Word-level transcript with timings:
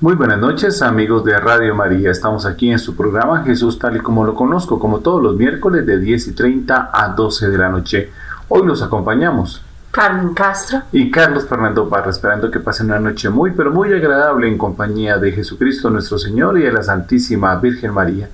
Muy 0.00 0.16
buenas 0.16 0.40
noches 0.40 0.82
amigos 0.82 1.24
de 1.24 1.38
Radio 1.38 1.72
María. 1.72 2.10
Estamos 2.10 2.46
aquí 2.46 2.68
en 2.70 2.80
su 2.80 2.96
programa 2.96 3.44
Jesús 3.44 3.78
tal 3.78 3.96
y 3.96 4.00
como 4.00 4.24
lo 4.24 4.34
conozco, 4.34 4.80
como 4.80 4.98
todos 4.98 5.22
los 5.22 5.36
miércoles 5.36 5.86
de 5.86 6.00
10 6.00 6.28
y 6.28 6.32
30 6.32 6.90
a 6.92 7.08
12 7.10 7.48
de 7.48 7.56
la 7.56 7.68
noche. 7.68 8.10
Hoy 8.48 8.66
los 8.66 8.82
acompañamos. 8.82 9.62
Carmen 9.92 10.34
Castro. 10.34 10.82
Y 10.90 11.12
Carlos 11.12 11.46
Fernando 11.46 11.88
Parra, 11.88 12.10
esperando 12.10 12.50
que 12.50 12.58
pasen 12.58 12.86
una 12.86 12.98
noche 12.98 13.30
muy, 13.30 13.52
pero 13.52 13.70
muy 13.70 13.92
agradable 13.92 14.48
en 14.48 14.58
compañía 14.58 15.18
de 15.18 15.30
Jesucristo 15.30 15.88
nuestro 15.90 16.18
Señor 16.18 16.58
y 16.58 16.62
de 16.62 16.72
la 16.72 16.82
Santísima 16.82 17.54
Virgen 17.56 17.94
María. 17.94 18.28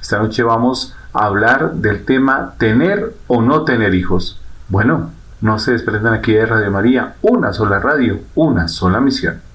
Esta 0.00 0.20
noche 0.20 0.44
vamos 0.44 0.94
a 1.12 1.24
hablar 1.24 1.72
del 1.74 2.04
tema 2.04 2.54
tener 2.58 3.12
o 3.26 3.42
no 3.42 3.64
tener 3.64 3.92
hijos. 3.92 4.40
Bueno, 4.68 5.10
no 5.40 5.58
se 5.58 5.72
desprendan 5.72 6.14
aquí 6.14 6.32
de 6.32 6.46
Radio 6.46 6.70
María, 6.70 7.16
una 7.22 7.52
sola 7.52 7.80
radio, 7.80 8.20
una 8.36 8.68
sola 8.68 9.00
misión. 9.00 9.51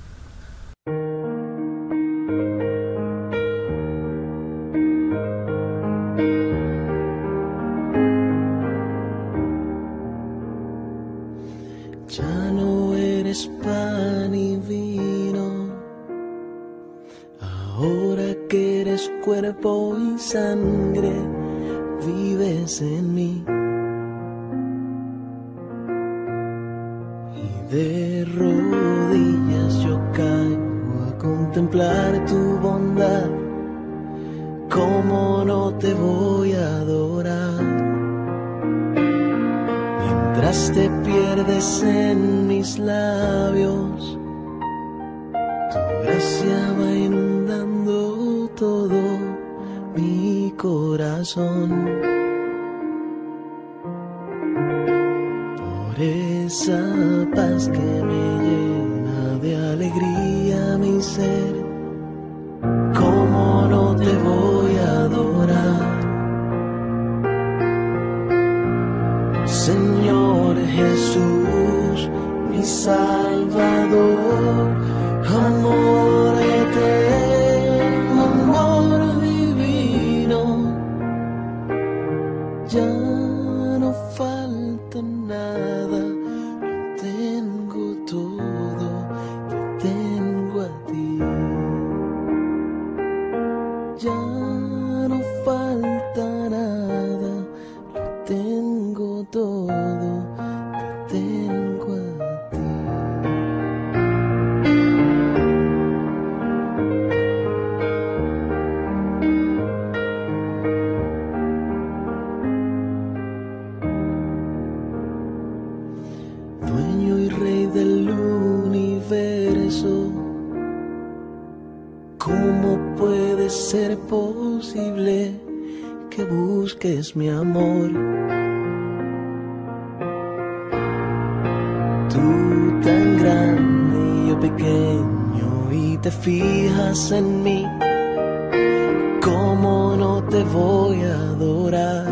Te 140.38 140.44
voy 140.44 141.02
a 141.02 141.16
adorar? 141.34 142.06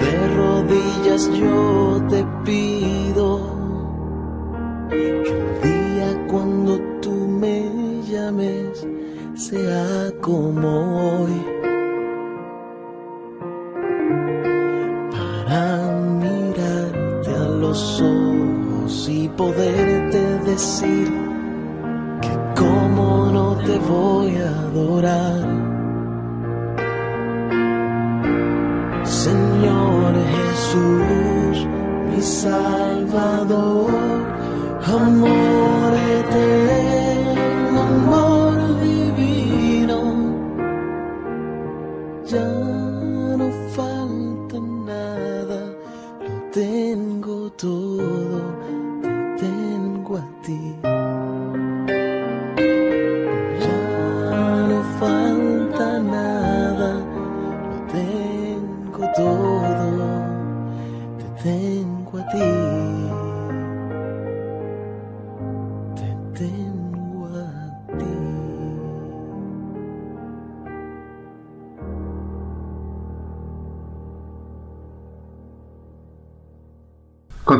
De 0.00 0.12
rodillas 0.36 1.30
yo 1.40 2.02
te 2.10 2.22
pido 2.44 3.26
que 4.90 5.08
el 5.08 5.60
día 5.62 6.26
cuando 6.28 6.78
tú 7.00 7.12
me 7.12 8.02
llames 8.02 8.86
sea 9.34 10.12
como 10.20 11.22
hoy. 11.22 11.58
poderte 19.38 20.20
decir 20.50 21.08
que 22.20 22.60
como 22.60 23.30
no 23.30 23.56
te 23.64 23.78
voy 23.78 24.36
a 24.36 24.48
adorar. 24.48 25.37
Salvador, 32.38 33.90
amor 34.86 35.47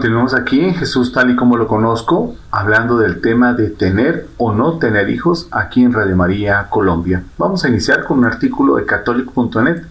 Continuamos 0.09 0.33
aquí 0.33 0.61
en 0.61 0.75
Jesús 0.75 1.13
tal 1.13 1.31
y 1.33 1.37
como 1.37 1.59
lo 1.59 1.69
conozco, 1.69 2.35
hablando 2.51 2.97
del 2.97 3.21
tema 3.21 3.53
de 3.53 3.69
tener 3.69 4.27
o 4.39 4.55
no 4.55 4.79
tener 4.79 5.11
hijos 5.11 5.49
aquí 5.51 5.83
en 5.83 5.93
Radio 5.93 6.17
María 6.17 6.67
Colombia. 6.71 7.25
Vamos 7.37 7.63
a 7.63 7.69
iniciar 7.69 8.05
con 8.05 8.21
un 8.21 8.25
artículo 8.25 8.77
de 8.77 8.87
católico.net 8.87 9.85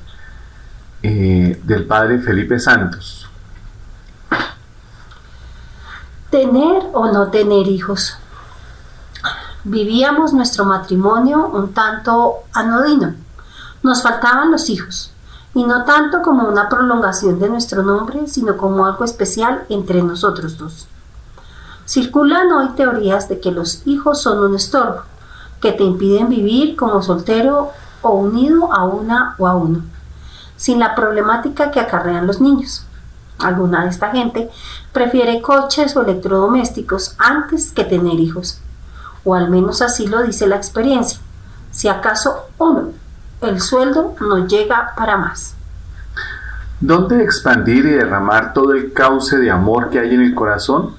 eh, 1.03 1.61
del 1.63 1.85
padre 1.85 2.17
Felipe 2.17 2.57
Santos. 2.57 3.29
Tener 6.31 6.81
o 6.93 7.11
no 7.11 7.27
tener 7.27 7.67
hijos. 7.67 8.17
Vivíamos 9.65 10.33
nuestro 10.33 10.65
matrimonio 10.65 11.45
un 11.45 11.73
tanto 11.73 12.37
anodino. 12.53 13.13
Nos 13.83 14.01
faltaban 14.01 14.49
los 14.49 14.67
hijos 14.71 15.13
y 15.57 15.63
no 15.63 15.85
tanto 15.85 16.21
como 16.21 16.47
una 16.47 16.69
prolongación 16.69 17.39
de 17.39 17.49
nuestro 17.49 17.81
nombre, 17.81 18.27
sino 18.27 18.57
como 18.57 18.85
algo 18.85 19.03
especial 19.03 19.65
entre 19.69 20.03
nosotros 20.03 20.59
dos. 20.59 20.87
Circulan 21.83 22.51
hoy 22.51 22.69
teorías 22.75 23.27
de 23.27 23.39
que 23.39 23.51
los 23.51 23.81
hijos 23.87 24.21
son 24.21 24.37
un 24.37 24.55
estorbo, 24.55 25.01
que 25.59 25.71
te 25.71 25.83
impiden 25.83 26.29
vivir 26.29 26.75
como 26.75 27.01
soltero 27.01 27.71
o 28.03 28.11
unido 28.11 28.71
a 28.71 28.83
una 28.85 29.33
o 29.39 29.47
a 29.47 29.55
uno, 29.55 29.81
sin 30.57 30.77
la 30.77 30.93
problemática 30.93 31.71
que 31.71 31.79
acarrean 31.79 32.27
los 32.27 32.39
niños. 32.39 32.85
Alguna 33.39 33.85
de 33.85 33.89
esta 33.89 34.11
gente 34.11 34.51
prefiere 34.93 35.41
coches 35.41 35.97
o 35.97 36.03
electrodomésticos 36.03 37.15
antes 37.17 37.71
que 37.71 37.83
tener 37.83 38.19
hijos. 38.19 38.59
o 39.25 39.33
al 39.33 39.49
menos 39.49 39.81
así 39.81 40.05
lo 40.05 40.21
dice 40.21 40.45
la 40.45 40.55
experiencia. 40.55 41.19
Si 41.71 41.87
acaso 41.87 42.45
uno, 42.59 42.91
el 43.41 43.61
sueldo 43.61 44.15
no 44.19 44.47
llega 44.47 44.93
para 44.95 45.17
más. 45.17 45.55
¿Dónde 46.79 47.23
expandir 47.23 47.85
y 47.85 47.91
derramar 47.91 48.53
todo 48.53 48.73
el 48.73 48.93
cauce 48.93 49.37
de 49.37 49.49
amor 49.49 49.89
que 49.89 49.99
hay 49.99 50.13
en 50.13 50.21
el 50.21 50.35
corazón? 50.35 50.95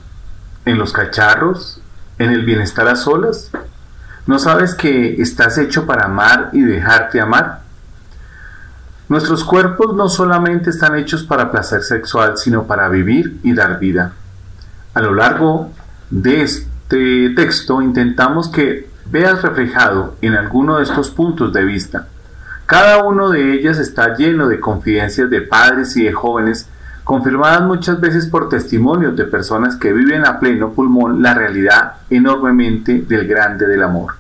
¿En 0.64 0.78
los 0.78 0.92
cacharros? 0.92 1.80
¿En 2.18 2.30
el 2.30 2.44
bienestar 2.44 2.88
a 2.88 2.96
solas? 2.96 3.50
¿No 4.26 4.38
sabes 4.38 4.74
que 4.74 5.22
estás 5.22 5.56
hecho 5.56 5.86
para 5.86 6.06
amar 6.06 6.50
y 6.52 6.62
dejarte 6.62 7.20
amar? 7.20 7.60
Nuestros 9.08 9.42
cuerpos 9.42 9.94
no 9.96 10.08
solamente 10.08 10.70
están 10.70 10.96
hechos 10.96 11.22
para 11.22 11.50
placer 11.50 11.82
sexual, 11.82 12.36
sino 12.36 12.66
para 12.66 12.88
vivir 12.88 13.40
y 13.42 13.54
dar 13.54 13.78
vida. 13.78 14.12
A 14.94 15.00
lo 15.00 15.14
largo 15.14 15.70
de 16.10 16.42
este 16.42 17.30
texto 17.30 17.80
intentamos 17.80 18.48
que 18.48 18.90
veas 19.06 19.40
reflejado 19.42 20.16
en 20.20 20.34
alguno 20.34 20.76
de 20.76 20.82
estos 20.82 21.10
puntos 21.10 21.52
de 21.52 21.64
vista. 21.64 22.08
Cada 22.68 23.02
uno 23.02 23.30
de 23.30 23.54
ellas 23.54 23.78
está 23.78 24.14
lleno 24.14 24.46
de 24.46 24.60
confidencias 24.60 25.30
de 25.30 25.40
padres 25.40 25.96
y 25.96 26.04
de 26.04 26.12
jóvenes, 26.12 26.68
confirmadas 27.02 27.62
muchas 27.62 27.98
veces 27.98 28.26
por 28.26 28.50
testimonios 28.50 29.16
de 29.16 29.24
personas 29.24 29.76
que 29.76 29.90
viven 29.90 30.26
a 30.26 30.38
pleno 30.38 30.72
pulmón 30.72 31.22
la 31.22 31.32
realidad 31.32 31.94
enormemente 32.10 33.00
del 33.08 33.26
grande 33.26 33.66
del 33.66 33.82
amor. 33.82 34.16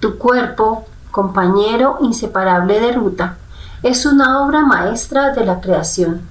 Tu 0.00 0.18
cuerpo 0.18 0.88
compañero 1.12 1.98
inseparable 2.00 2.80
de 2.80 2.90
ruta, 2.90 3.36
es 3.84 4.04
una 4.04 4.40
obra 4.40 4.66
maestra 4.66 5.30
de 5.30 5.46
la 5.46 5.60
creación. 5.60 6.22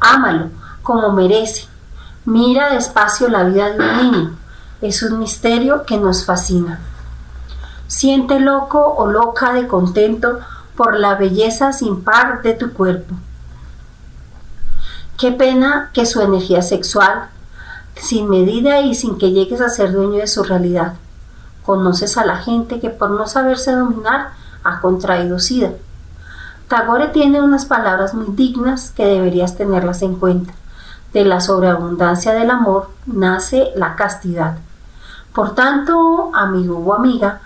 Ámalo 0.00 0.48
como 0.82 1.12
merece. 1.12 1.68
Mira 2.24 2.72
despacio 2.72 3.28
la 3.28 3.44
vida 3.44 3.68
de 3.68 3.78
un 3.78 3.96
niño. 3.98 4.36
Es 4.80 5.02
un 5.02 5.18
misterio 5.18 5.84
que 5.84 5.98
nos 5.98 6.24
fascina. 6.24 6.80
Siente 7.90 8.38
loco 8.38 8.78
o 8.78 9.08
loca 9.08 9.52
de 9.52 9.66
contento 9.66 10.38
por 10.76 10.96
la 10.96 11.16
belleza 11.16 11.72
sin 11.72 12.04
par 12.04 12.40
de 12.42 12.54
tu 12.54 12.72
cuerpo. 12.72 13.16
Qué 15.18 15.32
pena 15.32 15.90
que 15.92 16.06
su 16.06 16.20
energía 16.20 16.62
sexual, 16.62 17.30
sin 17.96 18.30
medida 18.30 18.80
y 18.80 18.94
sin 18.94 19.18
que 19.18 19.32
llegues 19.32 19.60
a 19.60 19.68
ser 19.68 19.90
dueño 19.90 20.18
de 20.18 20.28
su 20.28 20.44
realidad, 20.44 20.94
Conoces 21.66 22.16
a 22.16 22.24
la 22.24 22.36
gente 22.36 22.78
que 22.78 22.90
por 22.90 23.10
no 23.10 23.26
saberse 23.26 23.72
dominar 23.72 24.30
ha 24.62 24.80
contraído 24.80 25.40
SIDA. 25.40 25.72
Tagore 26.68 27.08
tiene 27.08 27.42
unas 27.42 27.66
palabras 27.66 28.14
muy 28.14 28.26
dignas 28.36 28.92
que 28.92 29.04
deberías 29.04 29.56
tenerlas 29.56 30.02
en 30.02 30.14
cuenta. 30.14 30.54
De 31.12 31.24
la 31.24 31.40
sobreabundancia 31.40 32.34
del 32.34 32.50
amor 32.50 32.90
nace 33.06 33.72
la 33.74 33.96
castidad. 33.96 34.58
Por 35.34 35.56
tanto, 35.56 36.30
amigo 36.34 36.78
o 36.78 36.94
amiga, 36.94 37.40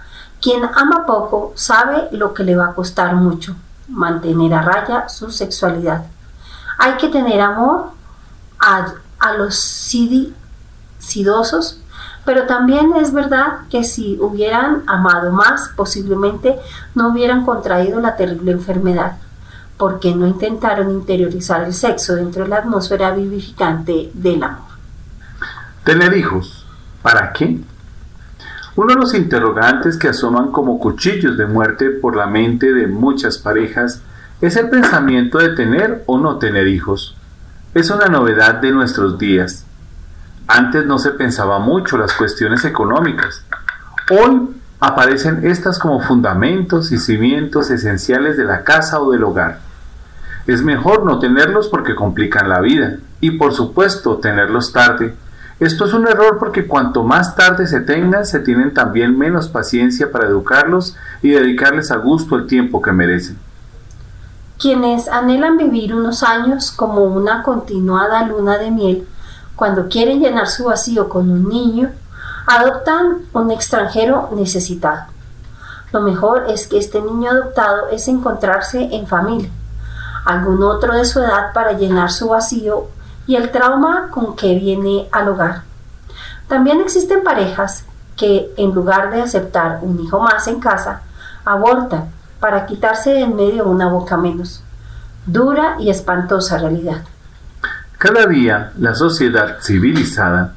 quien 0.45 0.63
ama 0.63 1.07
poco 1.07 1.55
sabe 1.55 2.09
lo 2.13 2.35
que 2.35 2.45
le 2.45 2.55
va 2.55 2.67
a 2.67 2.75
costar 2.75 3.15
mucho, 3.15 3.57
mantener 3.89 4.53
a 4.53 4.61
raya 4.61 5.09
su 5.09 5.31
sexualidad. 5.31 6.05
Hay 6.79 6.99
que 6.99 7.09
tener 7.09 7.41
amor 7.41 7.93
a, 8.61 8.93
los 9.39 9.55
sidosos 10.99 11.81
pero 12.27 12.47
también 12.47 12.95
es 12.97 13.13
verdad 13.15 13.61
que 13.71 13.85
si 13.85 14.19
hubieran 14.21 14.83
amado 14.87 15.33
más, 15.33 15.71
posiblemente 15.77 16.59
no 16.95 17.09
hubieran 17.09 17.47
contraído 17.47 18.01
la 18.01 18.17
terrible 18.17 18.53
enfermedad, 18.53 19.17
porque 19.79 20.15
no 20.15 20.27
intentaron 20.27 20.91
interiorizar 20.91 21.65
el 21.65 21.73
sexo 21.73 22.17
dentro 22.17 22.45
de 22.45 22.51
la 22.51 22.57
atmósfera 22.59 23.13
vivificante 23.13 24.11
del 24.13 24.43
amor. 24.43 24.69
Tener 25.85 26.15
hijos, 26.15 26.67
¿para 27.03 27.33
qué? 27.33 27.61
Uno 28.77 28.95
de 28.95 29.01
los 29.01 29.15
interrogantes 29.15 29.97
que 29.97 30.09
asoman 30.09 30.51
como 30.51 30.79
cuchillos 30.79 31.37
de 31.37 31.47
muerte 31.47 31.91
por 31.91 32.17
la 32.17 32.27
mente 32.27 32.73
de 32.73 32.87
muchas 32.87 33.39
parejas 33.39 34.03
es 34.41 34.57
el 34.57 34.69
pensamiento 34.69 35.39
de 35.39 35.51
tener 35.51 36.03
o 36.07 36.19
no 36.19 36.39
tener 36.39 36.67
hijos. 36.67 37.17
Es 37.73 37.91
una 37.91 38.07
novedad 38.07 38.57
de 38.57 38.73
nuestros 38.73 39.19
días 39.19 39.65
antes 40.47 40.85
no 40.85 40.99
se 40.99 41.13
pensaba 41.13 41.59
mucho 41.59 41.97
las 41.97 42.13
cuestiones 42.13 42.65
económicas. 42.65 43.45
Hoy 44.11 44.51
aparecen 44.79 45.47
estas 45.47 45.79
como 45.79 46.01
fundamentos 46.01 46.93
y 46.93 46.99
cimientos 46.99 47.71
esenciales 47.71 48.37
de 48.37 48.45
la 48.45 48.63
casa 48.63 49.01
o 49.01 49.11
del 49.11 49.25
hogar. 49.25 49.61
Es 50.47 50.63
mejor 50.63 51.07
no 51.07 51.19
tenerlos 51.19 51.69
porque 51.69 51.95
complican 51.95 52.51
la 52.51 52.61
vida 52.61 52.99
y 53.21 53.33
por 53.33 53.55
supuesto 53.55 54.19
tenerlos 54.19 54.73
tarde. 54.73 55.15
Esto 55.61 55.85
es 55.85 55.93
un 55.95 56.07
error 56.09 56.39
porque 56.39 56.67
cuanto 56.67 57.05
más 57.05 57.37
tarde 57.37 57.67
se 57.67 57.81
tengan, 57.81 58.27
se 58.27 58.41
tienen 58.41 58.75
también 58.75 59.17
menos 59.17 59.49
paciencia 59.49 60.11
para 60.11 60.27
educarlos 60.27 60.97
y 61.23 61.31
dedicarles 61.31 61.93
a 61.93 61.97
gusto 61.97 62.35
el 62.35 62.47
tiempo 62.47 62.83
que 62.83 62.91
merecen. 62.91 63.39
Quienes 64.59 65.09
anhelan 65.09 65.57
vivir 65.57 65.95
unos 65.95 66.23
años 66.23 66.73
como 66.73 67.05
una 67.05 67.43
continuada 67.43 68.27
luna 68.27 68.59
de 68.59 68.71
miel 68.71 69.09
cuando 69.55 69.89
quieren 69.89 70.21
llenar 70.21 70.49
su 70.49 70.65
vacío 70.65 71.09
con 71.09 71.31
un 71.31 71.49
niño, 71.49 71.91
adoptan 72.47 73.19
un 73.33 73.51
extranjero 73.53 74.31
necesitado. 74.35 75.05
Lo 75.93 76.01
mejor 76.01 76.47
es 76.49 76.67
que 76.67 76.79
este 76.79 77.01
niño 77.01 77.31
adoptado 77.31 77.89
es 77.91 78.09
encontrarse 78.09 78.89
en 78.93 79.07
familia, 79.07 79.51
algún 80.25 80.63
otro 80.65 80.95
de 80.95 81.05
su 81.05 81.21
edad 81.21 81.53
para 81.53 81.73
llenar 81.73 82.11
su 82.11 82.31
vacío 82.31 82.89
y 83.27 83.37
el 83.37 83.51
trauma 83.51 84.09
con 84.11 84.37
que 84.37 84.59
viene 84.59 85.09
al 85.13 85.29
hogar. 85.29 85.63
También 86.49 86.81
existen 86.81 87.23
parejas 87.23 87.85
que, 88.17 88.53
en 88.57 88.75
lugar 88.75 89.11
de 89.11 89.23
aceptar 89.23 89.79
un 89.83 90.01
hijo 90.01 90.21
más 90.21 90.47
en 90.47 90.61
casa, 90.61 91.03
abortan 91.45 92.11
para 92.41 92.67
quitarse 92.67 93.11
de 93.11 93.21
en 93.21 93.37
medio 93.37 93.67
una 93.67 93.89
boca 93.89 94.17
menos. 94.17 94.63
Dura 95.27 95.77
y 95.79 95.91
espantosa 95.91 96.59
realidad. 96.59 97.03
Cada 97.99 98.27
día 98.27 98.73
la 98.79 98.95
sociedad 98.95 99.57
civilizada 99.63 100.53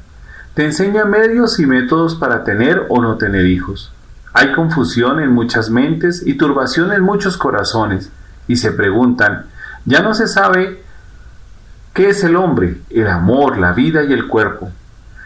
te 0.54 0.64
enseña 0.64 1.04
medios 1.04 1.58
y 1.58 1.66
métodos 1.66 2.14
para 2.16 2.44
tener 2.44 2.84
o 2.88 3.00
no 3.00 3.16
tener 3.16 3.46
hijos. 3.46 3.92
Hay 4.34 4.52
confusión 4.52 5.20
en 5.20 5.32
muchas 5.32 5.70
mentes 5.70 6.22
y 6.26 6.34
turbación 6.34 6.92
en 6.92 7.02
muchos 7.02 7.36
corazones, 7.38 8.10
y 8.46 8.56
se 8.56 8.72
preguntan, 8.72 9.46
ya 9.84 10.02
no 10.02 10.14
se 10.14 10.28
sabe 10.28 10.82
qué 11.98 12.10
es 12.10 12.22
el 12.22 12.36
hombre, 12.36 12.76
el 12.90 13.08
amor, 13.08 13.58
la 13.58 13.72
vida 13.72 14.04
y 14.04 14.12
el 14.12 14.28
cuerpo. 14.28 14.70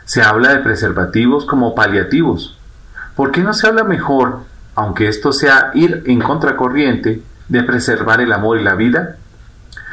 Se 0.07 0.23
habla 0.23 0.55
de 0.55 0.61
preservativos 0.61 1.45
como 1.45 1.75
paliativos. 1.75 2.59
¿Por 3.15 3.31
qué 3.31 3.43
no 3.43 3.53
se 3.53 3.67
habla 3.67 3.85
mejor, 3.85 4.45
aunque 4.75 5.07
esto 5.07 5.35
sea 5.35 5.71
ir 5.75 6.03
en 6.07 6.23
contracorriente, 6.23 7.21
de 7.47 7.63
preservar 7.63 8.23
el 8.23 8.33
amor 8.33 8.59
y 8.59 8.65
la 8.65 8.75
vida? 8.75 9.17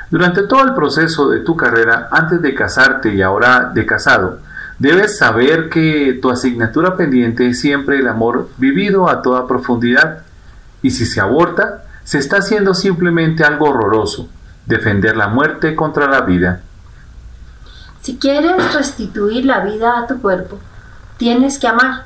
Durante 0.10 0.44
todo 0.44 0.64
el 0.64 0.74
proceso 0.74 1.30
de 1.30 1.42
tu 1.42 1.58
carrera, 1.58 2.08
antes 2.12 2.42
de 2.42 2.56
casarte 2.56 3.14
y 3.14 3.22
ahora 3.22 3.72
de 3.74 3.86
casado, 3.86 4.40
debes 4.78 5.18
saber 5.18 5.68
que 5.68 6.18
tu 6.22 6.30
asignatura 6.30 6.96
pendiente 6.96 7.50
es 7.50 7.60
siempre 7.60 8.00
el 8.00 8.08
amor 8.08 8.48
vivido 8.56 9.10
a 9.10 9.22
toda 9.22 9.48
profundidad. 9.48 10.20
Y 10.82 10.92
si 10.92 11.06
se 11.06 11.20
aborta, 11.20 11.84
se 12.06 12.20
está 12.20 12.38
haciendo 12.38 12.74
simplemente 12.74 13.44
algo 13.44 13.68
horroroso, 13.68 14.30
defender 14.66 15.18
la 15.18 15.28
muerte 15.28 15.76
contra 15.76 16.08
la 16.08 16.22
vida. 16.22 16.62
Si 18.02 18.18
quieres 18.18 18.74
restituir 18.74 19.46
la 19.46 19.60
vida 19.60 20.00
a 20.00 20.08
tu 20.08 20.22
cuerpo, 20.22 20.58
tienes 21.18 21.60
que 21.60 21.68
amar. 21.68 22.06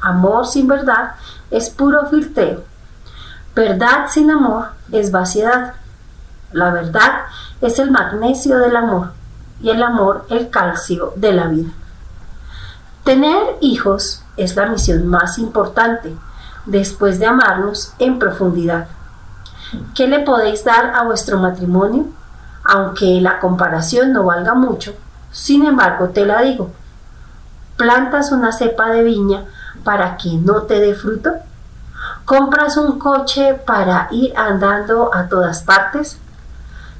Amor 0.00 0.46
sin 0.46 0.66
verdad 0.66 1.14
es 1.50 1.68
puro 1.68 2.06
filtreo. 2.06 2.64
Verdad 3.54 4.06
sin 4.08 4.30
amor 4.30 4.68
es 4.92 5.10
vaciedad. 5.10 5.74
La 6.52 6.70
verdad 6.70 7.24
es 7.60 7.78
el 7.78 7.90
magnesio 7.90 8.58
del 8.58 8.76
amor 8.76 9.12
y 9.60 9.70
el 9.70 9.82
amor 9.82 10.26
el 10.30 10.48
calcio 10.48 11.12
de 11.16 11.32
la 11.32 11.46
vida. 11.48 11.70
Tener 13.04 13.56
hijos 13.60 14.22
es 14.36 14.56
la 14.56 14.66
misión 14.66 15.06
más 15.06 15.38
importante 15.38 16.14
después 16.64 17.18
de 17.18 17.26
amarnos 17.26 17.92
en 17.98 18.18
profundidad. 18.18 18.88
¿Qué 19.94 20.06
le 20.06 20.20
podéis 20.20 20.64
dar 20.64 20.94
a 20.94 21.04
vuestro 21.04 21.38
matrimonio? 21.38 22.06
Aunque 22.64 23.20
la 23.20 23.38
comparación 23.38 24.12
no 24.12 24.24
valga 24.24 24.54
mucho, 24.54 24.94
sin 25.36 25.66
embargo 25.66 26.08
te 26.08 26.24
la 26.24 26.40
digo. 26.40 26.70
¿Plantas 27.76 28.32
una 28.32 28.52
cepa 28.52 28.88
de 28.88 29.02
viña 29.02 29.44
para 29.84 30.16
que 30.16 30.32
no 30.32 30.62
te 30.62 30.80
dé 30.80 30.94
fruto? 30.94 31.30
¿Compras 32.24 32.78
un 32.78 32.98
coche 32.98 33.52
para 33.52 34.08
ir 34.10 34.32
andando 34.34 35.14
a 35.14 35.28
todas 35.28 35.62
partes? 35.62 36.18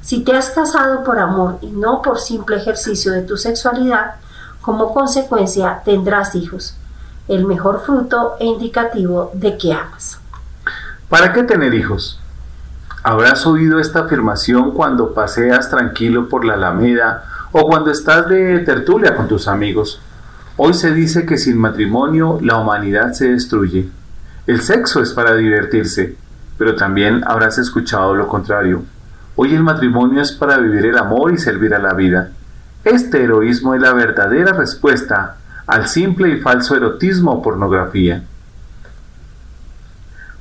Si 0.02 0.22
te 0.22 0.36
has 0.36 0.50
casado 0.50 1.02
por 1.02 1.18
amor 1.18 1.58
y 1.62 1.68
no 1.68 2.02
por 2.02 2.20
simple 2.20 2.58
ejercicio 2.58 3.10
de 3.12 3.22
tu 3.22 3.38
sexualidad, 3.38 4.16
como 4.60 4.92
consecuencia 4.92 5.80
tendrás 5.82 6.34
hijos, 6.34 6.76
el 7.28 7.46
mejor 7.46 7.84
fruto 7.86 8.36
e 8.38 8.44
indicativo 8.44 9.30
de 9.32 9.56
que 9.56 9.72
amas. 9.72 10.20
¿Para 11.08 11.32
qué 11.32 11.42
tener 11.42 11.72
hijos? 11.72 12.20
Habrás 13.02 13.46
oído 13.46 13.80
esta 13.80 14.00
afirmación 14.00 14.72
cuando 14.72 15.14
paseas 15.14 15.70
tranquilo 15.70 16.28
por 16.28 16.44
la 16.44 16.54
alameda 16.54 17.24
o 17.58 17.66
cuando 17.66 17.90
estás 17.90 18.28
de 18.28 18.58
tertulia 18.58 19.16
con 19.16 19.28
tus 19.28 19.48
amigos. 19.48 19.98
Hoy 20.58 20.74
se 20.74 20.92
dice 20.92 21.24
que 21.24 21.38
sin 21.38 21.56
matrimonio 21.56 22.38
la 22.42 22.58
humanidad 22.58 23.12
se 23.12 23.30
destruye. 23.30 23.88
El 24.46 24.60
sexo 24.60 25.00
es 25.00 25.14
para 25.14 25.34
divertirse, 25.34 26.18
pero 26.58 26.76
también 26.76 27.22
habrás 27.26 27.56
escuchado 27.56 28.14
lo 28.14 28.28
contrario. 28.28 28.82
Hoy 29.36 29.54
el 29.54 29.62
matrimonio 29.62 30.20
es 30.20 30.32
para 30.32 30.58
vivir 30.58 30.84
el 30.84 30.98
amor 30.98 31.32
y 31.32 31.38
servir 31.38 31.72
a 31.72 31.78
la 31.78 31.94
vida. 31.94 32.28
Este 32.84 33.24
heroísmo 33.24 33.74
es 33.74 33.80
la 33.80 33.94
verdadera 33.94 34.52
respuesta 34.52 35.36
al 35.66 35.88
simple 35.88 36.28
y 36.28 36.40
falso 36.42 36.76
erotismo 36.76 37.32
o 37.32 37.42
pornografía. 37.42 38.22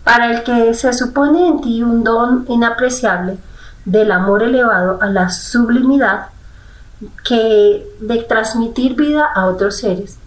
Para 0.03 0.33
el 0.33 0.43
que 0.43 0.73
se 0.73 0.91
supone 0.91 1.47
en 1.47 1.61
ti 1.61 1.81
un 1.81 2.03
don 2.03 2.43
inapreciable 2.49 3.37
del 3.85 4.11
amor 4.11 4.43
elevado 4.43 5.01
a 5.01 5.07
la 5.07 5.29
sublimidad, 5.29 6.34
que 7.27 7.85
de 7.99 8.23
transmitir 8.23 8.95
vida 8.95 9.25
a 9.33 9.47
otros 9.47 9.77
seres. 9.77 10.17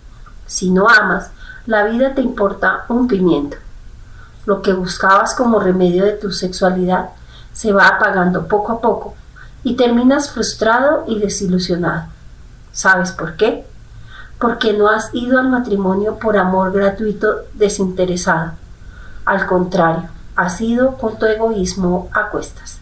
Si 0.47 0.71
no 0.71 0.89
amas, 0.89 1.31
la 1.67 1.85
vida 1.85 2.15
te 2.15 2.21
importa 2.21 2.85
un 2.89 3.09
pimiento. 3.09 3.57
Lo 4.47 4.63
que 4.63 4.73
buscabas 4.73 5.35
como 5.35 5.61
remedio 5.61 6.05
de 6.05 6.13
tu 6.13 6.33
sexualidad 6.33 7.11
se 7.53 7.73
va 7.73 7.89
apagando 7.89 8.49
poco 8.49 8.73
a 8.73 8.81
poco 8.81 9.15
y 9.63 9.77
terminas 9.77 10.31
frustrado 10.31 11.05
y 11.07 11.19
desilusionado. 11.19 12.05
¿Sabes 12.73 13.13
por 13.13 13.37
qué? 13.37 13.67
Porque 14.39 14.73
no 14.73 14.89
has 14.89 15.11
ido 15.13 15.39
al 15.39 15.49
matrimonio 15.49 16.19
por 16.19 16.37
amor 16.37 16.73
gratuito 16.73 17.45
desinteresado. 17.55 18.53
Al 19.25 19.47
contrario, 19.47 20.09
has 20.37 20.61
ido 20.61 20.97
con 20.97 21.19
tu 21.19 21.27
egoísmo 21.27 22.09
a 22.13 22.31
cuestas. 22.31 22.81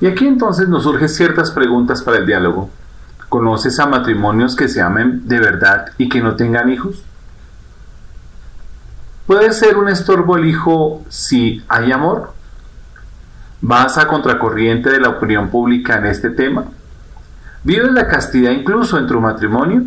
Y 0.00 0.06
aquí 0.06 0.26
entonces 0.26 0.68
nos 0.68 0.82
surgen 0.84 1.08
ciertas 1.08 1.50
preguntas 1.50 2.02
para 2.02 2.18
el 2.18 2.26
diálogo. 2.26 2.70
¿Conoces 3.28 3.78
a 3.80 3.86
matrimonios 3.86 4.54
que 4.54 4.68
se 4.68 4.80
amen 4.80 5.26
de 5.26 5.40
verdad 5.40 5.86
y 5.98 6.08
que 6.08 6.20
no 6.20 6.36
tengan 6.36 6.70
hijos? 6.70 7.02
¿Puede 9.26 9.52
ser 9.52 9.78
un 9.78 9.88
estorbo 9.88 10.36
el 10.36 10.44
hijo 10.44 11.02
si 11.08 11.64
hay 11.68 11.92
amor? 11.92 12.32
¿Vas 13.62 13.96
a 13.96 14.06
contracorriente 14.06 14.90
de 14.90 15.00
la 15.00 15.08
opinión 15.08 15.48
pública 15.48 15.96
en 15.96 16.06
este 16.06 16.30
tema? 16.30 16.64
¿Vives 17.62 17.92
la 17.92 18.06
castidad 18.06 18.50
incluso 18.50 18.98
en 18.98 19.06
tu 19.06 19.18
matrimonio? 19.18 19.84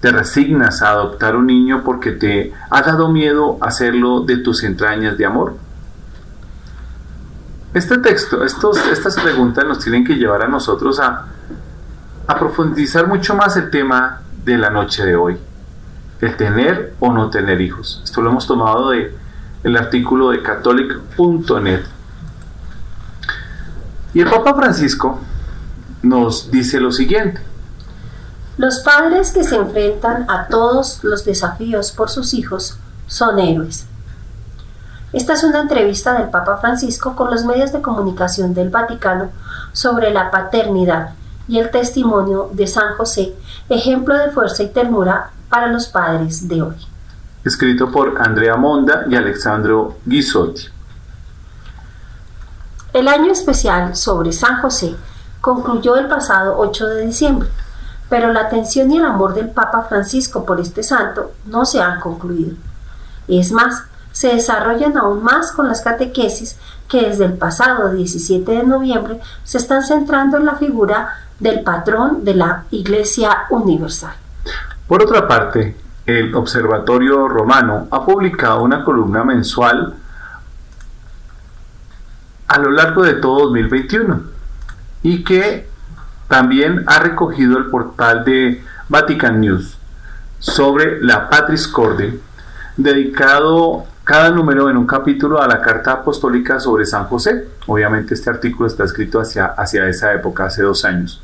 ¿Te 0.00 0.12
resignas 0.12 0.80
a 0.80 0.90
adoptar 0.90 1.34
un 1.34 1.46
niño 1.46 1.82
porque 1.84 2.12
te 2.12 2.52
ha 2.70 2.82
dado 2.82 3.10
miedo 3.10 3.58
hacerlo 3.60 4.20
de 4.20 4.36
tus 4.36 4.62
entrañas 4.62 5.18
de 5.18 5.26
amor? 5.26 5.56
Este 7.74 7.98
texto, 7.98 8.44
estos, 8.44 8.78
estas 8.86 9.16
preguntas 9.20 9.64
nos 9.64 9.80
tienen 9.80 10.04
que 10.04 10.14
llevar 10.14 10.42
a 10.42 10.48
nosotros 10.48 11.00
a 11.00 11.26
a 12.30 12.38
profundizar 12.38 13.08
mucho 13.08 13.34
más 13.34 13.56
el 13.56 13.70
tema 13.70 14.22
de 14.44 14.56
la 14.56 14.70
noche 14.70 15.04
de 15.04 15.16
hoy, 15.16 15.36
el 16.20 16.36
tener 16.36 16.94
o 17.00 17.12
no 17.12 17.28
tener 17.28 17.60
hijos. 17.60 18.00
Esto 18.04 18.22
lo 18.22 18.30
hemos 18.30 18.46
tomado 18.46 18.90
de 18.90 19.16
el 19.64 19.76
artículo 19.76 20.30
de 20.30 20.40
catholic.net. 20.40 21.80
Y 24.14 24.20
el 24.20 24.30
Papa 24.30 24.54
Francisco 24.54 25.18
nos 26.02 26.52
dice 26.52 26.78
lo 26.78 26.92
siguiente. 26.92 27.40
Los 28.58 28.78
padres 28.78 29.32
que 29.32 29.42
se 29.42 29.56
enfrentan 29.56 30.30
a 30.30 30.46
todos 30.46 31.02
los 31.02 31.24
desafíos 31.24 31.90
por 31.90 32.10
sus 32.10 32.32
hijos 32.32 32.78
son 33.08 33.40
héroes. 33.40 33.86
Esta 35.12 35.32
es 35.32 35.42
una 35.42 35.62
entrevista 35.62 36.16
del 36.16 36.28
Papa 36.28 36.58
Francisco 36.58 37.16
con 37.16 37.30
los 37.30 37.44
medios 37.44 37.72
de 37.72 37.82
comunicación 37.82 38.54
del 38.54 38.70
Vaticano 38.70 39.30
sobre 39.72 40.12
la 40.12 40.30
paternidad 40.30 41.14
y 41.50 41.58
el 41.58 41.72
testimonio 41.72 42.48
de 42.52 42.68
San 42.68 42.94
José, 42.94 43.34
ejemplo 43.68 44.16
de 44.16 44.30
fuerza 44.30 44.62
y 44.62 44.68
ternura 44.68 45.32
para 45.48 45.66
los 45.66 45.88
padres 45.88 46.46
de 46.46 46.62
hoy. 46.62 46.76
Escrito 47.44 47.90
por 47.90 48.22
Andrea 48.22 48.54
Monda 48.54 49.04
y 49.10 49.16
Alexandro 49.16 49.96
Guisotti. 50.06 50.68
El 52.92 53.08
año 53.08 53.32
especial 53.32 53.96
sobre 53.96 54.32
San 54.32 54.62
José 54.62 54.94
concluyó 55.40 55.96
el 55.96 56.06
pasado 56.06 56.56
8 56.56 56.86
de 56.86 57.06
diciembre, 57.06 57.48
pero 58.08 58.32
la 58.32 58.42
atención 58.42 58.88
y 58.92 58.98
el 58.98 59.04
amor 59.04 59.34
del 59.34 59.48
Papa 59.48 59.82
Francisco 59.88 60.46
por 60.46 60.60
este 60.60 60.84
santo 60.84 61.32
no 61.46 61.64
se 61.64 61.80
han 61.80 61.98
concluido. 61.98 62.54
Es 63.26 63.50
más, 63.50 63.82
se 64.12 64.28
desarrollan 64.28 64.96
aún 64.96 65.24
más 65.24 65.50
con 65.50 65.66
las 65.66 65.80
catequesis 65.80 66.56
que 66.88 67.08
desde 67.08 67.24
el 67.24 67.32
pasado 67.32 67.92
17 67.92 68.52
de 68.52 68.62
noviembre 68.62 69.20
se 69.42 69.58
están 69.58 69.82
centrando 69.82 70.36
en 70.36 70.46
la 70.46 70.54
figura 70.54 71.26
del 71.40 71.62
patrón 71.62 72.24
de 72.24 72.34
la 72.34 72.64
Iglesia 72.70 73.46
Universal. 73.50 74.14
Por 74.86 75.02
otra 75.02 75.26
parte, 75.26 75.76
el 76.06 76.34
Observatorio 76.34 77.28
Romano 77.28 77.88
ha 77.90 78.04
publicado 78.04 78.62
una 78.62 78.84
columna 78.84 79.24
mensual 79.24 79.94
a 82.46 82.58
lo 82.58 82.70
largo 82.70 83.02
de 83.02 83.14
todo 83.14 83.44
2021 83.44 84.22
y 85.02 85.22
que 85.24 85.68
también 86.28 86.84
ha 86.86 86.98
recogido 86.98 87.58
el 87.58 87.66
portal 87.66 88.24
de 88.24 88.62
Vatican 88.88 89.40
News 89.40 89.78
sobre 90.38 91.00
la 91.02 91.28
Patris 91.28 91.68
Corde, 91.68 92.18
dedicado 92.76 93.84
cada 94.02 94.30
número 94.30 94.68
en 94.68 94.76
un 94.76 94.86
capítulo 94.86 95.40
a 95.40 95.46
la 95.46 95.60
carta 95.60 95.92
apostólica 95.92 96.58
sobre 96.58 96.86
San 96.86 97.04
José. 97.04 97.48
Obviamente 97.66 98.14
este 98.14 98.30
artículo 98.30 98.66
está 98.66 98.84
escrito 98.84 99.20
hacia, 99.20 99.46
hacia 99.46 99.88
esa 99.88 100.12
época, 100.12 100.46
hace 100.46 100.62
dos 100.62 100.84
años. 100.84 101.22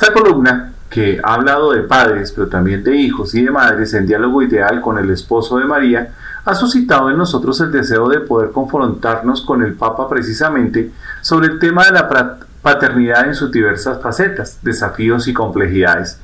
Esta 0.00 0.14
columna, 0.14 0.72
que 0.88 1.20
ha 1.22 1.34
hablado 1.34 1.72
de 1.72 1.82
padres, 1.82 2.32
pero 2.32 2.48
también 2.48 2.82
de 2.82 2.96
hijos 2.96 3.34
y 3.34 3.44
de 3.44 3.50
madres 3.50 3.92
en 3.92 4.06
diálogo 4.06 4.40
ideal 4.40 4.80
con 4.80 4.96
el 4.96 5.10
esposo 5.10 5.58
de 5.58 5.66
María, 5.66 6.14
ha 6.42 6.54
suscitado 6.54 7.10
en 7.10 7.18
nosotros 7.18 7.60
el 7.60 7.70
deseo 7.70 8.08
de 8.08 8.20
poder 8.20 8.50
confrontarnos 8.50 9.42
con 9.42 9.62
el 9.62 9.74
Papa 9.74 10.08
precisamente 10.08 10.90
sobre 11.20 11.48
el 11.48 11.58
tema 11.58 11.84
de 11.84 11.92
la 11.92 12.38
paternidad 12.62 13.26
en 13.26 13.34
sus 13.34 13.52
diversas 13.52 14.00
facetas, 14.00 14.58
desafíos 14.62 15.28
y 15.28 15.34
complejidades. 15.34 16.18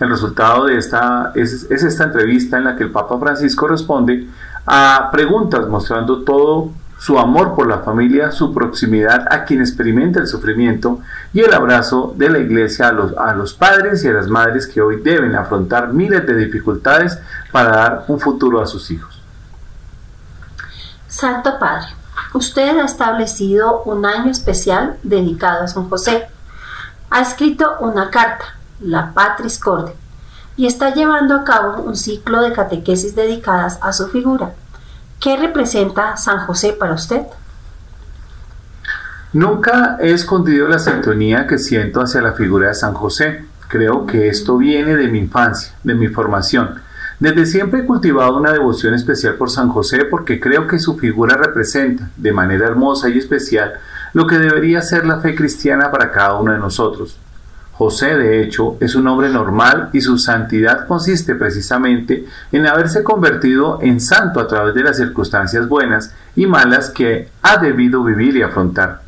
El 0.00 0.10
resultado 0.10 0.64
de 0.64 0.76
esta 0.76 1.30
es, 1.36 1.70
es 1.70 1.84
esta 1.84 2.02
entrevista 2.02 2.58
en 2.58 2.64
la 2.64 2.74
que 2.74 2.82
el 2.82 2.90
Papa 2.90 3.16
Francisco 3.20 3.68
responde 3.68 4.26
a 4.66 5.08
preguntas 5.12 5.68
mostrando 5.68 6.24
todo 6.24 6.72
su 7.04 7.18
amor 7.18 7.54
por 7.54 7.68
la 7.68 7.80
familia, 7.80 8.32
su 8.32 8.54
proximidad 8.54 9.26
a 9.30 9.44
quien 9.44 9.60
experimenta 9.60 10.20
el 10.20 10.26
sufrimiento 10.26 11.00
y 11.34 11.40
el 11.40 11.52
abrazo 11.52 12.14
de 12.16 12.30
la 12.30 12.38
iglesia 12.38 12.88
a 12.88 12.92
los, 12.92 13.14
a 13.18 13.34
los 13.34 13.52
padres 13.52 14.02
y 14.02 14.08
a 14.08 14.12
las 14.12 14.26
madres 14.26 14.66
que 14.66 14.80
hoy 14.80 15.02
deben 15.02 15.34
afrontar 15.34 15.92
miles 15.92 16.26
de 16.26 16.34
dificultades 16.34 17.18
para 17.52 17.76
dar 17.76 18.04
un 18.08 18.18
futuro 18.18 18.62
a 18.62 18.66
sus 18.66 18.90
hijos. 18.90 19.20
Santo 21.06 21.58
Padre, 21.60 21.88
usted 22.32 22.78
ha 22.78 22.86
establecido 22.86 23.82
un 23.82 24.06
año 24.06 24.30
especial 24.30 24.96
dedicado 25.02 25.64
a 25.64 25.68
San 25.68 25.90
José. 25.90 26.26
Ha 27.10 27.20
escrito 27.20 27.70
una 27.80 28.08
carta, 28.08 28.46
la 28.80 29.12
Patris 29.12 29.58
Corde, 29.58 29.94
y 30.56 30.66
está 30.66 30.94
llevando 30.94 31.34
a 31.34 31.44
cabo 31.44 31.82
un 31.82 31.96
ciclo 31.96 32.40
de 32.40 32.54
catequesis 32.54 33.14
dedicadas 33.14 33.78
a 33.82 33.92
su 33.92 34.08
figura. 34.08 34.54
¿Qué 35.20 35.36
representa 35.36 36.16
San 36.16 36.46
José 36.46 36.74
para 36.78 36.94
usted? 36.94 37.22
Nunca 39.32 39.96
he 40.00 40.12
escondido 40.12 40.68
la 40.68 40.78
sintonía 40.78 41.46
que 41.46 41.58
siento 41.58 42.00
hacia 42.00 42.22
la 42.22 42.34
figura 42.34 42.68
de 42.68 42.74
San 42.74 42.94
José. 42.94 43.44
Creo 43.68 44.06
que 44.06 44.28
esto 44.28 44.56
viene 44.58 44.94
de 44.96 45.08
mi 45.08 45.18
infancia, 45.18 45.74
de 45.82 45.94
mi 45.94 46.06
formación. 46.08 46.80
Desde 47.18 47.46
siempre 47.46 47.80
he 47.80 47.86
cultivado 47.86 48.36
una 48.36 48.52
devoción 48.52 48.94
especial 48.94 49.34
por 49.34 49.50
San 49.50 49.70
José 49.70 50.04
porque 50.04 50.38
creo 50.38 50.66
que 50.66 50.78
su 50.78 50.98
figura 50.98 51.36
representa, 51.36 52.10
de 52.16 52.32
manera 52.32 52.66
hermosa 52.66 53.08
y 53.08 53.18
especial, 53.18 53.74
lo 54.12 54.26
que 54.26 54.38
debería 54.38 54.82
ser 54.82 55.06
la 55.06 55.20
fe 55.20 55.34
cristiana 55.34 55.90
para 55.90 56.12
cada 56.12 56.38
uno 56.38 56.52
de 56.52 56.58
nosotros. 56.58 57.18
José, 57.76 58.16
de 58.16 58.40
hecho, 58.40 58.76
es 58.78 58.94
un 58.94 59.08
hombre 59.08 59.28
normal 59.30 59.90
y 59.92 60.00
su 60.00 60.16
santidad 60.16 60.86
consiste 60.86 61.34
precisamente 61.34 62.24
en 62.52 62.68
haberse 62.68 63.02
convertido 63.02 63.80
en 63.82 64.00
santo 64.00 64.38
a 64.38 64.46
través 64.46 64.74
de 64.74 64.84
las 64.84 64.96
circunstancias 64.96 65.68
buenas 65.68 66.14
y 66.36 66.46
malas 66.46 66.90
que 66.90 67.30
ha 67.42 67.56
debido 67.56 68.04
vivir 68.04 68.36
y 68.36 68.42
afrontar. 68.42 69.02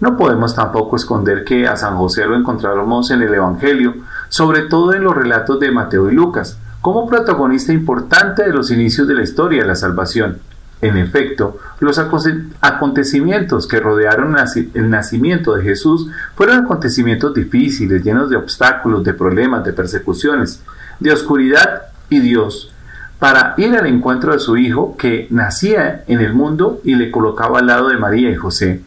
No 0.00 0.16
podemos 0.16 0.56
tampoco 0.56 0.96
esconder 0.96 1.44
que 1.44 1.68
a 1.68 1.76
San 1.76 1.96
José 1.96 2.26
lo 2.26 2.34
encontramos 2.34 3.10
en 3.12 3.22
el 3.22 3.32
Evangelio, 3.32 3.94
sobre 4.28 4.62
todo 4.62 4.92
en 4.92 5.04
los 5.04 5.14
relatos 5.14 5.60
de 5.60 5.70
Mateo 5.70 6.10
y 6.10 6.14
Lucas, 6.14 6.58
como 6.80 7.06
protagonista 7.06 7.72
importante 7.72 8.42
de 8.42 8.52
los 8.52 8.72
inicios 8.72 9.06
de 9.06 9.14
la 9.14 9.22
historia 9.22 9.62
de 9.62 9.68
la 9.68 9.76
salvación. 9.76 10.38
En 10.82 10.96
efecto, 10.96 11.58
los 11.80 11.98
acontecimientos 11.98 13.68
que 13.68 13.80
rodearon 13.80 14.36
el 14.74 14.90
nacimiento 14.90 15.54
de 15.54 15.62
Jesús 15.62 16.08
fueron 16.34 16.64
acontecimientos 16.64 17.34
difíciles, 17.34 18.02
llenos 18.02 18.30
de 18.30 18.36
obstáculos, 18.36 19.04
de 19.04 19.12
problemas, 19.12 19.62
de 19.64 19.74
persecuciones, 19.74 20.62
de 20.98 21.12
oscuridad 21.12 21.82
y 22.08 22.20
Dios, 22.20 22.72
para 23.18 23.54
ir 23.58 23.76
al 23.76 23.86
encuentro 23.86 24.32
de 24.32 24.38
su 24.38 24.56
Hijo 24.56 24.96
que 24.96 25.26
nacía 25.30 26.04
en 26.06 26.20
el 26.20 26.32
mundo 26.32 26.80
y 26.82 26.94
le 26.94 27.10
colocaba 27.10 27.58
al 27.58 27.66
lado 27.66 27.88
de 27.88 27.98
María 27.98 28.30
y 28.30 28.36
José. 28.36 28.80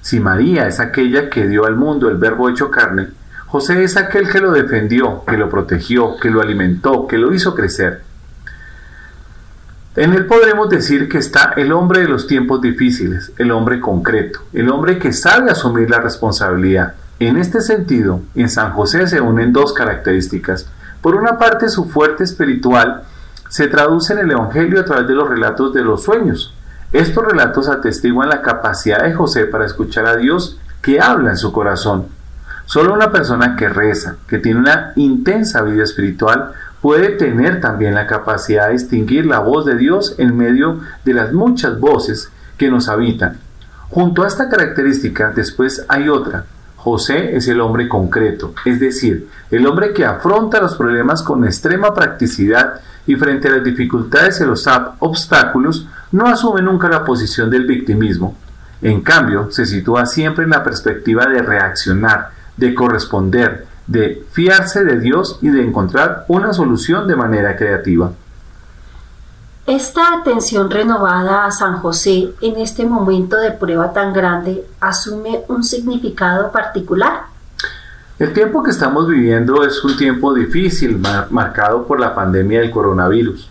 Si 0.00 0.18
María 0.20 0.66
es 0.66 0.80
aquella 0.80 1.30
que 1.30 1.46
dio 1.46 1.64
al 1.64 1.76
mundo 1.76 2.08
el 2.08 2.16
verbo 2.16 2.50
hecho 2.50 2.70
carne, 2.70 3.08
José 3.46 3.84
es 3.84 3.96
aquel 3.96 4.28
que 4.28 4.40
lo 4.40 4.50
defendió, 4.50 5.24
que 5.24 5.36
lo 5.36 5.48
protegió, 5.48 6.16
que 6.20 6.28
lo 6.28 6.42
alimentó, 6.42 7.06
que 7.06 7.18
lo 7.18 7.32
hizo 7.32 7.54
crecer. 7.54 8.02
En 9.96 10.12
él 10.12 10.26
podremos 10.26 10.68
decir 10.68 11.08
que 11.08 11.18
está 11.18 11.52
el 11.56 11.72
hombre 11.72 12.00
de 12.00 12.08
los 12.08 12.26
tiempos 12.26 12.60
difíciles, 12.60 13.30
el 13.38 13.52
hombre 13.52 13.78
concreto, 13.78 14.40
el 14.52 14.68
hombre 14.68 14.98
que 14.98 15.12
sabe 15.12 15.52
asumir 15.52 15.88
la 15.88 16.00
responsabilidad. 16.00 16.94
En 17.20 17.36
este 17.36 17.60
sentido, 17.60 18.20
en 18.34 18.48
San 18.48 18.72
José 18.72 19.06
se 19.06 19.20
unen 19.20 19.52
dos 19.52 19.72
características. 19.72 20.66
Por 21.00 21.14
una 21.14 21.38
parte, 21.38 21.68
su 21.68 21.84
fuerte 21.84 22.24
espiritual 22.24 23.04
se 23.48 23.68
traduce 23.68 24.14
en 24.14 24.18
el 24.18 24.32
Evangelio 24.32 24.80
a 24.80 24.84
través 24.84 25.06
de 25.06 25.14
los 25.14 25.28
relatos 25.28 25.72
de 25.72 25.84
los 25.84 26.02
sueños. 26.02 26.52
Estos 26.90 27.24
relatos 27.24 27.68
atestiguan 27.68 28.28
la 28.28 28.42
capacidad 28.42 29.04
de 29.04 29.14
José 29.14 29.44
para 29.44 29.64
escuchar 29.64 30.06
a 30.06 30.16
Dios 30.16 30.58
que 30.82 31.00
habla 31.00 31.30
en 31.30 31.36
su 31.36 31.52
corazón. 31.52 32.06
Solo 32.66 32.94
una 32.94 33.12
persona 33.12 33.54
que 33.54 33.68
reza, 33.68 34.16
que 34.26 34.38
tiene 34.38 34.58
una 34.58 34.92
intensa 34.96 35.62
vida 35.62 35.84
espiritual, 35.84 36.52
puede 36.84 37.12
tener 37.12 37.62
también 37.62 37.94
la 37.94 38.06
capacidad 38.06 38.66
de 38.66 38.74
distinguir 38.74 39.24
la 39.24 39.38
voz 39.38 39.64
de 39.64 39.74
Dios 39.74 40.16
en 40.18 40.36
medio 40.36 40.80
de 41.02 41.14
las 41.14 41.32
muchas 41.32 41.80
voces 41.80 42.30
que 42.58 42.68
nos 42.68 42.90
habitan. 42.90 43.38
Junto 43.88 44.22
a 44.22 44.26
esta 44.26 44.50
característica, 44.50 45.32
después 45.34 45.86
hay 45.88 46.10
otra. 46.10 46.44
José 46.76 47.36
es 47.36 47.48
el 47.48 47.62
hombre 47.62 47.88
concreto, 47.88 48.52
es 48.66 48.80
decir, 48.80 49.30
el 49.50 49.66
hombre 49.66 49.94
que 49.94 50.04
afronta 50.04 50.60
los 50.60 50.76
problemas 50.76 51.22
con 51.22 51.46
extrema 51.46 51.94
practicidad 51.94 52.82
y 53.06 53.16
frente 53.16 53.48
a 53.48 53.52
las 53.52 53.64
dificultades 53.64 54.42
y 54.42 54.44
los 54.44 54.68
obstáculos 54.98 55.88
no 56.12 56.26
asume 56.26 56.60
nunca 56.60 56.90
la 56.90 57.02
posición 57.02 57.48
del 57.48 57.64
victimismo. 57.64 58.36
En 58.82 59.00
cambio, 59.00 59.50
se 59.50 59.64
sitúa 59.64 60.04
siempre 60.04 60.44
en 60.44 60.50
la 60.50 60.62
perspectiva 60.62 61.24
de 61.24 61.40
reaccionar, 61.40 62.28
de 62.58 62.74
corresponder, 62.74 63.64
de 63.86 64.24
fiarse 64.32 64.84
de 64.84 64.98
Dios 64.98 65.38
y 65.42 65.48
de 65.48 65.62
encontrar 65.62 66.24
una 66.28 66.52
solución 66.52 67.06
de 67.06 67.16
manera 67.16 67.56
creativa. 67.56 68.12
Esta 69.66 70.14
atención 70.14 70.70
renovada 70.70 71.46
a 71.46 71.50
San 71.50 71.78
José 71.78 72.34
en 72.42 72.56
este 72.56 72.84
momento 72.84 73.38
de 73.38 73.50
prueba 73.50 73.94
tan 73.94 74.12
grande 74.12 74.66
asume 74.78 75.40
un 75.48 75.64
significado 75.64 76.52
particular. 76.52 77.22
El 78.18 78.32
tiempo 78.34 78.62
que 78.62 78.70
estamos 78.70 79.08
viviendo 79.08 79.64
es 79.64 79.82
un 79.82 79.96
tiempo 79.96 80.34
difícil, 80.34 81.00
marcado 81.30 81.86
por 81.86 81.98
la 81.98 82.14
pandemia 82.14 82.60
del 82.60 82.70
coronavirus. 82.70 83.50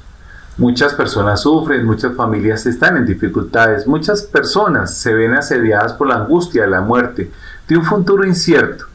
Muchas 0.57 0.93
personas 0.93 1.41
sufren, 1.41 1.83
muchas 1.83 2.15
familias 2.15 2.65
están 2.67 2.95
en 2.97 3.07
dificultades, 3.07 3.87
muchas 3.87 4.21
personas 4.21 4.95
se 4.95 5.15
ven 5.15 5.33
asediadas 5.33 5.93
por 5.93 6.07
la 6.07 6.17
angustia 6.17 6.61
de 6.61 6.69
la 6.69 6.81
muerte, 6.81 7.31
de 7.67 7.75
un 7.75 7.83
futuro 7.83 8.23
incierto. 8.23 8.85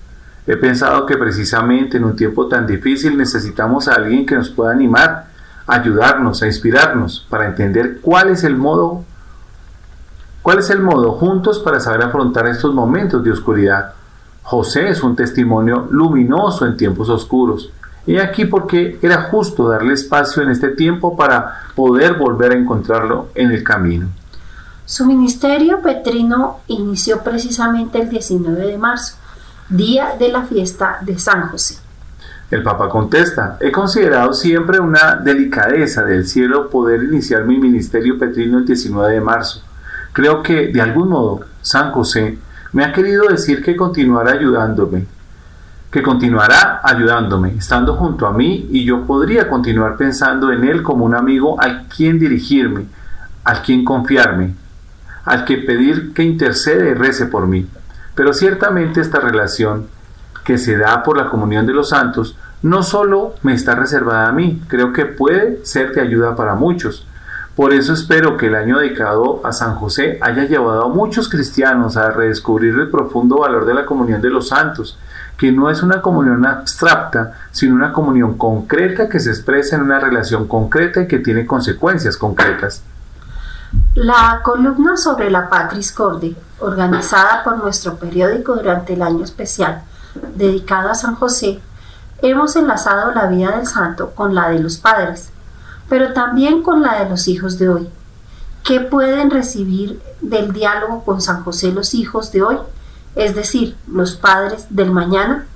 He 0.48 0.56
pensado 0.56 1.04
que 1.04 1.18
precisamente 1.18 1.98
en 1.98 2.04
un 2.04 2.16
tiempo 2.16 2.48
tan 2.48 2.66
difícil 2.66 3.18
necesitamos 3.18 3.86
a 3.86 3.96
alguien 3.96 4.24
que 4.24 4.34
nos 4.34 4.48
pueda 4.48 4.72
animar, 4.72 5.26
ayudarnos, 5.66 6.42
a 6.42 6.46
inspirarnos, 6.46 7.26
para 7.28 7.46
entender 7.46 7.98
cuál 8.00 8.30
es 8.30 8.44
el 8.44 8.56
modo, 8.56 9.04
cuál 10.40 10.60
es 10.60 10.70
el 10.70 10.80
modo 10.80 11.12
juntos 11.12 11.58
para 11.58 11.80
saber 11.80 12.02
afrontar 12.02 12.48
estos 12.48 12.72
momentos 12.72 13.22
de 13.22 13.32
oscuridad. 13.32 13.92
José 14.42 14.88
es 14.88 15.02
un 15.02 15.14
testimonio 15.14 15.86
luminoso 15.90 16.64
en 16.64 16.78
tiempos 16.78 17.10
oscuros. 17.10 17.70
Y 18.06 18.16
aquí 18.16 18.46
porque 18.46 18.98
era 19.02 19.24
justo 19.24 19.68
darle 19.68 19.92
espacio 19.92 20.42
en 20.42 20.48
este 20.48 20.68
tiempo 20.68 21.14
para 21.14 21.60
poder 21.74 22.14
volver 22.14 22.52
a 22.52 22.56
encontrarlo 22.56 23.28
en 23.34 23.50
el 23.50 23.62
camino. 23.62 24.08
Su 24.86 25.04
ministerio 25.04 25.82
petrino 25.82 26.60
inició 26.68 27.22
precisamente 27.22 28.00
el 28.00 28.08
19 28.08 28.66
de 28.66 28.78
marzo 28.78 29.16
día 29.68 30.14
de 30.18 30.28
la 30.30 30.42
fiesta 30.44 30.98
de 31.02 31.18
San 31.18 31.48
José. 31.48 31.78
El 32.50 32.62
Papa 32.62 32.88
contesta, 32.88 33.58
he 33.60 33.70
considerado 33.70 34.32
siempre 34.32 34.80
una 34.80 35.16
delicadeza 35.16 36.02
del 36.04 36.26
cielo 36.26 36.70
poder 36.70 37.02
iniciar 37.02 37.44
mi 37.44 37.58
ministerio 37.58 38.18
petrino 38.18 38.58
el 38.58 38.64
19 38.64 39.12
de 39.12 39.20
marzo. 39.20 39.62
Creo 40.12 40.42
que, 40.42 40.68
de 40.68 40.80
algún 40.80 41.10
modo, 41.10 41.40
San 41.60 41.92
José 41.92 42.38
me 42.72 42.84
ha 42.84 42.92
querido 42.92 43.28
decir 43.28 43.62
que 43.62 43.76
continuará 43.76 44.32
ayudándome, 44.32 45.06
que 45.90 46.02
continuará 46.02 46.80
ayudándome, 46.82 47.54
estando 47.56 47.94
junto 47.96 48.26
a 48.26 48.32
mí 48.32 48.66
y 48.70 48.84
yo 48.84 49.06
podría 49.06 49.48
continuar 49.48 49.98
pensando 49.98 50.50
en 50.50 50.64
él 50.64 50.82
como 50.82 51.04
un 51.04 51.14
amigo 51.14 51.60
al 51.60 51.86
quien 51.88 52.18
dirigirme, 52.18 52.86
al 53.44 53.60
quien 53.60 53.84
confiarme, 53.84 54.54
al 55.26 55.44
que 55.44 55.58
pedir 55.58 56.14
que 56.14 56.22
intercede 56.22 56.90
y 56.90 56.94
rece 56.94 57.26
por 57.26 57.46
mí. 57.46 57.68
Pero 58.18 58.32
ciertamente 58.32 59.00
esta 59.00 59.20
relación 59.20 59.86
que 60.42 60.58
se 60.58 60.76
da 60.76 61.04
por 61.04 61.16
la 61.16 61.28
comunión 61.28 61.66
de 61.66 61.72
los 61.72 61.90
santos 61.90 62.36
no 62.62 62.82
solo 62.82 63.34
me 63.42 63.54
está 63.54 63.76
reservada 63.76 64.26
a 64.26 64.32
mí, 64.32 64.60
creo 64.66 64.92
que 64.92 65.06
puede 65.06 65.64
ser 65.64 65.92
de 65.92 66.00
ayuda 66.00 66.34
para 66.34 66.56
muchos. 66.56 67.06
Por 67.54 67.72
eso 67.72 67.92
espero 67.92 68.36
que 68.36 68.46
el 68.46 68.56
año 68.56 68.80
dedicado 68.80 69.40
a 69.44 69.52
San 69.52 69.76
José 69.76 70.18
haya 70.20 70.46
llevado 70.46 70.86
a 70.86 70.88
muchos 70.88 71.28
cristianos 71.28 71.96
a 71.96 72.10
redescubrir 72.10 72.74
el 72.74 72.90
profundo 72.90 73.38
valor 73.38 73.64
de 73.64 73.74
la 73.74 73.86
comunión 73.86 74.20
de 74.20 74.30
los 74.30 74.48
santos, 74.48 74.98
que 75.36 75.52
no 75.52 75.70
es 75.70 75.84
una 75.84 76.02
comunión 76.02 76.44
abstracta, 76.44 77.34
sino 77.52 77.76
una 77.76 77.92
comunión 77.92 78.36
concreta 78.36 79.08
que 79.08 79.20
se 79.20 79.30
expresa 79.30 79.76
en 79.76 79.82
una 79.82 80.00
relación 80.00 80.48
concreta 80.48 81.02
y 81.02 81.06
que 81.06 81.20
tiene 81.20 81.46
consecuencias 81.46 82.16
concretas. 82.16 82.82
La 83.94 84.40
columna 84.42 84.96
sobre 84.96 85.30
la 85.30 85.48
Patris 85.48 85.92
Corde, 85.92 86.34
organizada 86.60 87.42
por 87.44 87.58
nuestro 87.58 87.96
periódico 87.96 88.54
durante 88.54 88.94
el 88.94 89.02
año 89.02 89.24
especial 89.24 89.82
dedicado 90.34 90.90
a 90.90 90.94
San 90.94 91.14
José, 91.14 91.60
hemos 92.22 92.56
enlazado 92.56 93.12
la 93.12 93.26
vida 93.26 93.56
del 93.56 93.66
santo 93.66 94.12
con 94.14 94.34
la 94.34 94.48
de 94.50 94.60
los 94.60 94.78
padres, 94.78 95.30
pero 95.88 96.12
también 96.12 96.62
con 96.62 96.82
la 96.82 97.02
de 97.02 97.10
los 97.10 97.28
hijos 97.28 97.58
de 97.58 97.68
hoy. 97.68 97.88
¿Qué 98.64 98.80
pueden 98.80 99.30
recibir 99.30 100.00
del 100.20 100.52
diálogo 100.52 101.04
con 101.04 101.20
San 101.20 101.42
José 101.42 101.72
los 101.72 101.94
hijos 101.94 102.32
de 102.32 102.42
hoy? 102.42 102.58
Es 103.14 103.34
decir, 103.34 103.76
los 103.90 104.14
padres 104.14 104.66
del 104.70 104.90
mañana. 104.90 105.46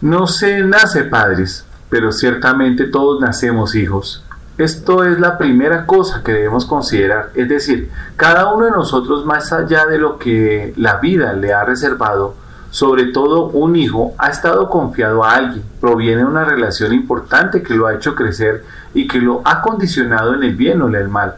No 0.00 0.26
se 0.26 0.60
nace 0.62 1.04
padres, 1.04 1.64
pero 1.88 2.10
ciertamente 2.10 2.86
todos 2.86 3.20
nacemos 3.20 3.74
hijos. 3.74 4.24
Esto 4.58 5.04
es 5.04 5.18
la 5.18 5.38
primera 5.38 5.86
cosa 5.86 6.22
que 6.22 6.32
debemos 6.32 6.66
considerar, 6.66 7.30
es 7.34 7.48
decir, 7.48 7.90
cada 8.16 8.52
uno 8.52 8.66
de 8.66 8.70
nosotros 8.70 9.24
más 9.24 9.50
allá 9.50 9.86
de 9.86 9.96
lo 9.96 10.18
que 10.18 10.74
la 10.76 10.96
vida 10.98 11.32
le 11.32 11.54
ha 11.54 11.64
reservado, 11.64 12.34
sobre 12.68 13.06
todo 13.06 13.46
un 13.46 13.76
hijo, 13.76 14.14
ha 14.18 14.28
estado 14.28 14.68
confiado 14.68 15.24
a 15.24 15.36
alguien, 15.36 15.64
proviene 15.80 16.18
de 16.18 16.26
una 16.26 16.44
relación 16.44 16.92
importante 16.92 17.62
que 17.62 17.74
lo 17.74 17.86
ha 17.86 17.94
hecho 17.94 18.14
crecer 18.14 18.62
y 18.92 19.06
que 19.08 19.20
lo 19.20 19.40
ha 19.46 19.62
condicionado 19.62 20.34
en 20.34 20.42
el 20.42 20.54
bien 20.54 20.82
o 20.82 20.88
en 20.88 20.96
el 20.96 21.08
mal. 21.08 21.36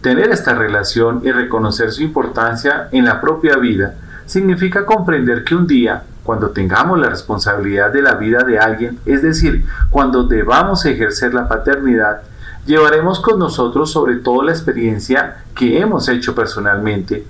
Tener 0.00 0.30
esta 0.30 0.54
relación 0.54 1.20
y 1.24 1.32
reconocer 1.32 1.90
su 1.90 2.02
importancia 2.02 2.88
en 2.92 3.04
la 3.04 3.20
propia 3.20 3.56
vida 3.56 3.94
significa 4.24 4.86
comprender 4.86 5.42
que 5.42 5.56
un 5.56 5.66
día, 5.66 6.04
cuando 6.22 6.50
tengamos 6.50 6.98
la 7.00 7.08
responsabilidad 7.08 7.92
de 7.92 8.02
la 8.02 8.14
vida 8.14 8.44
de 8.44 8.60
alguien, 8.60 9.00
es 9.04 9.20
decir, 9.20 9.64
cuando 9.90 10.24
debamos 10.24 10.84
ejercer 10.86 11.34
la 11.34 11.48
paternidad, 11.48 12.22
llevaremos 12.66 13.20
con 13.20 13.38
nosotros 13.38 13.90
sobre 13.90 14.16
todo 14.16 14.42
la 14.42 14.52
experiencia 14.52 15.44
que 15.54 15.80
hemos 15.80 16.08
hecho 16.08 16.34
personalmente. 16.34 17.26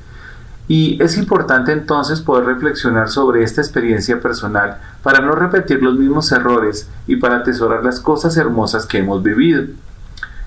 Y 0.68 1.02
es 1.02 1.18
importante 1.18 1.72
entonces 1.72 2.20
poder 2.20 2.44
reflexionar 2.46 3.08
sobre 3.08 3.42
esta 3.42 3.60
experiencia 3.60 4.20
personal 4.20 4.78
para 5.02 5.20
no 5.20 5.32
repetir 5.32 5.82
los 5.82 5.96
mismos 5.96 6.30
errores 6.32 6.88
y 7.06 7.16
para 7.16 7.38
atesorar 7.38 7.84
las 7.84 8.00
cosas 8.00 8.36
hermosas 8.36 8.86
que 8.86 8.98
hemos 8.98 9.22
vivido. 9.22 9.64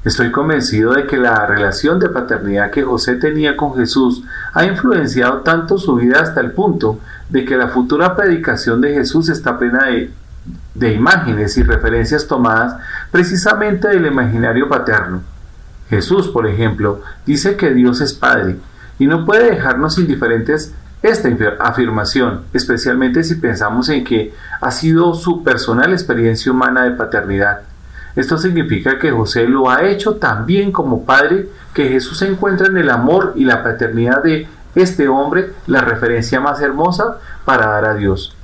Estoy 0.05 0.31
convencido 0.31 0.93
de 0.93 1.07
que 1.07 1.17
la 1.17 1.47
relación 1.47 1.99
de 1.99 2.09
paternidad 2.09 2.69
que 2.69 2.83
José 2.83 3.15
tenía 3.15 3.57
con 3.57 3.75
Jesús 3.75 4.23
ha 4.53 4.63
influenciado 4.63 5.39
tanto 5.39 5.79
su 5.79 5.95
vida 5.95 6.21
hasta 6.21 6.41
el 6.41 6.51
punto 6.51 6.99
de 7.29 7.43
que 7.43 7.57
la 7.57 7.69
futura 7.69 8.15
predicación 8.15 8.81
de 8.81 8.93
Jesús 8.93 9.29
está 9.29 9.57
plena 9.57 9.85
de 9.85 10.11
de 10.75 10.93
imágenes 10.93 11.57
y 11.57 11.63
referencias 11.63 12.27
tomadas 12.27 12.77
precisamente 13.11 13.87
del 13.87 14.05
imaginario 14.05 14.69
paterno. 14.69 15.21
Jesús, 15.89 16.27
por 16.27 16.47
ejemplo, 16.47 17.01
dice 17.25 17.55
que 17.55 17.73
Dios 17.73 18.01
es 18.01 18.13
Padre 18.13 18.57
y 18.99 19.07
no 19.07 19.25
puede 19.25 19.51
dejarnos 19.51 19.97
indiferentes 19.97 20.73
esta 21.01 21.29
afirmación, 21.59 22.41
especialmente 22.53 23.23
si 23.23 23.35
pensamos 23.35 23.89
en 23.89 24.03
que 24.03 24.33
ha 24.59 24.71
sido 24.71 25.13
su 25.13 25.43
personal 25.43 25.93
experiencia 25.93 26.51
humana 26.51 26.83
de 26.83 26.91
paternidad. 26.91 27.61
Esto 28.15 28.37
significa 28.37 28.97
que 28.97 29.11
José 29.11 29.47
lo 29.47 29.69
ha 29.69 29.83
hecho 29.83 30.15
tan 30.15 30.45
bien 30.45 30.71
como 30.71 31.05
padre 31.05 31.49
que 31.73 31.89
Jesús 31.89 32.21
encuentra 32.21 32.67
en 32.67 32.77
el 32.77 32.89
amor 32.89 33.33
y 33.35 33.43
la 33.43 33.61
paternidad 33.61 34.23
de 34.23 34.47
este 34.73 35.07
hombre 35.07 35.53
la 35.67 35.81
referencia 35.81 36.39
más 36.39 36.61
hermosa 36.61 37.17
para 37.43 37.67
dar 37.67 37.85
a 37.85 37.93
Dios. 37.93 38.35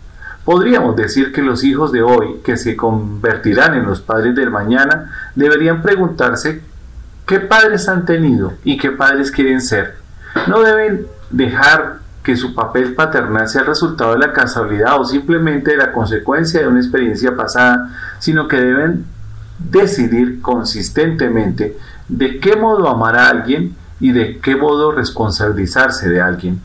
Podríamos 0.46 0.96
decir 0.96 1.32
que 1.32 1.42
los 1.42 1.64
hijos 1.64 1.92
de 1.92 2.02
hoy, 2.02 2.42
que 2.44 2.58
se 2.58 2.76
convertirán 2.76 3.76
en 3.76 3.86
los 3.86 4.02
padres 4.02 4.36
del 4.36 4.50
mañana, 4.50 5.12
deberían 5.36 5.82
preguntarse 5.82 6.62
qué 7.28 7.40
padres 7.40 7.88
han 7.88 8.06
tenido 8.06 8.54
y 8.64 8.78
qué 8.78 8.92
padres 8.92 9.32
quieren 9.32 9.62
ser. 9.62 9.98
No 10.48 10.62
deben 10.62 11.06
dejar 11.30 12.00
que 12.24 12.36
su 12.36 12.54
papel 12.54 12.94
paternal 12.94 13.48
sea 13.48 13.62
el 13.62 13.68
resultado 13.68 14.14
de 14.14 14.20
la 14.20 14.34
casualidad 14.34 15.00
o 15.00 15.06
simplemente 15.06 15.72
de 15.72 15.78
la 15.78 15.92
consecuencia 15.92 16.62
de 16.62 16.68
una 16.68 16.80
experiencia 16.80 17.36
pasada, 17.36 17.90
sino 18.20 18.48
que 18.48 18.58
deben 18.58 19.06
decidir 19.58 20.42
consistentemente 20.42 21.78
de 22.08 22.40
qué 22.40 22.56
modo 22.56 22.90
amar 22.90 23.16
a 23.16 23.30
alguien 23.30 23.76
y 24.00 24.12
de 24.12 24.40
qué 24.40 24.56
modo 24.56 24.92
responsabilizarse 24.92 26.10
de 26.10 26.22
alguien. 26.22 26.62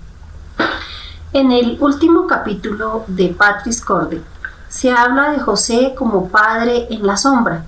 En 1.37 1.53
el 1.53 1.77
último 1.81 2.27
capítulo 2.27 3.05
de 3.09 3.29
Patris 3.29 3.85
Corde 3.85 4.23
se 4.71 4.91
habla 4.91 5.33
de 5.33 5.39
José 5.39 5.93
como 5.95 6.31
padre 6.31 6.87
en 6.89 7.07
la 7.07 7.19
sombra, 7.19 7.63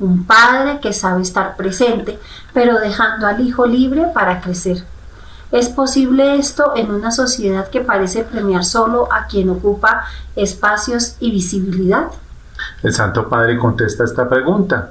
un 0.00 0.26
padre 0.26 0.80
que 0.80 0.92
sabe 0.92 1.22
estar 1.22 1.54
presente, 1.54 2.18
pero 2.52 2.80
dejando 2.80 3.28
al 3.28 3.46
hijo 3.46 3.64
libre 3.64 4.06
para 4.12 4.40
crecer. 4.40 4.78
¿Es 5.52 5.68
posible 5.68 6.34
esto 6.34 6.72
en 6.74 6.90
una 6.90 7.12
sociedad 7.12 7.70
que 7.70 7.80
parece 7.80 8.24
premiar 8.24 8.64
solo 8.64 9.06
a 9.12 9.28
quien 9.28 9.50
ocupa 9.50 10.02
espacios 10.34 11.14
y 11.20 11.30
visibilidad? 11.30 12.08
El 12.82 12.92
Santo 12.92 13.28
Padre 13.28 13.56
contesta 13.56 14.02
esta 14.02 14.28
pregunta. 14.28 14.90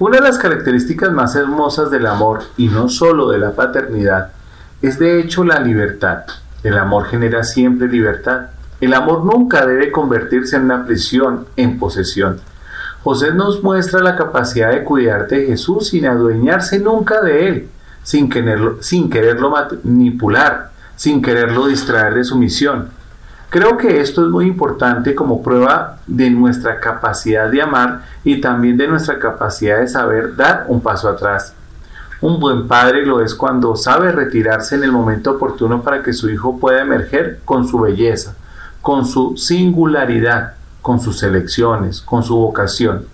Una 0.00 0.16
de 0.16 0.24
las 0.24 0.38
características 0.38 1.12
más 1.12 1.36
hermosas 1.36 1.92
del 1.92 2.08
amor, 2.08 2.42
y 2.56 2.66
no 2.66 2.88
solo 2.88 3.28
de 3.28 3.38
la 3.38 3.52
paternidad, 3.52 4.32
es 4.80 4.98
de 4.98 5.20
hecho 5.20 5.44
la 5.44 5.60
libertad. 5.60 6.24
El 6.62 6.78
amor 6.78 7.06
genera 7.06 7.42
siempre 7.44 7.88
libertad. 7.88 8.48
El 8.80 8.94
amor 8.94 9.24
nunca 9.24 9.66
debe 9.66 9.90
convertirse 9.90 10.56
en 10.56 10.64
una 10.64 10.84
prisión, 10.84 11.46
en 11.56 11.78
posesión. 11.78 12.40
José 13.02 13.34
nos 13.34 13.62
muestra 13.62 14.00
la 14.00 14.16
capacidad 14.16 14.70
de 14.70 14.84
cuidar 14.84 15.26
de 15.26 15.46
Jesús 15.46 15.88
sin 15.88 16.06
adueñarse 16.06 16.78
nunca 16.78 17.20
de 17.20 17.48
él, 17.48 17.68
sin 18.04 18.28
quererlo, 18.28 18.78
sin 18.80 19.10
quererlo 19.10 19.50
manipular, 19.50 20.70
sin 20.94 21.20
quererlo 21.20 21.66
distraer 21.66 22.14
de 22.14 22.24
su 22.24 22.38
misión. 22.38 22.90
Creo 23.50 23.76
que 23.76 24.00
esto 24.00 24.24
es 24.24 24.30
muy 24.30 24.46
importante 24.46 25.14
como 25.14 25.42
prueba 25.42 25.98
de 26.06 26.30
nuestra 26.30 26.80
capacidad 26.80 27.50
de 27.50 27.60
amar 27.60 28.02
y 28.24 28.40
también 28.40 28.76
de 28.76 28.88
nuestra 28.88 29.18
capacidad 29.18 29.80
de 29.80 29.88
saber 29.88 30.36
dar 30.36 30.64
un 30.68 30.80
paso 30.80 31.08
atrás. 31.08 31.54
Un 32.22 32.38
buen 32.38 32.68
padre 32.68 33.04
lo 33.04 33.20
es 33.20 33.34
cuando 33.34 33.74
sabe 33.74 34.12
retirarse 34.12 34.76
en 34.76 34.84
el 34.84 34.92
momento 34.92 35.32
oportuno 35.32 35.82
para 35.82 36.04
que 36.04 36.12
su 36.12 36.30
hijo 36.30 36.56
pueda 36.56 36.80
emerger 36.80 37.40
con 37.44 37.66
su 37.66 37.80
belleza, 37.80 38.36
con 38.80 39.04
su 39.04 39.36
singularidad, 39.36 40.52
con 40.82 41.00
sus 41.00 41.20
elecciones, 41.24 42.00
con 42.00 42.22
su 42.22 42.36
vocación. 42.36 43.06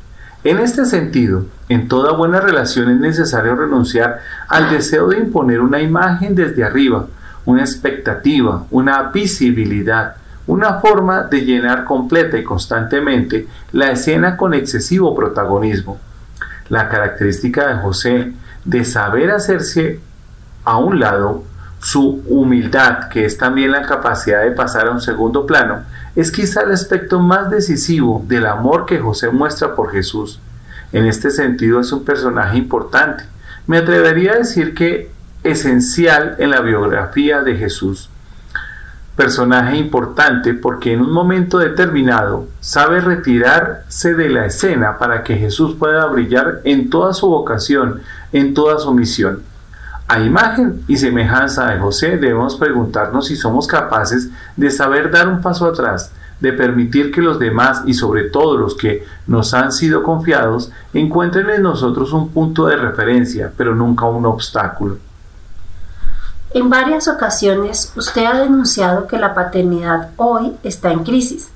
En 0.45 0.59
este 0.59 0.85
sentido, 0.85 1.47
en 1.71 1.89
toda 1.89 2.13
buena 2.13 2.41
relación 2.41 2.91
es 2.91 3.01
necesario 3.01 3.57
renunciar 3.57 4.21
al 4.47 4.69
deseo 4.69 5.09
de 5.09 5.17
imponer 5.21 5.63
una 5.63 5.81
imagen 5.81 6.35
desde 6.35 6.63
arriba, 6.63 7.07
una 7.47 7.63
expectativa, 7.63 8.67
una 8.71 9.05
visibilidad, 9.05 10.17
una 10.47 10.81
forma 10.81 11.23
de 11.23 11.47
llenar 11.47 11.87
completa 11.87 12.37
y 12.37 12.45
constantemente 12.45 13.49
la 13.73 13.91
escena 13.91 14.37
con 14.37 14.53
excesivo 14.53 15.17
protagonismo. 15.17 15.99
La 16.69 16.91
característica 16.91 17.69
de 17.69 17.81
José 17.81 18.35
de 18.69 18.85
saber 18.85 19.31
hacerse 19.31 19.99
a 20.63 20.77
un 20.77 21.01
lado, 21.01 21.43
su 21.81 22.23
humildad, 22.27 23.09
que 23.09 23.25
es 23.25 23.39
también 23.39 23.73
la 23.73 23.81
capacidad 23.81 24.43
de 24.43 24.51
pasar 24.51 24.89
a 24.89 24.91
un 24.91 25.01
segundo 25.01 25.47
plano, 25.47 25.85
es 26.15 26.31
quizá 26.31 26.63
el 26.63 26.73
aspecto 26.73 27.19
más 27.19 27.49
decisivo 27.49 28.23
del 28.29 28.45
amor 28.45 28.85
que 28.85 28.99
José 28.99 29.31
muestra 29.31 29.75
por 29.75 29.91
Jesús. 29.91 30.39
En 30.93 31.07
este 31.07 31.31
sentido 31.31 31.81
es 31.81 31.93
un 31.93 32.05
personaje 32.05 32.59
importante. 32.59 33.25
Me 33.67 33.79
atrevería 33.79 34.33
a 34.33 34.39
decir 34.39 34.75
que 34.75 35.11
esencial 35.45 36.37
en 36.39 36.51
la 36.51 36.61
biografía 36.61 37.41
de 37.41 37.57
Jesús. 37.57 38.11
Personaje 39.19 39.77
importante 39.77 40.55
porque 40.55 40.93
en 40.93 41.01
un 41.01 41.11
momento 41.11 41.59
determinado 41.59 42.47
sabe 42.61 43.01
retirarse 43.01 44.15
de 44.15 44.29
la 44.29 44.47
escena 44.47 44.97
para 44.97 45.25
que 45.25 45.35
Jesús 45.35 45.75
pueda 45.75 46.07
brillar 46.07 46.61
en 46.63 46.89
toda 46.89 47.13
su 47.13 47.27
vocación, 47.29 48.01
en 48.33 48.55
toda 48.55 48.79
su 48.79 48.95
misión. 48.95 49.43
A 50.07 50.21
imagen 50.21 50.85
y 50.87 50.99
semejanza 50.99 51.67
de 51.67 51.81
José 51.81 52.17
debemos 52.17 52.55
preguntarnos 52.55 53.27
si 53.27 53.35
somos 53.35 53.67
capaces 53.67 54.31
de 54.57 54.71
saber 54.71 55.11
dar 55.11 55.27
un 55.27 55.41
paso 55.41 55.67
atrás, 55.67 56.13
de 56.39 56.53
permitir 56.53 57.11
que 57.11 57.21
los 57.21 57.41
demás 57.41 57.83
y 57.87 57.95
sobre 57.95 58.31
todo 58.31 58.57
los 58.57 58.77
que 58.77 59.05
nos 59.27 59.53
han 59.53 59.73
sido 59.73 60.05
confiados 60.05 60.71
encuentren 60.95 61.51
en 61.51 61.63
nosotros 61.63 62.13
un 62.13 62.29
punto 62.29 62.67
de 62.67 62.77
referencia, 62.77 63.53
pero 63.57 63.75
nunca 63.75 64.05
un 64.05 64.27
obstáculo. 64.27 65.08
En 66.53 66.71
varias 66.71 67.09
ocasiones 67.09 67.93
usted 67.97 68.25
ha 68.25 68.41
denunciado 68.41 69.07
que 69.07 69.19
la 69.19 69.35
paternidad 69.35 70.11
hoy 70.17 70.57
está 70.63 70.93
en 70.93 71.05
crisis. 71.05 71.51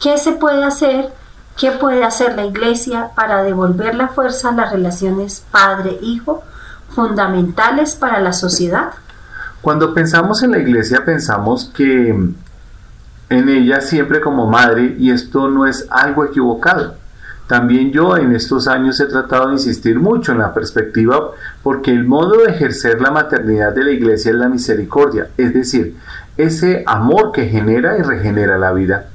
¿Qué 0.00 0.18
se 0.18 0.32
puede 0.32 0.64
hacer? 0.64 1.12
¿Qué 1.56 1.72
puede 1.72 2.04
hacer 2.04 2.36
la 2.36 2.46
Iglesia 2.46 3.10
para 3.14 3.42
devolver 3.42 3.94
la 3.94 4.08
fuerza 4.08 4.50
a 4.50 4.52
las 4.52 4.72
relaciones 4.72 5.44
padre-hijo? 5.50 6.42
fundamentales 6.98 7.94
para 7.94 8.20
la 8.20 8.32
sociedad? 8.32 8.90
Cuando 9.60 9.94
pensamos 9.94 10.42
en 10.42 10.52
la 10.52 10.58
iglesia 10.58 11.04
pensamos 11.04 11.70
que 11.72 12.08
en 13.28 13.48
ella 13.48 13.80
siempre 13.80 14.20
como 14.20 14.48
madre 14.48 14.96
y 14.98 15.10
esto 15.10 15.48
no 15.48 15.66
es 15.66 15.86
algo 15.90 16.24
equivocado. 16.24 16.96
También 17.48 17.90
yo 17.92 18.18
en 18.18 18.36
estos 18.36 18.68
años 18.68 19.00
he 19.00 19.06
tratado 19.06 19.46
de 19.46 19.54
insistir 19.54 19.98
mucho 19.98 20.32
en 20.32 20.38
la 20.38 20.52
perspectiva 20.52 21.30
porque 21.62 21.90
el 21.90 22.04
modo 22.04 22.42
de 22.42 22.52
ejercer 22.52 23.00
la 23.00 23.10
maternidad 23.10 23.72
de 23.72 23.84
la 23.84 23.90
iglesia 23.90 24.32
es 24.32 24.36
la 24.36 24.50
misericordia, 24.50 25.28
es 25.38 25.54
decir, 25.54 25.96
ese 26.36 26.84
amor 26.86 27.32
que 27.32 27.46
genera 27.46 27.96
y 27.96 28.02
regenera 28.02 28.58
la 28.58 28.72
vida. 28.72 29.06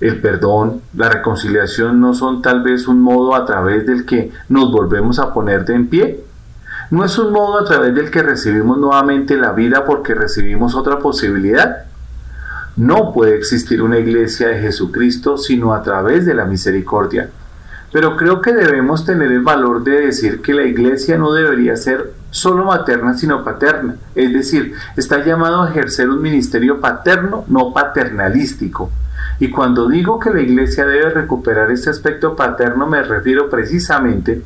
El 0.00 0.22
perdón, 0.22 0.80
la 0.94 1.10
reconciliación 1.10 2.00
no 2.00 2.14
son 2.14 2.40
tal 2.40 2.62
vez 2.62 2.88
un 2.88 3.02
modo 3.02 3.34
a 3.34 3.44
través 3.44 3.86
del 3.86 4.06
que 4.06 4.32
nos 4.48 4.72
volvemos 4.72 5.18
a 5.18 5.34
poner 5.34 5.66
de 5.66 5.74
en 5.74 5.88
pie, 5.88 6.24
no 6.90 7.04
es 7.04 7.18
un 7.18 7.30
modo 7.30 7.60
a 7.60 7.64
través 7.64 7.94
del 7.94 8.10
que 8.10 8.22
recibimos 8.22 8.78
nuevamente 8.78 9.36
la 9.36 9.52
vida 9.52 9.84
porque 9.84 10.14
recibimos 10.14 10.74
otra 10.74 10.98
posibilidad. 10.98 11.84
No 12.76 13.12
puede 13.12 13.36
existir 13.36 13.82
una 13.82 13.98
iglesia 13.98 14.48
de 14.48 14.60
Jesucristo 14.60 15.36
sino 15.36 15.74
a 15.74 15.82
través 15.82 16.24
de 16.24 16.34
la 16.34 16.46
misericordia. 16.46 17.28
Pero 17.92 18.16
creo 18.16 18.40
que 18.40 18.52
debemos 18.52 19.04
tener 19.04 19.32
el 19.32 19.42
valor 19.42 19.82
de 19.82 20.06
decir 20.06 20.40
que 20.42 20.54
la 20.54 20.62
iglesia 20.62 21.18
no 21.18 21.32
debería 21.32 21.76
ser 21.76 22.12
solo 22.30 22.64
materna 22.64 23.14
sino 23.14 23.42
paterna. 23.42 23.96
Es 24.14 24.32
decir, 24.32 24.74
está 24.96 25.24
llamado 25.24 25.62
a 25.62 25.70
ejercer 25.70 26.08
un 26.08 26.22
ministerio 26.22 26.80
paterno, 26.80 27.44
no 27.48 27.72
paternalístico. 27.72 28.90
Y 29.40 29.50
cuando 29.50 29.88
digo 29.88 30.18
que 30.18 30.30
la 30.30 30.40
iglesia 30.40 30.86
debe 30.86 31.10
recuperar 31.10 31.70
este 31.70 31.90
aspecto 31.90 32.36
paterno 32.36 32.86
me 32.86 33.02
refiero 33.02 33.48
precisamente 33.48 34.42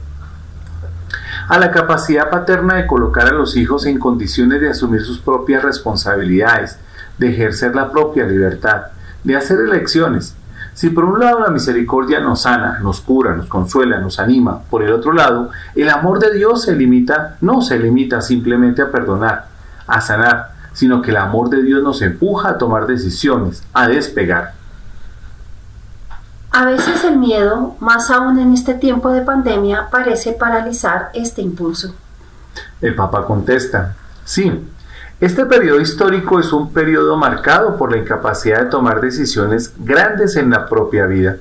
a 1.48 1.58
la 1.58 1.70
capacidad 1.70 2.30
paterna 2.30 2.76
de 2.76 2.86
colocar 2.86 3.26
a 3.26 3.32
los 3.32 3.56
hijos 3.56 3.86
en 3.86 3.98
condiciones 3.98 4.60
de 4.60 4.70
asumir 4.70 5.02
sus 5.02 5.18
propias 5.18 5.62
responsabilidades, 5.62 6.78
de 7.18 7.28
ejercer 7.28 7.74
la 7.74 7.90
propia 7.90 8.24
libertad, 8.24 8.84
de 9.22 9.36
hacer 9.36 9.58
elecciones. 9.60 10.34
Si 10.74 10.90
por 10.90 11.04
un 11.04 11.20
lado 11.20 11.38
la 11.38 11.50
misericordia 11.50 12.18
nos 12.18 12.42
sana, 12.42 12.80
nos 12.80 13.00
cura, 13.00 13.34
nos 13.36 13.46
consuela, 13.46 14.00
nos 14.00 14.18
anima, 14.18 14.60
por 14.68 14.82
el 14.82 14.92
otro 14.92 15.12
lado, 15.12 15.50
el 15.76 15.88
amor 15.88 16.18
de 16.18 16.34
Dios 16.34 16.62
se 16.62 16.74
limita, 16.74 17.36
no 17.40 17.62
se 17.62 17.78
limita 17.78 18.20
simplemente 18.20 18.82
a 18.82 18.90
perdonar, 18.90 19.46
a 19.86 20.00
sanar, 20.00 20.52
sino 20.72 21.00
que 21.00 21.12
el 21.12 21.16
amor 21.16 21.48
de 21.48 21.62
Dios 21.62 21.82
nos 21.82 22.02
empuja 22.02 22.50
a 22.50 22.58
tomar 22.58 22.86
decisiones, 22.86 23.62
a 23.72 23.86
despegar. 23.86 24.54
A 26.50 26.64
veces 26.66 27.04
el 27.04 27.18
miedo, 27.18 27.76
más 27.78 28.10
aún 28.10 28.38
en 28.40 28.52
este 28.52 28.74
tiempo 28.74 29.10
de 29.10 29.22
pandemia, 29.22 29.88
parece 29.90 30.32
paralizar 30.32 31.10
este 31.14 31.40
impulso. 31.40 31.94
El 32.80 32.96
Papa 32.96 33.24
contesta, 33.26 33.94
sí, 34.24 34.52
este 35.20 35.46
periodo 35.46 35.80
histórico 35.80 36.40
es 36.40 36.52
un 36.52 36.72
periodo 36.72 37.16
marcado 37.16 37.76
por 37.76 37.90
la 37.90 37.98
incapacidad 37.98 38.64
de 38.64 38.70
tomar 38.70 39.00
decisiones 39.00 39.72
grandes 39.78 40.36
en 40.36 40.50
la 40.50 40.68
propia 40.68 41.06
vida. 41.06 41.36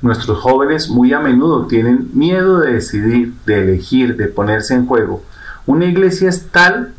Nuestros 0.00 0.38
jóvenes 0.38 0.88
muy 0.88 1.12
a 1.12 1.20
menudo 1.20 1.66
tienen 1.66 2.10
miedo 2.14 2.60
de 2.60 2.72
decidir, 2.72 3.34
de 3.44 3.62
elegir, 3.62 4.16
de 4.16 4.28
ponerse 4.28 4.74
en 4.74 4.86
juego. 4.86 5.22
Una 5.66 5.84
iglesia 5.84 6.28
es 6.28 6.48
tal 6.50 6.94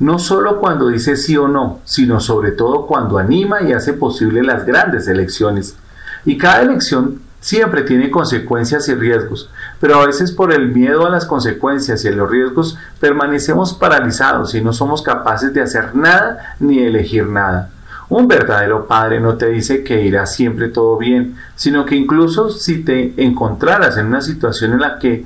no 0.00 0.18
solo 0.18 0.60
cuando 0.60 0.88
dice 0.88 1.14
sí 1.14 1.36
o 1.36 1.46
no, 1.46 1.80
sino 1.84 2.20
sobre 2.20 2.52
todo 2.52 2.86
cuando 2.86 3.18
anima 3.18 3.62
y 3.62 3.72
hace 3.72 3.92
posible 3.92 4.42
las 4.42 4.64
grandes 4.64 5.06
elecciones. 5.08 5.76
Y 6.24 6.38
cada 6.38 6.62
elección 6.62 7.20
siempre 7.40 7.82
tiene 7.82 8.10
consecuencias 8.10 8.88
y 8.88 8.94
riesgos, 8.94 9.50
pero 9.80 10.00
a 10.00 10.06
veces 10.06 10.30
por 10.30 10.52
el 10.52 10.68
miedo 10.68 11.06
a 11.06 11.10
las 11.10 11.24
consecuencias 11.24 12.04
y 12.04 12.08
a 12.08 12.12
los 12.12 12.30
riesgos 12.30 12.78
permanecemos 13.00 13.72
paralizados 13.74 14.54
y 14.54 14.60
no 14.60 14.72
somos 14.72 15.02
capaces 15.02 15.52
de 15.52 15.62
hacer 15.62 15.94
nada 15.96 16.54
ni 16.60 16.78
elegir 16.78 17.26
nada. 17.26 17.70
Un 18.10 18.26
verdadero 18.26 18.86
padre 18.86 19.20
no 19.20 19.34
te 19.34 19.46
dice 19.46 19.84
que 19.84 20.02
irá 20.02 20.26
siempre 20.26 20.68
todo 20.68 20.98
bien, 20.98 21.36
sino 21.54 21.84
que 21.84 21.94
incluso 21.94 22.50
si 22.50 22.82
te 22.82 23.14
encontraras 23.16 23.96
en 23.96 24.06
una 24.06 24.20
situación 24.20 24.72
en 24.72 24.80
la 24.80 24.98
que 24.98 25.24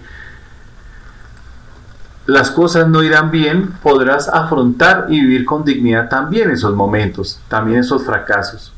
las 2.26 2.50
cosas 2.50 2.88
no 2.88 3.02
irán 3.02 3.30
bien, 3.30 3.72
podrás 3.82 4.28
afrontar 4.28 5.06
y 5.08 5.20
vivir 5.20 5.44
con 5.44 5.64
dignidad 5.64 6.08
también 6.08 6.50
esos 6.50 6.74
momentos, 6.74 7.40
también 7.48 7.80
esos 7.80 8.04
fracasos. 8.04 8.72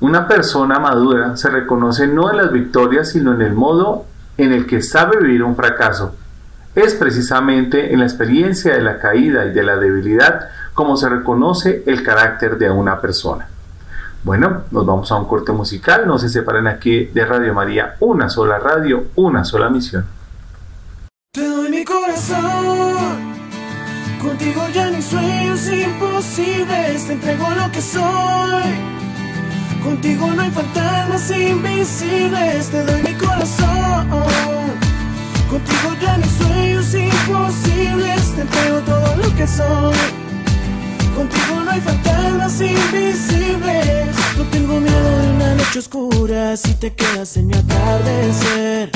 Una 0.00 0.26
persona 0.26 0.78
madura 0.78 1.36
se 1.36 1.50
reconoce 1.50 2.06
no 2.06 2.30
en 2.30 2.38
las 2.38 2.50
victorias, 2.50 3.10
sino 3.10 3.34
en 3.34 3.42
el 3.42 3.52
modo 3.52 4.06
en 4.38 4.52
el 4.52 4.66
que 4.66 4.80
sabe 4.80 5.18
vivir 5.18 5.42
un 5.42 5.54
fracaso. 5.54 6.14
Es 6.74 6.94
precisamente 6.94 7.92
en 7.92 7.98
la 7.98 8.06
experiencia 8.06 8.74
de 8.74 8.80
la 8.80 8.98
caída 8.98 9.44
y 9.44 9.52
de 9.52 9.62
la 9.62 9.76
debilidad 9.76 10.48
como 10.72 10.96
se 10.96 11.10
reconoce 11.10 11.82
el 11.86 12.02
carácter 12.02 12.56
de 12.56 12.70
una 12.70 12.98
persona. 13.00 13.48
Bueno, 14.22 14.62
nos 14.70 14.86
vamos 14.86 15.12
a 15.12 15.16
un 15.16 15.26
corte 15.26 15.52
musical, 15.52 16.06
no 16.06 16.18
se 16.18 16.30
separen 16.30 16.66
aquí 16.66 17.06
de 17.06 17.26
Radio 17.26 17.52
María, 17.52 17.96
una 18.00 18.30
sola 18.30 18.58
radio, 18.58 19.04
una 19.16 19.44
sola 19.44 19.68
misión. 19.68 20.06
Te 21.32 21.46
doy 21.46 21.70
mi 21.70 21.84
corazón, 21.84 23.34
contigo 24.22 24.62
ya 24.72 24.90
ni 24.90 25.02
sueños 25.02 25.68
imposibles, 25.68 27.06
te 27.06 27.12
entrego 27.12 27.50
lo 27.50 27.70
que 27.70 27.82
soy. 27.82 28.99
Contigo 29.82 30.30
no 30.34 30.42
hay 30.42 30.50
fantasmas 30.50 31.30
invisibles, 31.30 32.68
te 32.70 32.84
doy 32.84 33.02
mi 33.02 33.14
corazón. 33.14 34.08
Contigo 35.48 35.96
ya 36.00 36.16
ni 36.18 36.24
sueños 36.24 36.94
imposibles, 36.94 38.34
te 38.34 38.42
entrego 38.42 38.80
todo 38.80 39.16
lo 39.16 39.36
que 39.36 39.46
soy. 39.46 39.96
Contigo 41.16 41.60
no 41.64 41.70
hay 41.70 41.80
fantasmas 41.80 42.60
invisibles. 42.60 44.16
No 44.36 44.44
tengo 44.50 44.80
miedo 44.80 45.18
de 45.20 45.30
una 45.32 45.54
noche 45.54 45.78
oscura 45.78 46.56
si 46.56 46.74
te 46.74 46.94
quedas 46.94 47.36
en 47.36 47.48
mi 47.48 47.54
atardecer. 47.54 48.90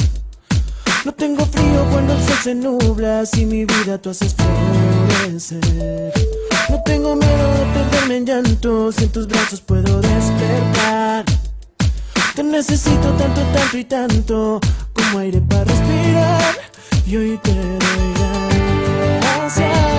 No 1.05 1.13
tengo 1.13 1.45
frío 1.47 1.85
cuando 1.91 2.15
el 2.15 2.23
sol 2.23 2.39
se 2.43 2.55
nubla 2.55 3.27
si 3.27 3.47
mi 3.47 3.65
vida 3.65 3.99
tú 3.99 4.11
haces 4.11 4.35
florecer. 4.35 6.13
No 6.71 6.83
tengo 6.83 7.15
miedo 7.17 7.55
de 7.55 7.67
perderme 7.75 8.17
en 8.17 8.27
llanto 8.27 8.93
si 8.93 9.05
en 9.05 9.13
tus 9.13 9.27
brazos 9.27 9.61
puedo 9.61 10.01
despertar. 10.01 11.25
Te 12.35 12.43
necesito 12.43 13.13
tanto, 13.13 13.41
tanto 13.55 13.79
y 13.79 13.85
tanto 13.85 14.61
como 14.93 15.19
aire 15.19 15.41
para 15.41 15.65
respirar. 15.65 16.55
Y 17.07 17.17
hoy 17.17 17.41
te 17.43 17.53
doy 17.53 18.15
gracias 19.21 19.94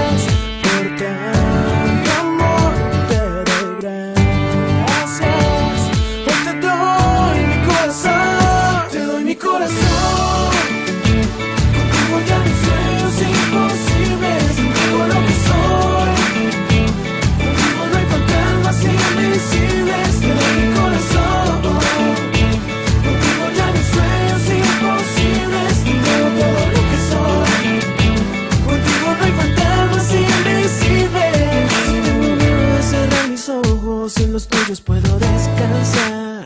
los 34.36 34.50
tuyos 34.50 34.82
puedo 34.82 35.18
descansar. 35.18 36.44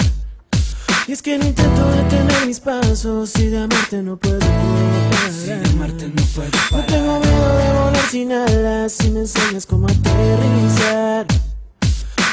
Y 1.08 1.12
es 1.12 1.24
que 1.24 1.40
no 1.40 1.46
intento 1.48 1.90
detener 1.90 2.46
mis 2.46 2.60
pasos 2.60 3.36
y 3.40 3.48
de 3.48 3.64
amarte 3.64 4.04
no 4.04 4.16
puedo 4.16 4.38
parar. 4.38 5.32
Si 5.32 5.48
de 5.48 5.70
amarte 5.72 6.08
no 6.08 6.22
puedo 6.36 6.52
No 6.70 6.86
tengo 6.86 7.20
miedo 7.20 7.58
de 7.58 7.74
volar 7.74 8.06
sin 8.12 8.32
alas 8.32 8.92
si 8.92 9.10
me 9.10 9.22
enseñas 9.22 9.66
cómo 9.66 9.88
aterrizar. 9.88 11.26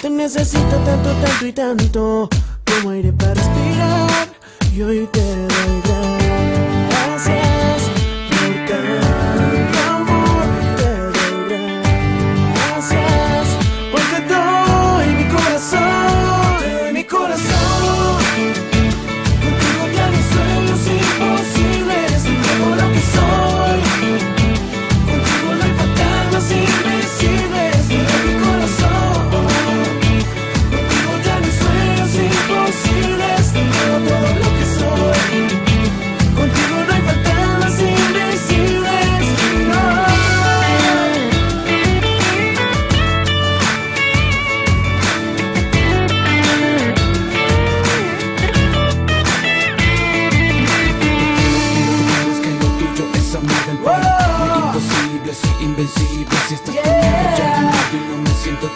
Te 0.02 0.10
necesito 0.10 0.76
tanto, 0.84 1.10
tanto 1.24 1.46
y 1.46 1.52
tanto 1.54 2.28
como 2.66 2.90
aire 2.90 3.14
para 3.14 3.32
respirar. 3.32 4.28
Y 4.74 4.82
hoy 4.82 5.08
te 5.10 5.22
doy 5.22 5.82
gracias 5.86 7.45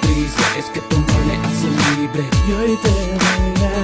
triste 0.01 0.43
Es 0.59 0.67
que 0.67 0.81
tu 0.81 0.97
amor 0.97 1.25
me 1.27 1.37
hace 1.47 1.69
libre. 2.01 2.29
Y 2.49 2.53
hoy 2.53 2.79
te 2.83 2.91
gracias 3.61 3.80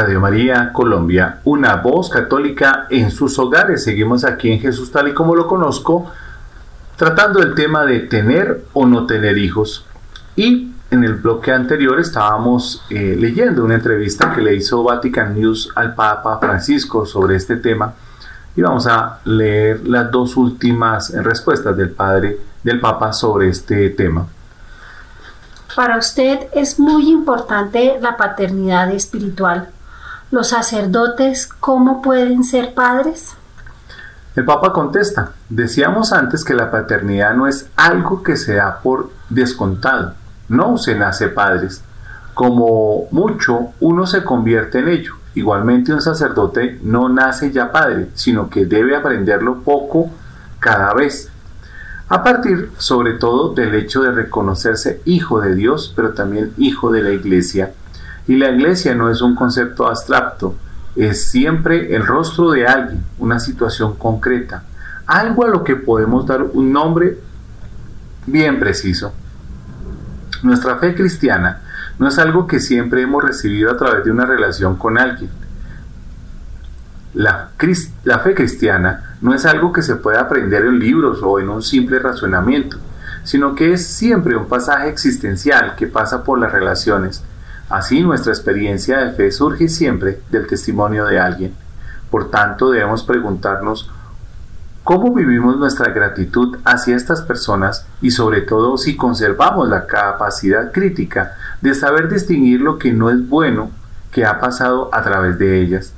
Radio 0.00 0.18
María 0.18 0.72
Colombia, 0.72 1.40
una 1.44 1.76
voz 1.76 2.08
católica 2.08 2.86
en 2.88 3.10
sus 3.10 3.38
hogares. 3.38 3.84
Seguimos 3.84 4.24
aquí 4.24 4.50
en 4.50 4.58
Jesús 4.58 4.90
tal 4.90 5.08
y 5.08 5.12
como 5.12 5.36
lo 5.36 5.46
conozco, 5.46 6.10
tratando 6.96 7.42
el 7.42 7.54
tema 7.54 7.84
de 7.84 8.00
tener 8.00 8.64
o 8.72 8.86
no 8.86 9.04
tener 9.04 9.36
hijos. 9.36 9.84
Y 10.36 10.72
en 10.90 11.04
el 11.04 11.16
bloque 11.16 11.52
anterior 11.52 12.00
estábamos 12.00 12.82
eh, 12.88 13.14
leyendo 13.18 13.62
una 13.62 13.74
entrevista 13.74 14.32
que 14.34 14.40
le 14.40 14.54
hizo 14.54 14.82
Vatican 14.82 15.34
News 15.34 15.70
al 15.74 15.94
Papa 15.94 16.38
Francisco 16.38 17.04
sobre 17.04 17.36
este 17.36 17.56
tema. 17.56 17.92
Y 18.56 18.62
vamos 18.62 18.86
a 18.86 19.18
leer 19.24 19.86
las 19.86 20.10
dos 20.10 20.34
últimas 20.38 21.12
respuestas 21.12 21.76
del 21.76 21.90
Padre, 21.90 22.38
del 22.64 22.80
Papa 22.80 23.12
sobre 23.12 23.50
este 23.50 23.90
tema. 23.90 24.26
Para 25.76 25.98
usted 25.98 26.46
es 26.54 26.80
muy 26.80 27.10
importante 27.10 27.98
la 28.00 28.16
paternidad 28.16 28.90
espiritual. 28.92 29.68
¿Los 30.30 30.48
sacerdotes 30.48 31.46
cómo 31.46 32.02
pueden 32.02 32.44
ser 32.44 32.74
padres? 32.74 33.34
El 34.36 34.44
Papa 34.44 34.72
contesta, 34.72 35.32
decíamos 35.48 36.12
antes 36.12 36.44
que 36.44 36.54
la 36.54 36.70
paternidad 36.70 37.34
no 37.34 37.46
es 37.46 37.68
algo 37.76 38.22
que 38.22 38.36
se 38.36 38.54
da 38.54 38.80
por 38.80 39.10
descontado, 39.28 40.14
no 40.48 40.78
se 40.78 40.94
nace 40.94 41.28
padres, 41.28 41.82
como 42.32 43.08
mucho 43.10 43.72
uno 43.80 44.06
se 44.06 44.22
convierte 44.22 44.78
en 44.78 44.88
ello, 44.88 45.14
Igualmente 45.34 45.94
un 45.94 46.00
sacerdote 46.00 46.80
no 46.82 47.08
nace 47.08 47.52
ya 47.52 47.70
padre, 47.70 48.08
sino 48.14 48.50
que 48.50 48.66
debe 48.66 48.96
aprenderlo 48.96 49.60
poco 49.60 50.10
cada 50.58 50.92
vez, 50.92 51.30
a 52.08 52.24
partir 52.24 52.70
sobre 52.78 53.12
todo 53.14 53.54
del 53.54 53.74
hecho 53.76 54.02
de 54.02 54.10
reconocerse 54.10 55.00
hijo 55.04 55.40
de 55.40 55.54
Dios, 55.54 55.92
pero 55.94 56.12
también 56.14 56.52
hijo 56.58 56.90
de 56.90 57.02
la 57.02 57.10
iglesia. 57.10 57.72
Y 58.26 58.36
la 58.36 58.50
iglesia 58.50 58.94
no 58.94 59.10
es 59.10 59.22
un 59.22 59.34
concepto 59.34 59.86
abstracto, 59.88 60.54
es 60.96 61.30
siempre 61.30 61.94
el 61.94 62.06
rostro 62.06 62.50
de 62.50 62.66
alguien, 62.66 63.04
una 63.18 63.38
situación 63.38 63.96
concreta, 63.96 64.64
algo 65.06 65.44
a 65.44 65.48
lo 65.48 65.64
que 65.64 65.76
podemos 65.76 66.26
dar 66.26 66.42
un 66.42 66.72
nombre 66.72 67.18
bien 68.26 68.60
preciso. 68.60 69.12
Nuestra 70.42 70.76
fe 70.76 70.94
cristiana 70.94 71.62
no 71.98 72.08
es 72.08 72.18
algo 72.18 72.46
que 72.46 72.60
siempre 72.60 73.02
hemos 73.02 73.22
recibido 73.22 73.70
a 73.70 73.76
través 73.76 74.04
de 74.04 74.10
una 74.10 74.24
relación 74.24 74.76
con 74.76 74.98
alguien. 74.98 75.30
La, 77.12 77.50
fe 77.58 78.34
cristiana 78.34 79.16
no 79.20 79.34
es 79.34 79.44
algo 79.44 79.72
que 79.72 79.82
se 79.82 79.96
puede 79.96 80.18
aprender 80.18 80.64
en 80.64 80.78
libros 80.78 81.20
o 81.22 81.40
en 81.40 81.48
un 81.48 81.62
simple 81.62 81.98
razonamiento, 81.98 82.78
sino 83.24 83.54
que 83.54 83.72
es 83.72 83.86
siempre 83.86 84.36
un 84.36 84.48
pasaje 84.48 84.88
existencial 84.88 85.74
que 85.76 85.88
pasa 85.88 86.22
por 86.22 86.38
las 86.38 86.52
relaciones. 86.52 87.22
Así 87.70 88.02
nuestra 88.02 88.32
experiencia 88.32 88.98
de 88.98 89.12
fe 89.12 89.30
surge 89.30 89.68
siempre 89.68 90.20
del 90.30 90.48
testimonio 90.48 91.06
de 91.06 91.20
alguien. 91.20 91.54
Por 92.10 92.28
tanto, 92.28 92.70
debemos 92.70 93.04
preguntarnos 93.04 93.88
cómo 94.82 95.14
vivimos 95.14 95.56
nuestra 95.56 95.92
gratitud 95.92 96.58
hacia 96.64 96.96
estas 96.96 97.22
personas 97.22 97.86
y 98.02 98.10
sobre 98.10 98.40
todo 98.40 98.76
si 98.76 98.96
conservamos 98.96 99.68
la 99.68 99.86
capacidad 99.86 100.72
crítica 100.72 101.36
de 101.60 101.74
saber 101.74 102.08
distinguir 102.08 102.60
lo 102.60 102.76
que 102.76 102.92
no 102.92 103.08
es 103.08 103.28
bueno 103.28 103.70
que 104.10 104.24
ha 104.24 104.40
pasado 104.40 104.90
a 104.92 105.02
través 105.02 105.38
de 105.38 105.60
ellas. 105.60 105.92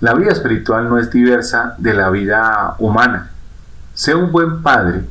La 0.00 0.12
vida 0.12 0.32
espiritual 0.32 0.90
no 0.90 0.98
es 0.98 1.10
diversa 1.10 1.76
de 1.78 1.94
la 1.94 2.10
vida 2.10 2.74
humana. 2.78 3.30
Ser 3.94 4.16
un 4.16 4.30
buen 4.30 4.62
padre, 4.62 5.04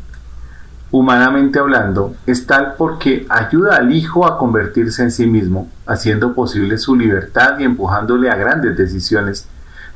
humanamente 0.92 1.60
hablando, 1.60 2.16
es 2.26 2.46
tal 2.46 2.76
porque 2.78 3.26
ayuda 3.30 3.78
al 3.78 3.92
hijo 3.92 4.26
a 4.26 4.38
convertirse 4.38 5.04
en 5.04 5.12
sí 5.12 5.28
mismo, 5.28 5.70
haciendo 5.86 6.34
posible 6.34 6.78
su 6.78 6.96
libertad 6.96 7.60
y 7.60 7.64
empujándole 7.64 8.30
a 8.30 8.36
grandes 8.36 8.78
decisiones. 8.78 9.48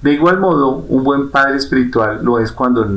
De 0.01 0.13
igual 0.13 0.39
modo, 0.39 0.77
un 0.89 1.03
buen 1.03 1.29
padre 1.29 1.57
espiritual 1.57 2.23
lo 2.23 2.39
es 2.39 2.51
cuando 2.51 2.87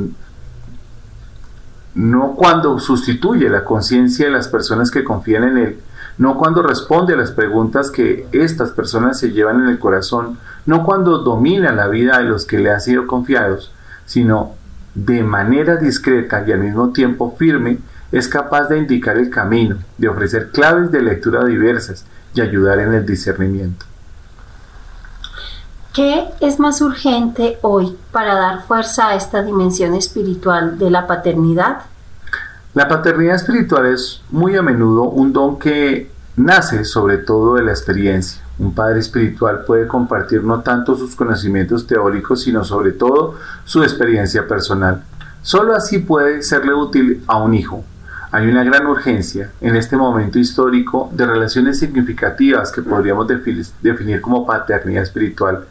no 1.93 2.33
cuando 2.35 2.77
sustituye 2.79 3.47
la 3.49 3.63
conciencia 3.63 4.25
de 4.25 4.31
las 4.31 4.49
personas 4.49 4.91
que 4.91 5.05
confían 5.05 5.43
en 5.45 5.57
él, 5.57 5.79
no 6.17 6.37
cuando 6.37 6.61
responde 6.61 7.13
a 7.13 7.17
las 7.17 7.31
preguntas 7.31 7.89
que 7.89 8.27
estas 8.33 8.71
personas 8.71 9.17
se 9.17 9.31
llevan 9.31 9.61
en 9.61 9.69
el 9.69 9.79
corazón, 9.79 10.37
no 10.65 10.83
cuando 10.83 11.19
domina 11.19 11.71
la 11.71 11.87
vida 11.87 12.17
de 12.19 12.25
los 12.25 12.45
que 12.45 12.59
le 12.59 12.71
han 12.71 12.81
sido 12.81 13.07
confiados, 13.07 13.71
sino 14.05 14.55
de 14.95 15.23
manera 15.23 15.75
discreta 15.75 16.43
y 16.47 16.51
al 16.51 16.59
mismo 16.59 16.91
tiempo 16.91 17.35
firme, 17.37 17.77
es 18.11 18.27
capaz 18.27 18.69
de 18.69 18.77
indicar 18.77 19.17
el 19.17 19.29
camino, 19.29 19.77
de 19.97 20.07
ofrecer 20.07 20.51
claves 20.51 20.91
de 20.91 21.01
lectura 21.01 21.43
diversas 21.43 22.05
y 22.33 22.41
ayudar 22.41 22.79
en 22.79 22.93
el 22.93 23.05
discernimiento. 23.05 23.85
¿Qué 25.93 26.25
es 26.41 26.59
más 26.59 26.81
urgente 26.81 27.57
hoy 27.61 27.97
para 28.11 28.35
dar 28.35 28.63
fuerza 28.63 29.09
a 29.09 29.15
esta 29.15 29.41
dimensión 29.43 29.95
espiritual 29.95 30.77
de 30.77 30.89
la 30.89 31.07
paternidad? 31.07 31.83
La 32.73 32.87
paternidad 32.87 33.35
espiritual 33.35 33.85
es 33.85 34.21
muy 34.29 34.55
a 34.57 34.61
menudo 34.61 35.03
un 35.03 35.31
don 35.31 35.57
que 35.57 36.11
nace 36.35 36.83
sobre 36.83 37.17
todo 37.17 37.55
de 37.55 37.63
la 37.63 37.71
experiencia. 37.71 38.44
Un 38.57 38.73
padre 38.73 38.99
espiritual 38.99 39.63
puede 39.65 39.87
compartir 39.87 40.43
no 40.43 40.61
tanto 40.61 40.95
sus 40.95 41.15
conocimientos 41.15 41.85
teóricos, 41.85 42.41
sino 42.43 42.63
sobre 42.63 42.91
todo 42.91 43.35
su 43.65 43.83
experiencia 43.83 44.47
personal. 44.47 45.03
Solo 45.41 45.75
así 45.75 45.99
puede 45.99 46.41
serle 46.41 46.73
útil 46.73 47.23
a 47.27 47.37
un 47.37 47.53
hijo. 47.53 47.83
Hay 48.31 48.47
una 48.47 48.63
gran 48.63 48.85
urgencia 48.87 49.51
en 49.61 49.75
este 49.75 49.95
momento 49.95 50.39
histórico 50.39 51.09
de 51.13 51.25
relaciones 51.25 51.79
significativas 51.79 52.71
que 52.71 52.81
podríamos 52.81 53.27
definir 53.81 54.21
como 54.21 54.45
paternidad 54.45 55.03
espiritual, 55.03 55.65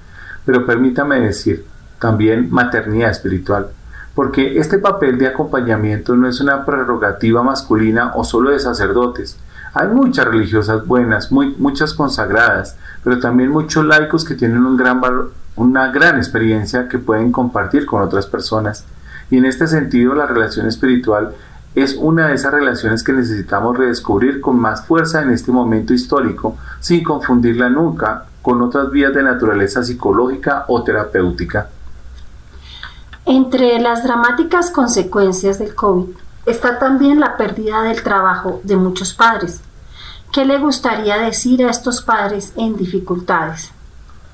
pero 0.44 0.64
permítame 0.64 1.20
decir 1.20 1.64
también 1.98 2.50
maternidad 2.50 3.10
espiritual 3.10 3.68
porque 4.14 4.58
este 4.58 4.78
papel 4.78 5.18
de 5.18 5.26
acompañamiento 5.26 6.14
no 6.14 6.28
es 6.28 6.40
una 6.40 6.64
prerrogativa 6.64 7.42
masculina 7.42 8.12
o 8.14 8.24
solo 8.24 8.50
de 8.50 8.60
sacerdotes. 8.60 9.36
Hay 9.74 9.88
muchas 9.88 10.26
religiosas 10.26 10.86
buenas, 10.86 11.32
muy, 11.32 11.56
muchas 11.58 11.94
consagradas, 11.94 12.76
pero 13.02 13.18
también 13.18 13.50
muchos 13.50 13.84
laicos 13.84 14.24
que 14.24 14.36
tienen 14.36 14.64
una 15.56 15.90
gran 15.90 16.16
experiencia 16.16 16.88
que 16.88 16.98
pueden 16.98 17.32
compartir 17.32 17.84
con 17.84 18.00
otras 18.00 18.26
personas. 18.26 18.84
Y 19.30 19.38
en 19.38 19.46
este 19.46 19.66
sentido, 19.66 20.14
la 20.14 20.26
relación 20.26 20.68
espiritual 20.68 21.34
es 21.74 21.96
una 21.96 22.28
de 22.28 22.34
esas 22.34 22.52
relaciones 22.52 23.02
que 23.02 23.12
necesitamos 23.12 23.76
redescubrir 23.76 24.40
con 24.40 24.60
más 24.60 24.86
fuerza 24.86 25.22
en 25.22 25.30
este 25.30 25.50
momento 25.50 25.92
histórico, 25.92 26.56
sin 26.78 27.02
confundirla 27.02 27.68
nunca 27.68 28.26
con 28.42 28.62
otras 28.62 28.92
vías 28.92 29.12
de 29.12 29.24
naturaleza 29.24 29.82
psicológica 29.82 30.66
o 30.68 30.84
terapéutica. 30.84 31.68
Entre 33.26 33.80
las 33.80 34.04
dramáticas 34.04 34.70
consecuencias 34.70 35.58
del 35.58 35.74
COVID 35.74 36.23
está 36.46 36.78
también 36.78 37.20
la 37.20 37.36
pérdida 37.36 37.82
del 37.82 38.02
trabajo 38.02 38.60
de 38.64 38.76
muchos 38.76 39.14
padres. 39.14 39.60
¿Qué 40.32 40.44
le 40.44 40.58
gustaría 40.58 41.18
decir 41.18 41.64
a 41.64 41.70
estos 41.70 42.02
padres 42.02 42.52
en 42.56 42.76
dificultades? 42.76 43.70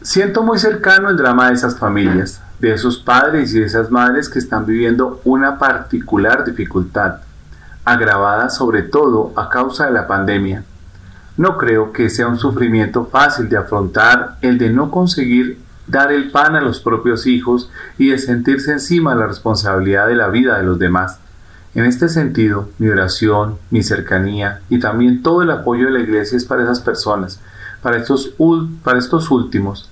Siento 0.02 0.42
muy 0.42 0.58
cercano 0.58 1.10
el 1.10 1.16
drama 1.16 1.48
de 1.48 1.54
esas 1.54 1.78
familias, 1.78 2.40
de 2.58 2.72
esos 2.72 2.98
padres 2.98 3.54
y 3.54 3.60
de 3.60 3.66
esas 3.66 3.90
madres 3.90 4.30
que 4.30 4.38
están 4.38 4.64
viviendo 4.64 5.20
una 5.24 5.58
particular 5.58 6.44
dificultad, 6.44 7.16
agravada 7.84 8.48
sobre 8.48 8.82
todo 8.82 9.32
a 9.36 9.50
causa 9.50 9.86
de 9.86 9.92
la 9.92 10.06
pandemia. 10.06 10.64
No 11.36 11.58
creo 11.58 11.92
que 11.92 12.08
sea 12.08 12.28
un 12.28 12.38
sufrimiento 12.38 13.06
fácil 13.06 13.48
de 13.48 13.58
afrontar 13.58 14.36
el 14.40 14.56
de 14.56 14.70
no 14.70 14.90
conseguir 14.90 15.60
dar 15.86 16.12
el 16.12 16.30
pan 16.30 16.56
a 16.56 16.60
los 16.60 16.80
propios 16.80 17.26
hijos 17.26 17.70
y 17.98 18.10
de 18.10 18.18
sentirse 18.18 18.72
encima 18.72 19.14
la 19.14 19.26
responsabilidad 19.26 20.06
de 20.06 20.14
la 20.14 20.28
vida 20.28 20.56
de 20.56 20.64
los 20.64 20.78
demás. 20.78 21.18
En 21.74 21.84
este 21.84 22.08
sentido, 22.08 22.68
mi 22.78 22.88
oración, 22.88 23.58
mi 23.70 23.84
cercanía 23.84 24.60
y 24.68 24.80
también 24.80 25.22
todo 25.22 25.42
el 25.42 25.50
apoyo 25.52 25.86
de 25.86 25.92
la 25.92 26.00
iglesia 26.00 26.36
es 26.36 26.44
para 26.44 26.64
esas 26.64 26.80
personas, 26.80 27.40
para 27.80 27.96
estos, 27.96 28.34
para 28.82 28.98
estos 28.98 29.30
últimos. 29.30 29.88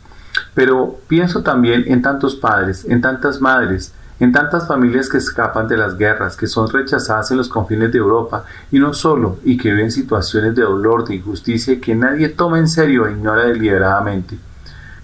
Pero 0.55 0.99
pienso 1.07 1.43
también 1.43 1.85
en 1.87 2.03
tantos 2.03 2.35
padres, 2.35 2.85
en 2.85 3.01
tantas 3.01 3.41
madres, 3.41 3.93
en 4.19 4.33
tantas 4.33 4.67
familias 4.67 5.09
que 5.09 5.19
escapan 5.19 5.69
de 5.69 5.77
las 5.77 5.97
guerras, 5.97 6.37
que 6.37 6.49
son 6.49 6.69
rechazadas 6.69 7.31
en 7.31 7.37
los 7.37 7.49
confines 7.49 7.93
de 7.93 7.99
Europa, 7.99 8.45
y 8.73 8.81
no 8.81 8.93
solo, 8.93 9.39
y 9.45 9.57
que 9.57 9.71
viven 9.71 9.93
situaciones 9.93 10.57
de 10.57 10.63
dolor, 10.63 11.07
de 11.07 11.15
injusticia 11.15 11.81
que 11.81 11.95
nadie 11.95 12.29
toma 12.29 12.59
en 12.59 12.67
serio 12.67 13.07
e 13.07 13.13
ignora 13.13 13.45
deliberadamente. 13.45 14.37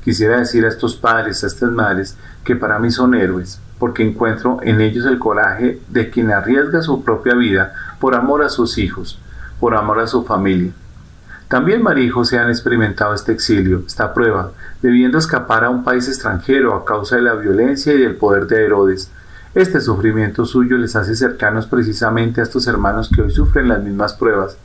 Quisiera 0.03 0.39
decir 0.39 0.65
a 0.65 0.69
estos 0.69 0.97
padres, 0.97 1.45
a 1.45 1.47
estas 1.47 1.71
madres, 1.71 2.17
que 2.43 2.57
para 2.57 2.81
mí 2.81 2.91
son 2.91 3.15
héroes, 3.15 3.61
porque 3.85 4.03
encuentro 4.03 4.61
en 4.63 4.81
ellos 4.81 5.05
el 5.05 5.19
coraje 5.19 5.79
de 5.91 6.09
quien 6.09 6.31
arriesga 6.31 6.81
su 6.81 7.05
propia 7.05 7.35
vida 7.35 7.75
por 8.01 8.15
amor 8.15 8.43
a 8.43 8.49
sus 8.49 8.79
hijos, 8.79 9.21
por 9.61 9.75
amor 9.75 10.01
a 10.01 10.07
su 10.07 10.25
familia. 10.25 10.73
También 11.49 11.83
María 11.83 12.05
y 12.07 12.09
José 12.09 12.39
han 12.39 12.49
experimentado 12.49 13.13
este 13.13 13.33
exilio, 13.33 13.83
esta 13.87 14.15
prueba, 14.15 14.53
debiendo 14.81 15.19
escapar 15.19 15.65
a 15.65 15.69
un 15.69 15.85
país 15.85 16.09
extranjero 16.09 16.75
a 16.75 16.87
causa 16.87 17.17
de 17.17 17.23
la 17.25 17.35
violencia 17.35 17.93
y 17.93 17.99
del 17.99 18.17
poder 18.17 18.47
de 18.47 18.65
Herodes. 18.65 19.11
Este 19.55 19.83
sufrimiento 19.83 20.47
suyo 20.47 20.79
les 20.79 20.97
hace 20.97 21.15
cercanos 21.15 21.67
precisamente 21.67 22.41
a 22.41 22.45
estos 22.45 22.67
hermanos 22.67 23.11
que 23.15 23.21
hoy 23.21 23.33
sufren 23.33 23.69
las 23.69 23.83
mismas 23.83 24.15
pruebas 24.15 24.57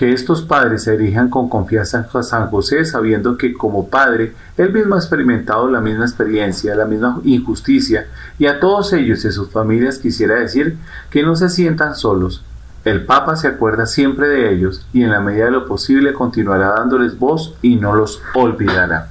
que 0.00 0.14
estos 0.14 0.40
padres 0.40 0.84
se 0.84 0.94
erijan 0.94 1.28
con 1.28 1.50
confianza 1.50 2.08
en 2.14 2.22
San 2.22 2.48
José, 2.48 2.86
sabiendo 2.86 3.36
que 3.36 3.52
como 3.52 3.90
padre, 3.90 4.32
él 4.56 4.72
mismo 4.72 4.94
ha 4.94 4.98
experimentado 4.98 5.70
la 5.70 5.82
misma 5.82 6.06
experiencia, 6.06 6.74
la 6.74 6.86
misma 6.86 7.20
injusticia, 7.22 8.06
y 8.38 8.46
a 8.46 8.60
todos 8.60 8.94
ellos 8.94 9.22
y 9.26 9.30
sus 9.30 9.50
familias 9.50 9.98
quisiera 9.98 10.36
decir 10.36 10.78
que 11.10 11.22
no 11.22 11.36
se 11.36 11.50
sientan 11.50 11.94
solos. 11.94 12.42
El 12.82 13.04
Papa 13.04 13.36
se 13.36 13.46
acuerda 13.46 13.84
siempre 13.84 14.28
de 14.28 14.54
ellos 14.54 14.86
y 14.94 15.02
en 15.02 15.10
la 15.10 15.20
medida 15.20 15.44
de 15.44 15.50
lo 15.50 15.66
posible 15.66 16.14
continuará 16.14 16.76
dándoles 16.76 17.18
voz 17.18 17.54
y 17.60 17.76
no 17.76 17.94
los 17.94 18.22
olvidará. 18.32 19.08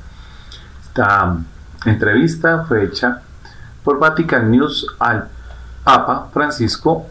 Esta 0.81 1.37
entrevista 1.85 2.65
fue 2.67 2.85
hecha 2.85 3.21
por 3.83 3.99
Vatican 3.99 4.49
News 4.49 4.87
al 4.97 5.27
Papa 5.83 6.29
Francisco. 6.33 7.05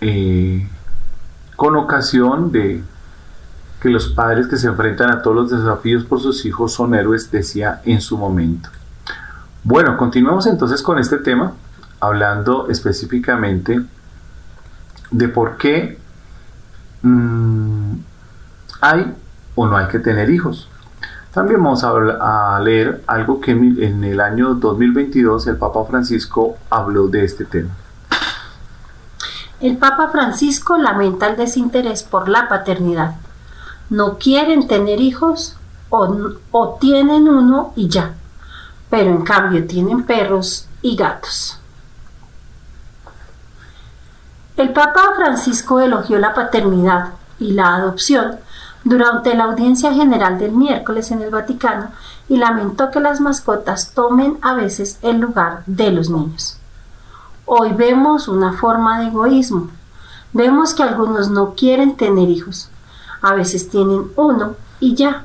Eh, 0.00 0.64
con 1.58 1.74
ocasión 1.74 2.52
de 2.52 2.84
que 3.82 3.88
los 3.88 4.06
padres 4.10 4.46
que 4.46 4.56
se 4.56 4.68
enfrentan 4.68 5.10
a 5.10 5.22
todos 5.22 5.34
los 5.36 5.50
desafíos 5.50 6.04
por 6.04 6.20
sus 6.20 6.46
hijos 6.46 6.72
son 6.72 6.94
héroes, 6.94 7.32
decía 7.32 7.82
en 7.84 8.00
su 8.00 8.16
momento. 8.16 8.68
Bueno, 9.64 9.96
continuamos 9.96 10.46
entonces 10.46 10.80
con 10.82 11.00
este 11.00 11.16
tema, 11.16 11.54
hablando 11.98 12.68
específicamente 12.68 13.80
de 15.10 15.28
por 15.28 15.56
qué 15.56 15.98
mm, 17.02 17.94
hay 18.80 19.16
o 19.56 19.66
no 19.66 19.76
hay 19.76 19.88
que 19.88 19.98
tener 19.98 20.30
hijos. 20.30 20.68
También 21.34 21.60
vamos 21.60 21.82
a, 21.82 22.60
leer 22.60 23.02
algo 23.08 23.40
que 23.40 23.50
en 23.50 24.04
el 24.04 24.20
año 24.20 24.54
2022 24.54 25.48
el 25.48 25.56
Papa 25.56 25.84
Francisco 25.86 26.56
habló 26.70 27.08
de 27.08 27.24
este 27.24 27.44
tema. 27.46 27.74
El 29.60 29.76
Papa 29.76 30.08
Francisco 30.12 30.78
lamenta 30.78 31.26
el 31.26 31.36
desinterés 31.36 32.04
por 32.04 32.28
la 32.28 32.48
paternidad. 32.48 33.16
No 33.90 34.16
quieren 34.16 34.68
tener 34.68 35.00
hijos 35.00 35.56
o, 35.90 36.78
tienen 36.80 37.28
uno 37.28 37.72
y 37.74 37.88
ya, 37.88 38.14
pero 38.88 39.10
en 39.10 39.24
cambio 39.24 39.66
tienen 39.66 40.04
perros 40.04 40.68
y 40.80 40.94
gatos. 40.94 41.58
El 44.56 44.72
Papa 44.72 45.14
Francisco 45.16 45.80
elogió 45.80 46.18
la 46.18 46.34
paternidad 46.34 47.14
y 47.40 47.52
la 47.52 47.74
adopción 47.74 48.36
durante 48.84 49.34
la 49.34 49.44
audiencia 49.44 49.92
general 49.92 50.38
del 50.38 50.52
miércoles 50.52 51.10
en 51.10 51.22
el 51.22 51.30
Vaticano 51.30 51.90
y 52.28 52.36
lamentó 52.36 52.92
que 52.92 53.00
las 53.00 53.20
mascotas 53.20 53.92
tomen 53.92 54.38
a 54.40 54.54
veces 54.54 55.00
el 55.02 55.18
lugar 55.18 55.64
de 55.66 55.90
los 55.90 56.10
niños. 56.10 56.57
Hoy 57.50 57.72
vemos 57.72 58.28
una 58.28 58.52
forma 58.52 59.00
de 59.00 59.06
egoísmo. 59.06 59.70
Vemos 60.34 60.74
que 60.74 60.82
algunos 60.82 61.30
no 61.30 61.54
quieren 61.54 61.96
tener 61.96 62.28
hijos. 62.28 62.68
A 63.22 63.32
veces 63.32 63.70
tienen 63.70 64.12
uno 64.16 64.54
y 64.80 64.94
ya. 64.94 65.24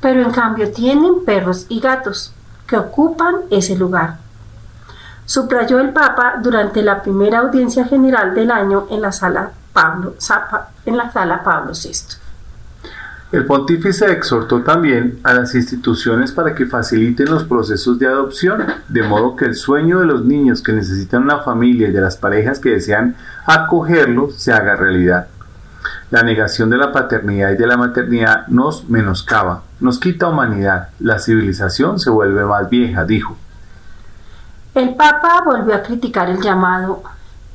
Pero 0.00 0.22
en 0.22 0.30
cambio 0.30 0.72
tienen 0.72 1.26
perros 1.26 1.66
y 1.68 1.80
gatos 1.80 2.32
que 2.66 2.78
ocupan 2.78 3.42
ese 3.50 3.76
lugar. 3.76 4.16
Subrayó 5.26 5.78
el 5.78 5.90
Papa 5.90 6.36
durante 6.42 6.80
la 6.80 7.02
primera 7.02 7.40
audiencia 7.40 7.84
general 7.84 8.34
del 8.34 8.50
año 8.50 8.86
en 8.88 9.02
la 9.02 9.12
sala 9.12 9.50
Pablo, 9.74 10.14
en 10.86 10.96
la 10.96 11.12
sala 11.12 11.44
Pablo 11.44 11.72
VI. 11.74 12.21
El 13.32 13.46
pontífice 13.46 14.12
exhortó 14.12 14.60
también 14.60 15.18
a 15.22 15.32
las 15.32 15.54
instituciones 15.54 16.32
para 16.32 16.54
que 16.54 16.66
faciliten 16.66 17.30
los 17.30 17.44
procesos 17.44 17.98
de 17.98 18.06
adopción, 18.06 18.62
de 18.88 19.02
modo 19.02 19.36
que 19.36 19.46
el 19.46 19.54
sueño 19.54 20.00
de 20.00 20.04
los 20.04 20.22
niños 20.22 20.60
que 20.60 20.74
necesitan 20.74 21.22
una 21.22 21.38
familia 21.38 21.88
y 21.88 21.92
de 21.92 22.00
las 22.02 22.18
parejas 22.18 22.58
que 22.58 22.72
desean 22.72 23.16
acogerlos 23.46 24.34
se 24.34 24.52
haga 24.52 24.76
realidad. 24.76 25.28
La 26.10 26.22
negación 26.22 26.68
de 26.68 26.76
la 26.76 26.92
paternidad 26.92 27.52
y 27.52 27.56
de 27.56 27.66
la 27.66 27.78
maternidad 27.78 28.46
nos 28.48 28.86
menoscaba, 28.90 29.62
nos 29.80 29.98
quita 29.98 30.28
humanidad, 30.28 30.90
la 31.00 31.18
civilización 31.18 31.98
se 31.98 32.10
vuelve 32.10 32.44
más 32.44 32.68
vieja, 32.68 33.06
dijo. 33.06 33.38
El 34.74 34.94
Papa 34.94 35.42
volvió 35.42 35.74
a 35.74 35.82
criticar 35.82 36.28
el 36.28 36.42
llamado 36.42 37.02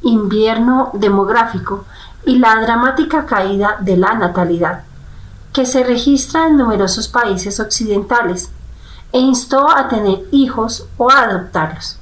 invierno 0.02 0.90
demográfico 0.96 1.86
y 2.26 2.40
la 2.40 2.56
dramática 2.62 3.28
caída 3.28 3.78
de 3.80 3.96
la 3.96 4.16
natalidad 4.16 4.87
que 5.54 5.66
se 5.66 5.84
registra 5.84 6.48
en 6.48 6.58
numerosos 6.58 7.08
países 7.08 7.60
occidentales 7.60 8.52
e 9.12 9.20
instó 9.20 9.70
a 9.70 9.88
tener 9.88 10.20
hijos 10.32 10.88
o 10.98 11.10
a 11.10 11.22
adoptarlos. 11.22 11.98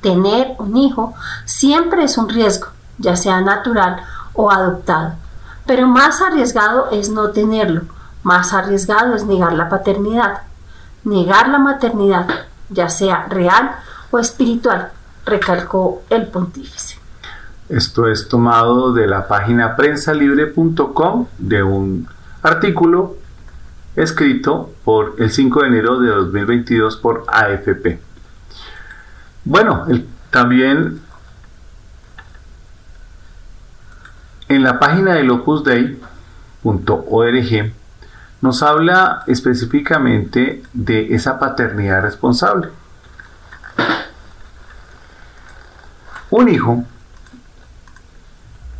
Tener 0.00 0.54
un 0.58 0.76
hijo 0.76 1.14
siempre 1.44 2.04
es 2.04 2.18
un 2.18 2.28
riesgo, 2.28 2.68
ya 2.98 3.16
sea 3.16 3.40
natural 3.40 4.00
o 4.32 4.50
adoptado, 4.50 5.14
pero 5.66 5.86
más 5.86 6.22
arriesgado 6.22 6.90
es 6.90 7.10
no 7.10 7.30
tenerlo, 7.30 7.82
más 8.22 8.52
arriesgado 8.52 9.14
es 9.14 9.24
negar 9.24 9.52
la 9.52 9.68
paternidad, 9.68 10.42
negar 11.04 11.48
la 11.48 11.58
maternidad, 11.58 12.26
ya 12.70 12.88
sea 12.88 13.26
real 13.28 13.72
o 14.10 14.18
espiritual, 14.18 14.90
recalcó 15.24 16.02
el 16.10 16.26
pontífice. 16.28 16.98
Esto 17.68 18.06
es 18.06 18.28
tomado 18.28 18.92
de 18.94 19.06
la 19.06 19.28
página 19.28 19.76
prensalibre.com 19.76 21.26
de 21.36 21.62
un 21.62 22.08
Artículo 22.42 23.16
escrito 23.96 24.72
por 24.84 25.16
el 25.18 25.30
5 25.30 25.62
de 25.62 25.66
enero 25.66 25.98
de 26.00 26.08
2022 26.10 26.96
por 26.98 27.24
AFP. 27.26 27.98
Bueno, 29.44 29.86
también 30.30 31.00
en 34.48 34.62
la 34.62 34.78
página 34.78 35.14
del 35.14 35.30
Opus 35.30 35.64
Dei.org 35.64 35.98
nos 38.40 38.62
habla 38.62 39.24
específicamente 39.26 40.62
de 40.72 41.14
esa 41.14 41.40
paternidad 41.40 42.02
responsable. 42.02 42.68
Un 46.30 46.48
hijo 46.48 46.84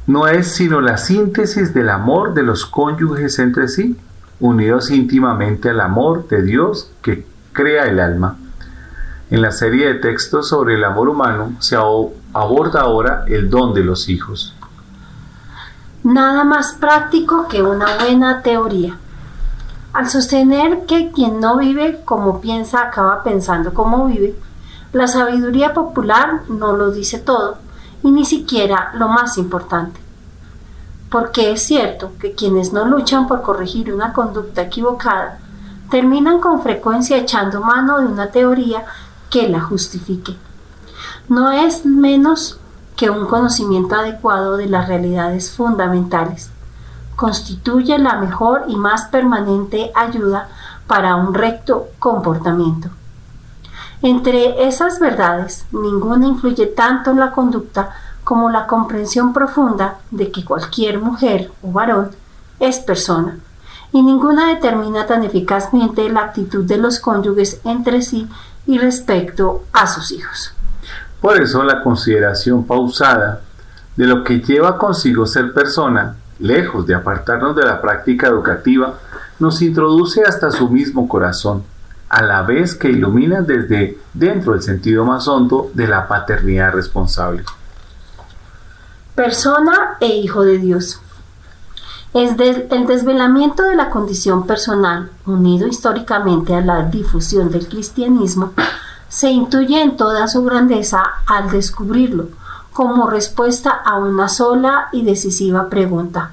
no 0.09 0.26
es 0.26 0.54
sino 0.54 0.80
la 0.80 0.96
síntesis 0.96 1.74
del 1.74 1.90
amor 1.90 2.32
de 2.32 2.42
los 2.42 2.64
cónyuges 2.64 3.38
entre 3.38 3.68
sí, 3.68 3.94
unidos 4.40 4.90
íntimamente 4.90 5.68
al 5.68 5.80
amor 5.82 6.26
de 6.28 6.42
Dios 6.42 6.90
que 7.02 7.26
crea 7.52 7.84
el 7.84 8.00
alma. 8.00 8.38
En 9.30 9.42
la 9.42 9.52
serie 9.52 9.86
de 9.86 9.94
textos 9.96 10.48
sobre 10.48 10.76
el 10.76 10.84
amor 10.84 11.11
humano 11.11 11.52
se 11.59 11.76
aborda 11.76 12.80
ahora 12.80 13.24
el 13.26 13.50
don 13.50 13.74
de 13.74 13.84
los 13.84 14.09
hijos. 14.09 14.54
Nada 16.02 16.42
más 16.42 16.72
práctico 16.80 17.46
que 17.46 17.62
una 17.62 17.98
buena 17.98 18.40
teoría. 18.40 18.96
Al 19.92 20.09
sostener 20.09 20.86
que 20.86 21.12
quien 21.12 21.38
no 21.38 21.59
vive 21.59 22.00
como 22.06 22.40
piensa 22.40 22.80
acaba 22.80 23.22
pensando 23.22 23.74
como 23.74 24.06
vive, 24.06 24.34
la 24.94 25.06
sabiduría 25.06 25.74
popular 25.74 26.44
no 26.48 26.74
lo 26.74 26.92
dice 26.92 27.18
todo 27.18 27.68
y 28.03 28.11
ni 28.11 28.24
siquiera 28.24 28.92
lo 28.94 29.09
más 29.09 29.38
importante. 29.38 30.01
Porque 31.11 31.53
es 31.53 31.62
cierto 31.62 32.12
que 32.20 32.32
quienes 32.32 32.72
no 32.72 32.84
luchan 32.84 33.26
por 33.26 33.42
corregir 33.42 33.92
una 33.92 34.12
conducta 34.12 34.62
equivocada 34.62 35.38
terminan 35.90 36.40
con 36.40 36.62
frecuencia 36.62 37.16
echando 37.16 37.61
mano 37.61 37.99
de 37.99 38.07
una 38.07 38.30
teoría 38.30 38.84
que 39.30 39.49
la 39.49 39.61
justifique. 39.61 40.36
No 41.28 41.51
es 41.51 41.86
menos 41.86 42.59
que 42.96 43.11
un 43.11 43.26
conocimiento 43.26 43.94
adecuado 43.94 44.57
de 44.57 44.66
las 44.66 44.88
realidades 44.88 45.53
fundamentales. 45.53 46.51
Constituye 47.16 47.99
la 47.99 48.16
mejor 48.16 48.64
y 48.68 48.76
más 48.76 49.07
permanente 49.07 49.90
ayuda 49.94 50.49
para 50.86 51.16
un 51.16 51.32
recto 51.32 51.88
comportamiento. 51.99 52.90
Entre 54.03 54.68
esas 54.68 55.01
verdades, 55.01 55.66
ninguna 55.72 56.26
influye 56.26 56.66
tanto 56.66 57.11
en 57.11 57.18
la 57.18 57.32
conducta 57.32 57.90
como 58.22 58.49
la 58.49 58.66
comprensión 58.66 59.32
profunda 59.32 59.99
de 60.12 60.30
que 60.30 60.44
cualquier 60.44 61.01
mujer 61.01 61.51
o 61.62 61.72
varón 61.72 62.11
es 62.61 62.78
persona, 62.78 63.38
y 63.90 64.03
ninguna 64.03 64.55
determina 64.55 65.07
tan 65.07 65.24
eficazmente 65.24 66.09
la 66.11 66.20
actitud 66.20 66.64
de 66.64 66.76
los 66.76 67.01
cónyuges 67.01 67.61
entre 67.64 68.03
sí 68.03 68.28
y 68.66 68.78
respecto 68.78 69.64
a 69.72 69.88
sus 69.88 70.12
hijos. 70.12 70.53
Por 71.20 71.40
eso 71.40 71.64
la 71.64 71.82
consideración 71.82 72.64
pausada 72.64 73.40
de 73.96 74.07
lo 74.07 74.22
que 74.22 74.40
lleva 74.40 74.78
consigo 74.78 75.26
ser 75.26 75.53
persona, 75.53 76.14
lejos 76.38 76.86
de 76.86 76.94
apartarnos 76.94 77.57
de 77.57 77.64
la 77.64 77.80
práctica 77.80 78.28
educativa, 78.28 78.94
nos 79.40 79.61
introduce 79.61 80.22
hasta 80.22 80.53
su 80.53 80.68
mismo 80.68 81.09
corazón 81.09 81.64
a 82.09 82.22
la 82.22 82.42
vez 82.42 82.74
que 82.74 82.88
ilumina 82.88 83.42
desde 83.42 83.98
dentro 84.14 84.54
el 84.54 84.62
sentido 84.62 85.04
más 85.04 85.28
hondo 85.28 85.70
de 85.74 85.86
la 85.86 86.09
paternidad 86.09 86.72
responsable. 86.72 87.44
Persona 89.14 89.96
e 90.00 90.06
hijo 90.06 90.42
de 90.42 90.59
Dios. 90.59 91.00
Es 92.14 92.32
el 92.38 92.86
desvelamiento 92.86 93.64
de 93.64 93.76
la 93.76 93.90
condición 93.90 94.46
personal, 94.46 95.11
unido 95.26 95.66
históricamente 95.66 96.54
a 96.54 96.62
la 96.62 96.84
difusión 96.84 97.50
del 97.50 97.68
cristianismo, 97.68 98.54
se 99.09 99.30
intuye 99.30 99.82
en 99.82 99.96
toda 99.96 100.28
su 100.28 100.42
grandeza 100.44 101.02
al 101.26 101.50
descubrirlo, 101.50 102.28
como 102.72 103.09
respuesta 103.09 103.70
a 103.70 103.98
una 103.98 104.28
sola 104.28 104.88
y 104.92 105.02
decisiva 105.02 105.68
pregunta. 105.68 106.32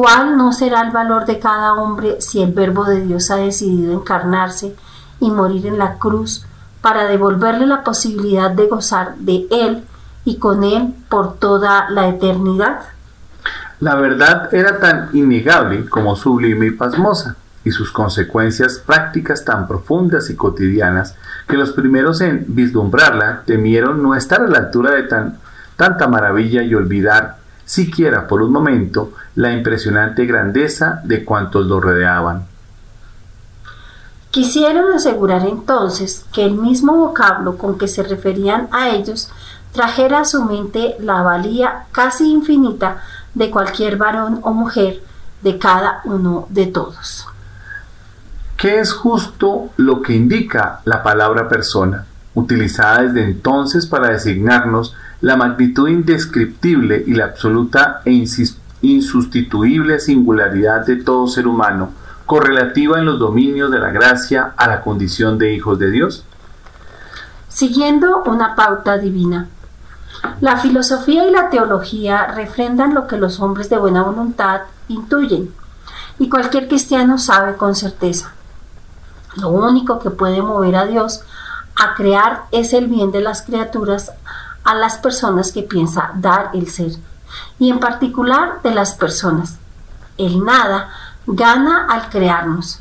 ¿Cuál 0.00 0.36
no 0.36 0.52
será 0.52 0.82
el 0.82 0.92
valor 0.92 1.26
de 1.26 1.40
cada 1.40 1.74
hombre 1.74 2.20
si 2.20 2.40
el 2.40 2.52
Verbo 2.52 2.84
de 2.84 3.00
Dios 3.00 3.32
ha 3.32 3.36
decidido 3.36 3.92
encarnarse 3.94 4.76
y 5.18 5.28
morir 5.28 5.66
en 5.66 5.76
la 5.76 5.94
cruz 5.94 6.46
para 6.80 7.06
devolverle 7.06 7.66
la 7.66 7.82
posibilidad 7.82 8.52
de 8.52 8.68
gozar 8.68 9.16
de 9.16 9.48
Él 9.50 9.82
y 10.24 10.38
con 10.38 10.62
Él 10.62 10.94
por 11.08 11.40
toda 11.40 11.90
la 11.90 12.06
eternidad? 12.06 12.82
La 13.80 13.96
verdad 13.96 14.54
era 14.54 14.78
tan 14.78 15.08
innegable 15.14 15.88
como 15.88 16.14
sublime 16.14 16.66
y 16.66 16.70
pasmosa, 16.70 17.34
y 17.64 17.72
sus 17.72 17.90
consecuencias 17.90 18.78
prácticas 18.78 19.44
tan 19.44 19.66
profundas 19.66 20.30
y 20.30 20.36
cotidianas, 20.36 21.16
que 21.48 21.56
los 21.56 21.72
primeros 21.72 22.20
en 22.20 22.44
vislumbrarla 22.46 23.42
temieron 23.46 24.00
no 24.00 24.14
estar 24.14 24.42
a 24.42 24.46
la 24.46 24.58
altura 24.58 24.94
de 24.94 25.02
tan, 25.02 25.38
tanta 25.74 26.06
maravilla 26.06 26.62
y 26.62 26.72
olvidar 26.72 27.38
siquiera 27.68 28.26
por 28.26 28.40
un 28.40 28.50
momento 28.50 29.12
la 29.38 29.52
impresionante 29.52 30.26
grandeza 30.26 31.00
de 31.04 31.24
cuantos 31.24 31.64
lo 31.64 31.80
rodeaban. 31.80 32.44
Quisieron 34.32 34.92
asegurar 34.92 35.46
entonces 35.46 36.26
que 36.32 36.44
el 36.44 36.54
mismo 36.54 36.96
vocablo 36.96 37.56
con 37.56 37.78
que 37.78 37.86
se 37.86 38.02
referían 38.02 38.66
a 38.72 38.88
ellos 38.88 39.30
trajera 39.72 40.22
a 40.22 40.24
su 40.24 40.44
mente 40.44 40.96
la 40.98 41.22
valía 41.22 41.84
casi 41.92 42.28
infinita 42.28 43.00
de 43.32 43.48
cualquier 43.48 43.96
varón 43.96 44.40
o 44.42 44.52
mujer, 44.52 45.04
de 45.40 45.56
cada 45.56 46.00
uno 46.02 46.48
de 46.50 46.66
todos. 46.66 47.28
¿Qué 48.56 48.80
es 48.80 48.92
justo 48.92 49.70
lo 49.76 50.02
que 50.02 50.16
indica 50.16 50.80
la 50.84 51.04
palabra 51.04 51.48
persona, 51.48 52.06
utilizada 52.34 53.02
desde 53.02 53.22
entonces 53.22 53.86
para 53.86 54.08
designarnos 54.08 54.96
la 55.20 55.36
magnitud 55.36 55.86
indescriptible 55.86 57.04
y 57.06 57.14
la 57.14 57.26
absoluta 57.26 58.02
e 58.04 58.10
insustituible 58.82 59.98
singularidad 59.98 60.86
de 60.86 60.96
todo 60.96 61.26
ser 61.26 61.46
humano, 61.46 61.90
correlativa 62.26 62.98
en 62.98 63.06
los 63.06 63.18
dominios 63.18 63.70
de 63.70 63.78
la 63.78 63.90
gracia 63.90 64.52
a 64.56 64.68
la 64.68 64.82
condición 64.82 65.38
de 65.38 65.54
hijos 65.54 65.78
de 65.78 65.90
Dios? 65.90 66.24
Siguiendo 67.48 68.22
una 68.24 68.54
pauta 68.54 68.98
divina. 68.98 69.48
La 70.40 70.56
filosofía 70.58 71.26
y 71.26 71.30
la 71.30 71.48
teología 71.48 72.26
refrendan 72.26 72.94
lo 72.94 73.06
que 73.06 73.16
los 73.16 73.40
hombres 73.40 73.70
de 73.70 73.78
buena 73.78 74.02
voluntad 74.02 74.62
intuyen, 74.88 75.52
y 76.18 76.28
cualquier 76.28 76.68
cristiano 76.68 77.18
sabe 77.18 77.56
con 77.56 77.74
certeza. 77.74 78.32
Lo 79.36 79.50
único 79.50 79.98
que 79.98 80.10
puede 80.10 80.42
mover 80.42 80.76
a 80.76 80.86
Dios 80.86 81.22
a 81.76 81.94
crear 81.94 82.42
es 82.50 82.72
el 82.72 82.88
bien 82.88 83.12
de 83.12 83.20
las 83.20 83.42
criaturas 83.42 84.12
a 84.64 84.74
las 84.74 84.98
personas 84.98 85.52
que 85.52 85.62
piensa 85.62 86.10
dar 86.16 86.50
el 86.52 86.68
ser, 86.68 86.92
y 87.58 87.70
en 87.70 87.80
particular 87.80 88.62
de 88.62 88.72
las 88.72 88.94
personas. 88.94 89.58
El 90.16 90.44
nada 90.44 90.88
gana 91.26 91.86
al 91.88 92.08
crearnos, 92.08 92.80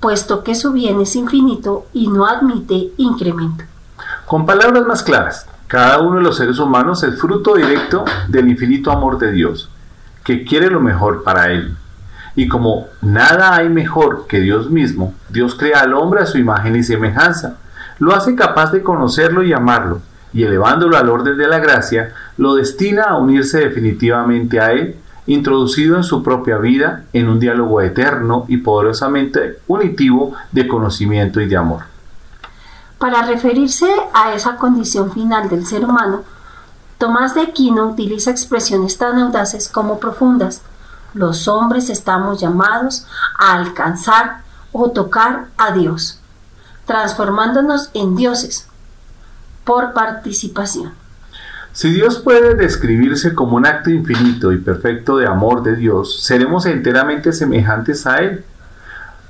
puesto 0.00 0.42
que 0.44 0.54
su 0.54 0.72
bien 0.72 1.00
es 1.00 1.16
infinito 1.16 1.86
y 1.92 2.08
no 2.08 2.26
admite 2.26 2.92
incremento. 2.96 3.64
Con 4.26 4.44
palabras 4.44 4.84
más 4.86 5.02
claras, 5.02 5.46
cada 5.66 6.00
uno 6.00 6.18
de 6.18 6.22
los 6.22 6.36
seres 6.36 6.58
humanos 6.58 7.02
es 7.02 7.18
fruto 7.20 7.54
directo 7.54 8.04
del 8.28 8.48
infinito 8.48 8.90
amor 8.90 9.18
de 9.18 9.32
Dios, 9.32 9.70
que 10.24 10.44
quiere 10.44 10.70
lo 10.70 10.80
mejor 10.80 11.24
para 11.24 11.50
él. 11.52 11.76
Y 12.34 12.48
como 12.48 12.88
nada 13.00 13.56
hay 13.56 13.68
mejor 13.68 14.26
que 14.28 14.40
Dios 14.40 14.70
mismo, 14.70 15.14
Dios 15.28 15.54
crea 15.54 15.80
al 15.80 15.94
hombre 15.94 16.20
a 16.20 16.26
su 16.26 16.38
imagen 16.38 16.76
y 16.76 16.82
semejanza, 16.82 17.56
lo 17.98 18.14
hace 18.14 18.34
capaz 18.34 18.72
de 18.72 18.82
conocerlo 18.82 19.42
y 19.42 19.52
amarlo, 19.52 20.02
y 20.32 20.44
elevándolo 20.44 20.96
al 20.96 21.08
orden 21.08 21.36
de 21.36 21.48
la 21.48 21.58
gracia, 21.58 22.12
lo 22.36 22.54
destina 22.54 23.04
a 23.04 23.16
unirse 23.16 23.58
definitivamente 23.58 24.60
a 24.60 24.72
él 24.72 24.96
introducido 25.26 25.96
en 25.96 26.04
su 26.04 26.22
propia 26.22 26.58
vida 26.58 27.04
en 27.12 27.28
un 27.28 27.40
diálogo 27.40 27.80
eterno 27.80 28.44
y 28.48 28.58
poderosamente 28.58 29.60
unitivo 29.66 30.34
de 30.52 30.68
conocimiento 30.68 31.40
y 31.40 31.48
de 31.48 31.56
amor. 31.56 31.82
Para 32.98 33.22
referirse 33.22 33.88
a 34.14 34.34
esa 34.34 34.56
condición 34.56 35.12
final 35.12 35.48
del 35.48 35.66
ser 35.66 35.84
humano, 35.84 36.22
Tomás 36.98 37.34
de 37.34 37.42
Aquino 37.42 37.88
utiliza 37.88 38.30
expresiones 38.30 38.96
tan 38.96 39.18
audaces 39.18 39.68
como 39.68 40.00
profundas. 40.00 40.62
Los 41.12 41.46
hombres 41.46 41.90
estamos 41.90 42.40
llamados 42.40 43.06
a 43.38 43.54
alcanzar 43.54 44.42
o 44.72 44.90
tocar 44.90 45.48
a 45.58 45.72
Dios, 45.72 46.20
transformándonos 46.86 47.90
en 47.92 48.16
dioses 48.16 48.68
por 49.66 49.92
participación. 49.92 50.92
Si 51.72 51.90
Dios 51.90 52.20
puede 52.20 52.54
describirse 52.54 53.34
como 53.34 53.56
un 53.56 53.66
acto 53.66 53.90
infinito 53.90 54.52
y 54.52 54.58
perfecto 54.58 55.18
de 55.18 55.26
amor 55.26 55.62
de 55.62 55.76
Dios, 55.76 56.22
seremos 56.22 56.64
enteramente 56.64 57.34
semejantes 57.34 58.06
a 58.06 58.18
Él. 58.18 58.44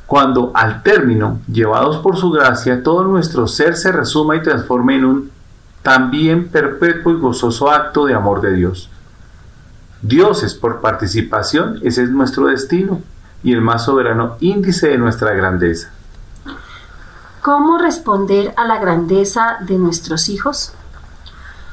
Cuando 0.06 0.52
al 0.54 0.84
término, 0.84 1.40
llevados 1.50 1.96
por 1.96 2.16
su 2.16 2.30
gracia, 2.30 2.84
todo 2.84 3.02
nuestro 3.02 3.48
ser 3.48 3.76
se 3.76 3.90
resuma 3.90 4.36
y 4.36 4.42
transforma 4.42 4.94
en 4.94 5.04
un 5.06 5.30
también 5.82 6.48
perpetuo 6.48 7.12
y 7.12 7.18
gozoso 7.18 7.70
acto 7.70 8.06
de 8.06 8.14
amor 8.14 8.42
de 8.42 8.52
Dios. 8.52 8.90
Dios 10.02 10.44
es 10.44 10.54
por 10.54 10.80
participación, 10.80 11.80
ese 11.82 12.04
es 12.04 12.10
nuestro 12.10 12.46
destino 12.46 13.00
y 13.42 13.52
el 13.54 13.62
más 13.62 13.86
soberano 13.86 14.36
índice 14.40 14.88
de 14.88 14.98
nuestra 14.98 15.32
grandeza. 15.32 15.95
¿Cómo 17.46 17.78
responder 17.78 18.52
a 18.56 18.66
la 18.66 18.80
grandeza 18.80 19.58
de 19.60 19.78
nuestros 19.78 20.28
hijos? 20.28 20.72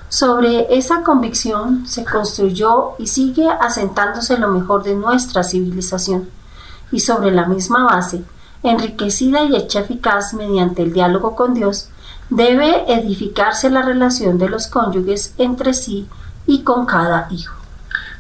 Sobre 0.08 0.78
esa 0.78 1.02
convicción 1.02 1.88
se 1.88 2.06
construyó 2.06 2.92
y 3.00 3.08
sigue 3.08 3.48
asentándose 3.50 4.38
lo 4.38 4.50
mejor 4.50 4.84
de 4.84 4.94
nuestra 4.94 5.42
civilización, 5.42 6.30
y 6.92 7.00
sobre 7.00 7.32
la 7.32 7.48
misma 7.48 7.86
base, 7.86 8.24
enriquecida 8.62 9.46
y 9.46 9.56
hecha 9.56 9.80
eficaz 9.80 10.36
mediante 10.36 10.84
el 10.84 10.94
diálogo 10.94 11.36
con 11.36 11.56
Dios, 11.56 11.90
debe 12.30 12.94
edificarse 12.94 13.72
la 13.72 13.82
relación 13.82 14.38
de 14.38 14.50
los 14.50 14.68
cónyuges 14.68 15.34
entre 15.40 15.74
sí 15.74 16.08
y 16.46 16.62
con 16.62 16.86
cada 16.86 17.26
hijo. 17.32 17.56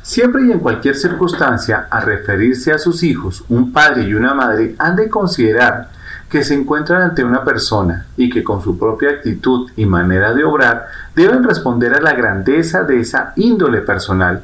Siempre 0.01 0.47
y 0.47 0.51
en 0.51 0.59
cualquier 0.59 0.95
circunstancia, 0.95 1.87
al 1.91 2.01
referirse 2.01 2.71
a 2.71 2.79
sus 2.79 3.03
hijos, 3.03 3.43
un 3.47 3.71
padre 3.71 4.05
y 4.05 4.15
una 4.15 4.33
madre 4.33 4.75
han 4.79 4.95
de 4.95 5.07
considerar 5.07 5.91
que 6.33 6.43
se 6.43 6.55
encuentran 6.55 7.03
ante 7.03 7.23
una 7.23 7.43
persona 7.43 8.07
y 8.17 8.27
que 8.27 8.43
con 8.43 8.59
su 8.59 8.79
propia 8.79 9.11
actitud 9.11 9.69
y 9.75 9.85
manera 9.85 10.33
de 10.33 10.43
obrar 10.43 10.87
deben 11.15 11.43
responder 11.43 11.93
a 11.93 12.01
la 12.01 12.13
grandeza 12.13 12.81
de 12.81 12.99
esa 12.99 13.33
índole 13.35 13.81
personal. 13.81 14.41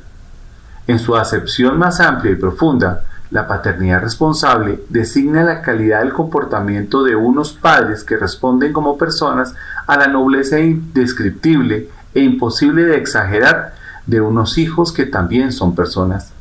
En 0.86 1.00
su 1.00 1.16
acepción 1.16 1.80
más 1.80 2.00
amplia 2.00 2.34
y 2.34 2.36
profunda, 2.36 3.06
la 3.32 3.48
paternidad 3.48 4.02
responsable 4.02 4.84
designa 4.90 5.44
la 5.44 5.64
calidad 5.64 6.02
del 6.02 6.14
comportamiento 6.14 7.02
de 7.02 7.16
unos 7.16 7.54
padres 7.54 8.04
que 8.04 8.18
responden 8.18 8.72
como 8.72 8.96
personas 8.96 9.56
a 9.88 9.98
la 9.98 10.06
nobleza 10.06 10.60
indescriptible 10.60 11.90
e 12.14 12.20
imposible 12.20 12.86
de 12.86 12.98
exagerar 12.98 13.74
de 14.06 14.22
unos 14.22 14.60
hijos 14.60 14.92
que 14.92 15.08
también 15.08 15.52
son 15.52 15.74
personas. 15.74 16.34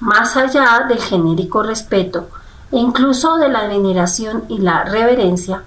Más 0.00 0.36
allá 0.36 0.84
del 0.86 1.00
genérico 1.00 1.62
respeto, 1.62 2.28
incluso 2.72 3.36
de 3.38 3.48
la 3.48 3.66
veneración 3.66 4.44
y 4.48 4.58
la 4.58 4.84
reverencia, 4.84 5.62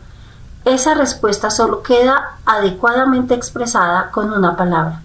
esa 0.66 0.94
respuesta 0.94 1.50
solo 1.50 1.82
queda 1.82 2.38
adecuadamente 2.46 3.34
expresada 3.34 4.12
con 4.12 4.32
una 4.32 4.56
palabra, 4.56 5.02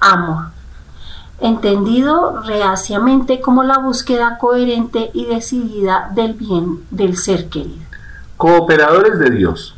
amor, 0.00 0.46
entendido 1.40 2.40
reaciamente 2.42 3.40
como 3.40 3.62
la 3.62 3.78
búsqueda 3.78 4.38
coherente 4.38 5.10
y 5.14 5.26
decidida 5.26 6.10
del 6.14 6.34
bien 6.34 6.84
del 6.90 7.16
ser 7.16 7.48
querido. 7.48 7.84
Cooperadores 8.36 9.18
de 9.18 9.30
Dios. 9.30 9.76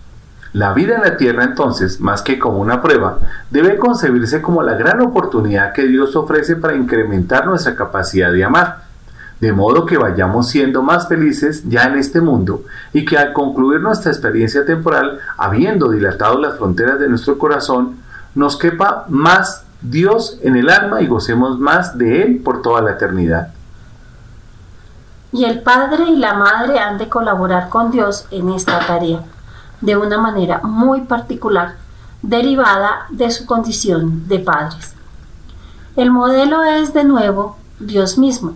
La 0.55 0.75
vida 0.75 0.97
en 0.97 1.03
la 1.03 1.17
tierra 1.17 1.45
entonces, 1.45 2.01
más 2.01 2.21
que 2.21 2.39
como 2.39 2.59
una 2.59 2.83
prueba, 2.83 3.19
debe 3.51 3.79
concebirse 3.79 4.43
como 4.43 4.63
la 4.63 4.75
gran 4.75 5.01
oportunidad 5.01 5.73
que 5.73 5.87
Dios 5.87 6.15
ofrece 6.15 6.57
para 6.57 6.77
incrementar 6.77 7.47
nuestra 7.47 7.75
capacidad 7.75 8.31
de 8.31 8.45
amar 8.45 8.92
de 9.43 9.53
modo 9.53 9.87
que 9.87 9.99
vayamos 9.99 10.51
siendo 10.51 10.85
más 10.85 11.09
felices 11.09 11.69
ya 11.69 11.83
en 11.83 11.99
este 11.99 12.21
mundo 12.21 12.63
y 12.93 13.05
que 13.05 13.19
al 13.19 13.33
concluir 13.33 13.81
nuestra 13.81 14.13
experiencia 14.13 14.65
temporal, 14.65 15.19
habiendo 15.37 15.89
dilatado 15.89 16.39
las 16.39 16.57
fronteras 16.57 17.01
de 17.01 17.09
nuestro 17.09 17.39
corazón, 17.39 17.97
nos 18.37 18.57
quepa 18.57 19.05
más 19.09 19.65
Dios 19.81 20.39
en 20.43 20.55
el 20.55 20.71
alma 20.71 21.03
y 21.03 21.09
gocemos 21.09 21.59
más 21.59 21.99
de 21.99 22.23
Él 22.23 22.41
por 22.45 22.63
toda 22.63 22.83
la 22.83 22.93
eternidad. 22.93 23.49
Y 25.33 25.45
el 25.45 25.61
Padre 25.63 26.05
y 26.05 26.19
la 26.19 26.35
Madre 26.35 26.79
han 26.79 26.97
de 26.99 27.09
colaborar 27.09 27.69
con 27.69 27.91
Dios 27.91 28.29
en 28.31 28.49
esta 28.51 28.79
tarea, 28.87 29.25
de 29.81 29.97
una 29.97 30.19
manera 30.19 30.61
muy 30.63 31.01
particular, 31.01 31.75
derivada 32.23 33.07
de 33.11 33.29
su 33.33 33.45
condición 33.45 34.29
de 34.29 34.39
padres. 34.39 34.95
El 35.97 36.13
modelo 36.13 36.63
es 36.63 36.95
de 36.95 37.03
nuevo 37.03 37.57
Dios 37.81 38.19
mismo, 38.19 38.55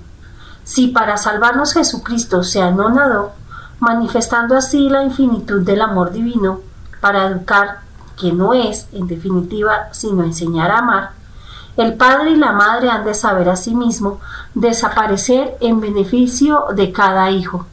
si 0.67 0.89
para 0.89 1.17
salvarnos 1.17 1.75
Jesucristo 1.75 2.43
se 2.43 2.61
anonadó, 2.61 3.31
manifestando 3.79 4.57
así 4.57 4.89
la 4.89 5.05
infinitud 5.05 5.62
del 5.62 5.81
amor 5.81 6.11
divino, 6.11 6.61
para 7.01 7.29
educar, 7.29 7.83
que 8.21 8.33
no 8.33 8.53
es, 8.53 8.89
en 8.93 9.07
definitiva, 9.07 9.89
sino 9.93 10.25
enseñar 10.25 10.73
a 10.73 10.79
amar, 10.79 11.11
el 11.77 11.95
padre 11.95 12.33
y 12.33 12.37
la 12.37 12.51
madre 12.51 12.91
han 12.91 13.05
de 13.05 13.14
saber 13.14 13.49
asimismo 13.49 14.19
desaparecer 14.55 15.57
en 15.61 15.81
beneficio 15.81 16.64
de 16.75 16.91
cada 16.91 17.31
hijo, 17.31 17.64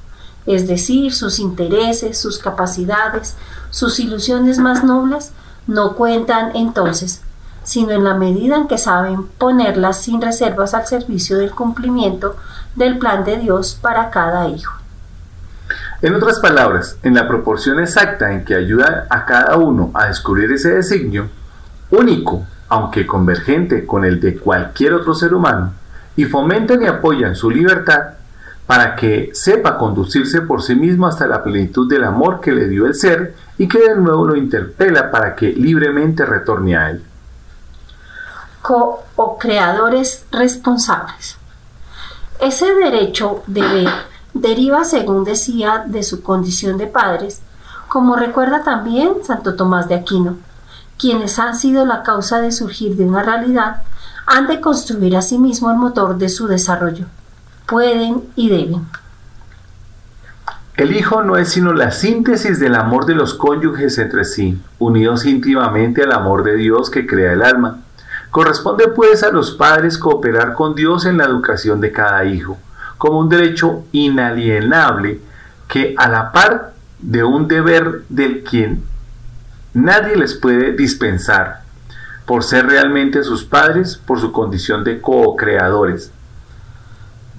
es 0.46 0.68
decir, 0.68 1.16
sus 1.16 1.39
intereses, 1.39 2.22
sus 2.22 2.38
capacidades, 2.38 3.36
sus 3.72 4.00
ilusiones 4.00 4.60
más 4.60 4.84
nobles 4.84 5.32
no 5.66 5.96
cuentan 5.96 6.56
entonces, 6.56 7.23
sino 7.64 7.91
en 7.91 8.03
la 8.03 8.14
medida 8.14 8.55
en 8.57 8.68
que 8.68 8.78
saben 8.78 9.28
ponerlas 9.38 10.01
sin 10.01 10.22
reservas 10.22 10.74
al 10.74 10.86
servicio 10.86 11.38
del 11.38 11.51
cumplimiento 11.51 12.36
del 12.76 12.97
plan 12.97 13.24
de 13.24 13.38
Dios 13.38 13.78
para 13.82 14.09
cada 14.09 14.47
hijo. 14.47 14.74
En 16.01 16.16
otras 16.16 16.39
palabras, 16.39 16.97
en 17.03 17.16
la 17.16 17.28
proporción 17.28 17.80
exacta 17.80 18.34
en 18.34 18.43
que 18.43 18.55
ayuda 18.55 19.07
a 19.09 19.26
cada 19.26 19.55
uno 19.57 19.91
a 19.93 20.07
descubrir 20.07 20.51
ese 20.51 20.72
designio, 20.72 21.30
único, 21.91 22.45
aunque 22.68 23.07
convergente 23.07 23.86
con 23.86 24.03
el 24.03 24.20
de 24.20 24.38
cualquier 24.38 24.93
otro 24.93 25.14
ser 25.14 25.34
humano, 25.34 25.74
y 26.16 26.26
fomentan 26.26 26.82
y 26.82 26.88
apoyan 26.88 27.36
su 27.36 27.49
libertad, 27.49 28.16
para 28.68 28.95
que 28.95 29.30
sepa 29.34 29.78
conducirse 29.78 30.41
por 30.41 30.61
sí 30.61 30.76
mismo 30.76 31.07
hasta 31.07 31.28
la 31.28 31.43
plenitud 31.43 31.89
del 31.89 32.03
amor 32.03 32.39
que 32.39 32.51
le 32.51 32.68
dio 32.68 32.86
el 32.86 32.95
ser 32.95 33.36
y 33.57 33.68
que 33.68 33.80
de 33.80 33.95
nuevo 33.95 34.26
lo 34.26 34.36
interpela 34.36 35.11
para 35.11 35.36
que 35.36 35.53
libremente 35.53 36.26
retorne 36.26 36.78
a 36.78 36.89
él. 36.91 37.03
Co 38.64 39.03
o 39.16 39.38
creadores 39.38 40.26
responsables. 40.32 41.38
Ese 42.39 42.74
derecho 42.74 43.43
de 43.45 43.61
ver 43.61 43.89
deriva, 44.34 44.84
según 44.84 45.24
decía, 45.24 45.84
de 45.86 46.01
su 46.01 46.24
condición 46.24 46.78
de 46.78 46.88
padres, 46.88 47.41
como 47.88 48.16
recuerda 48.16 48.64
también 48.64 49.24
Santo 49.24 49.55
Tomás 49.55 49.88
de 49.88 49.95
Aquino, 49.95 50.38
quienes 50.97 51.38
han 51.38 51.55
sido 51.55 51.86
la 51.86 52.01
causa 52.03 52.41
de 52.41 52.51
surgir 52.51 52.95
de 52.95 53.05
una 53.05 53.22
realidad, 53.22 53.84
han 54.26 54.47
de 54.47 54.61
construir 54.61 55.18
a 55.18 55.22
sí 55.22 55.38
mismo 55.38 55.70
el 55.70 55.78
motor 55.78 56.18
de 56.18 56.30
su 56.30 56.47
desarrollo. 56.47 57.05
Pueden 57.68 58.24
y 58.36 58.49
deben. 58.49 58.88
El 60.76 60.95
hijo 60.95 61.22
no 61.22 61.38
es 61.38 61.49
sino 61.49 61.74
la 61.74 61.91
síntesis 61.91 62.59
del 62.59 62.76
amor 62.76 63.05
de 63.05 63.14
los 63.14 63.36
cónyuges 63.36 63.99
entre 63.99 64.26
sí, 64.26 64.59
unidos 64.80 65.26
íntimamente 65.26 66.01
al 66.01 66.14
amor 66.14 66.43
de 66.43 66.55
Dios 66.55 66.89
que 66.89 67.05
crea 67.05 67.34
el 67.34 67.43
alma. 67.43 67.82
Corresponde 68.34 68.90
pues 68.90 69.24
a 69.24 69.30
los 69.30 69.52
padres 69.52 69.98
cooperar 69.98 70.54
con 70.54 70.76
Dios 70.76 71.06
en 71.06 71.18
la 71.18 71.26
educación 71.26 71.80
de 71.80 71.94
cada 71.94 72.26
hijo, 72.26 72.58
como 72.98 73.20
un 73.20 73.30
derecho 73.30 73.86
inalienable 73.94 75.22
que 75.70 75.96
a 75.98 76.10
la 76.10 76.34
par 76.34 76.74
de 77.00 77.24
un 77.24 77.48
deber 77.48 78.04
del 78.10 78.44
quien 78.44 78.84
nadie 79.74 80.18
les 80.18 80.34
puede 80.34 80.74
dispensar, 80.74 81.62
por 82.26 82.44
ser 82.44 82.66
realmente 82.66 83.24
sus 83.24 83.46
padres, 83.46 83.96
por 83.96 84.20
su 84.20 84.32
condición 84.32 84.84
de 84.84 85.00
co-creadores. 85.00 86.12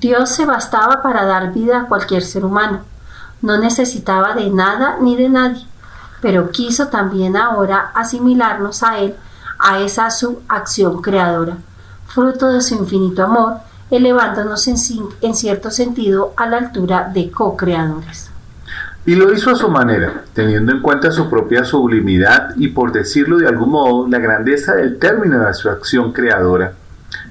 Dios 0.01 0.30
se 0.30 0.47
bastaba 0.47 1.03
para 1.03 1.24
dar 1.24 1.53
vida 1.53 1.80
a 1.80 1.86
cualquier 1.86 2.22
ser 2.22 2.45
humano 2.45 2.80
no 3.45 3.59
necesitaba 3.59 4.32
de 4.32 4.49
nada 4.49 4.97
ni 5.03 5.16
de 5.16 5.28
nadie, 5.28 5.66
pero 6.22 6.51
quiso 6.51 6.88
también 6.88 7.36
ahora 7.36 7.90
asimilarnos 7.95 8.82
a 8.82 8.99
Él, 9.01 9.14
a 9.64 9.80
esa 9.80 10.10
su 10.10 10.42
acción 10.46 11.02
creadora, 11.02 11.56
fruto 12.06 12.48
de 12.48 12.60
su 12.60 12.76
infinito 12.76 13.24
amor, 13.24 13.54
elevándonos 13.90 14.68
en, 14.68 14.76
en 15.22 15.34
cierto 15.34 15.72
sentido 15.72 16.34
a 16.36 16.46
la 16.46 16.58
altura 16.58 17.10
de 17.12 17.30
co-creadores. 17.30 18.30
Y 19.06 19.16
lo 19.16 19.32
hizo 19.32 19.50
a 19.50 19.56
su 19.56 19.68
manera, 19.68 20.22
teniendo 20.34 20.70
en 20.70 20.80
cuenta 20.80 21.10
su 21.10 21.28
propia 21.28 21.64
sublimidad 21.64 22.54
y, 22.56 22.68
por 22.68 22.92
decirlo 22.92 23.38
de 23.38 23.48
algún 23.48 23.70
modo, 23.70 24.06
la 24.08 24.18
grandeza 24.18 24.74
del 24.74 24.98
término 24.98 25.40
de 25.40 25.52
su 25.54 25.68
acción 25.68 26.12
creadora. 26.12 26.74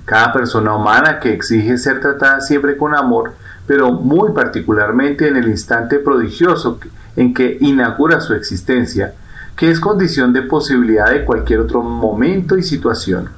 Cada 0.05 0.33
persona 0.33 0.75
humana 0.75 1.19
que 1.19 1.33
exige 1.33 1.77
ser 1.77 2.01
tratada 2.01 2.41
siempre 2.41 2.75
con 2.75 2.93
amor 2.93 3.33
pero 3.65 3.91
muy 3.91 4.31
particularmente 4.33 5.27
en 5.27 5.37
el 5.37 5.47
instante 5.47 5.99
prodigioso 5.99 6.79
en 7.15 7.33
que 7.33 7.57
inaugura 7.61 8.19
su 8.19 8.33
existencia, 8.33 9.13
que 9.55 9.69
es 9.69 9.79
condición 9.79 10.33
de 10.33 10.41
posibilidad 10.41 11.09
de 11.09 11.25
cualquier 11.25 11.59
otro 11.59 11.81
momento 11.81 12.57
y 12.57 12.63
situación. 12.63 13.29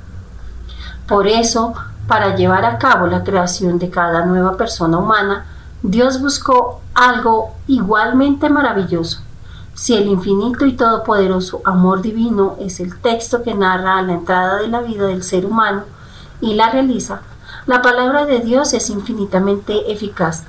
Por 1.07 1.28
eso, 1.28 1.74
para 2.07 2.36
llevar 2.36 2.66
a 2.66 2.78
cabo 2.78 3.07
la 3.07 3.24
creación 3.24 3.80
de 3.80 3.89
cada 3.89 4.26
nueva 4.26 4.57
persona 4.57 4.97
humana, 4.97 5.45
Dios 5.84 6.22
buscó 6.22 6.82
algo 6.93 7.53
igualmente 7.68 8.49
maravilloso. 8.49 9.22
Si 9.76 9.93
el 9.93 10.07
infinito 10.07 10.66
y 10.66 10.74
todopoderoso 10.74 11.61
amor 11.66 12.01
divino 12.01 12.55
es 12.59 12.80
el 12.80 12.97
texto 12.97 13.43
que 13.43 13.53
narra 13.53 14.01
la 14.01 14.13
entrada 14.13 14.57
de 14.59 14.70
la 14.70 14.82
vida 14.82 15.07
del 15.07 15.22
ser 15.22 15.45
humano 15.45 15.84
y 16.39 16.53
la 16.53 16.70
realiza, 16.70 17.22
la 17.68 17.82
palabra 17.82 18.26
de 18.26 18.39
Dios 18.39 18.74
es 18.74 18.89
infinitamente 18.89 19.91
eficaz. 19.91 20.45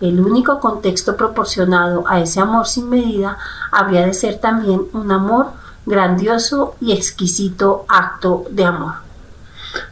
El 0.00 0.20
único 0.20 0.60
contexto 0.60 1.16
proporcionado 1.16 2.04
a 2.06 2.20
ese 2.20 2.40
amor 2.40 2.66
sin 2.66 2.88
medida 2.88 3.36
habría 3.72 4.06
de 4.06 4.14
ser 4.14 4.38
también 4.38 4.82
un 4.92 5.10
amor 5.10 5.48
grandioso 5.86 6.76
y 6.80 6.92
exquisito 6.92 7.84
acto 7.88 8.44
de 8.50 8.64
amor. 8.64 8.94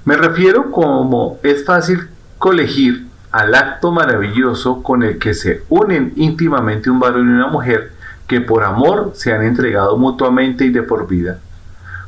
Me 0.05 0.17
refiero 0.17 0.71
como 0.71 1.39
es 1.43 1.65
fácil 1.65 2.09
colegir 2.39 3.07
al 3.33 3.55
acto 3.55 3.93
maravilloso 3.93 4.83
con 4.83 5.03
el 5.03 5.19
que 5.19 5.35
se 5.35 5.65
unen 5.69 6.13
íntimamente 6.17 6.91
un 6.91 7.01
varón 7.01 7.29
y 7.29 7.33
una 7.33 7.49
mujer 7.49 7.93
que 8.27 8.41
por 8.41 8.65
amor 8.65 9.13
se 9.15 9.33
han 9.33 9.43
entregado 9.43 9.97
mutuamente 9.97 10.65
y 10.65 10.71
de 10.71 10.83
por 10.83 11.07
vida. 11.07 11.39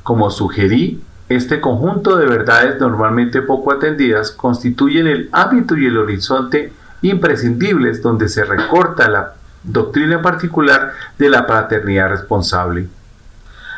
Como 0.03 0.30
sugerí 0.30 1.03
este 1.28 1.61
conjunto 1.61 2.16
de 2.16 2.26
verdades 2.26 2.80
normalmente 2.80 3.42
poco 3.42 3.72
atendidas 3.72 4.30
constituyen 4.30 5.07
el 5.07 5.28
hábito 5.32 5.76
y 5.76 5.86
el 5.86 5.99
horizonte 5.99 6.72
imprescindibles 7.03 8.03
donde 8.03 8.28
se 8.28 8.44
recorta 8.44 9.09
la 9.09 9.34
doctrina 9.62 10.22
particular 10.22 10.92
de 11.18 11.30
la 11.30 11.46
paternidad 11.46 12.11
responsable. 12.11 12.88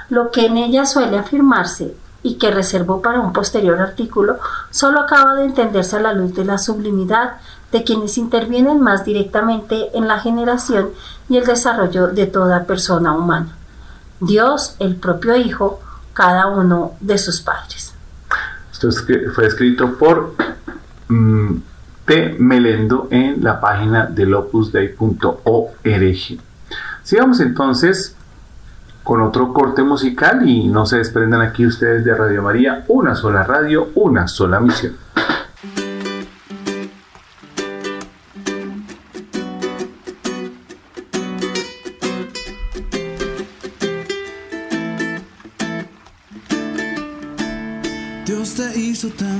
Lo 0.09 0.31
que 0.31 0.47
en 0.47 0.57
ella 0.57 0.87
suele 0.87 1.19
afirmarse 1.19 1.95
y 2.23 2.35
que 2.37 2.51
reservó 2.51 3.01
para 3.01 3.21
un 3.21 3.33
posterior 3.33 3.81
artículo, 3.81 4.39
solo 4.71 5.01
acaba 5.01 5.37
de 5.37 5.45
entenderse 5.45 5.97
a 5.97 6.01
la 6.01 6.13
luz 6.13 6.35
de 6.35 6.45
la 6.45 6.59
sublimidad 6.59 7.39
de 7.73 7.85
quienes 7.85 8.19
intervienen 8.19 8.81
más 8.81 9.05
directamente 9.05 9.97
en 9.97 10.09
la 10.09 10.19
generación 10.19 10.91
y 11.29 11.37
el 11.37 11.47
desarrollo 11.47 12.09
de 12.09 12.27
toda 12.27 12.65
persona 12.65 13.13
humana. 13.13 13.57
Dios, 14.21 14.75
el 14.81 14.97
propio 14.97 15.37
Hijo, 15.37 15.81
cada 16.13 16.49
uno 16.49 16.93
de 17.01 17.17
sus 17.17 17.41
padres. 17.41 17.95
Esto 18.73 18.91
fue 19.35 19.47
escrito 19.47 19.97
por 19.97 20.35
mm, 21.09 21.57
Melendo 22.39 23.07
en 23.11 23.43
la 23.45 23.61
página 23.61 24.07
de 24.07 24.35
opusdei.org. 24.35 25.79
Sigamos 27.05 27.41
entonces 27.41 28.17
con 29.05 29.21
otro 29.23 29.53
corte 29.53 29.85
musical 29.85 30.49
y 30.49 30.67
no 30.67 30.87
se 30.87 30.97
desprendan 30.99 31.41
aquí 31.41 31.65
ustedes 31.65 32.05
de 32.05 32.13
Radio 32.13 32.43
María, 32.43 32.85
una 32.89 33.15
sola 33.15 33.45
radio, 33.45 33.91
una 33.95 34.27
sola 34.27 34.59
misión. 34.59 34.97
también. 49.17 49.40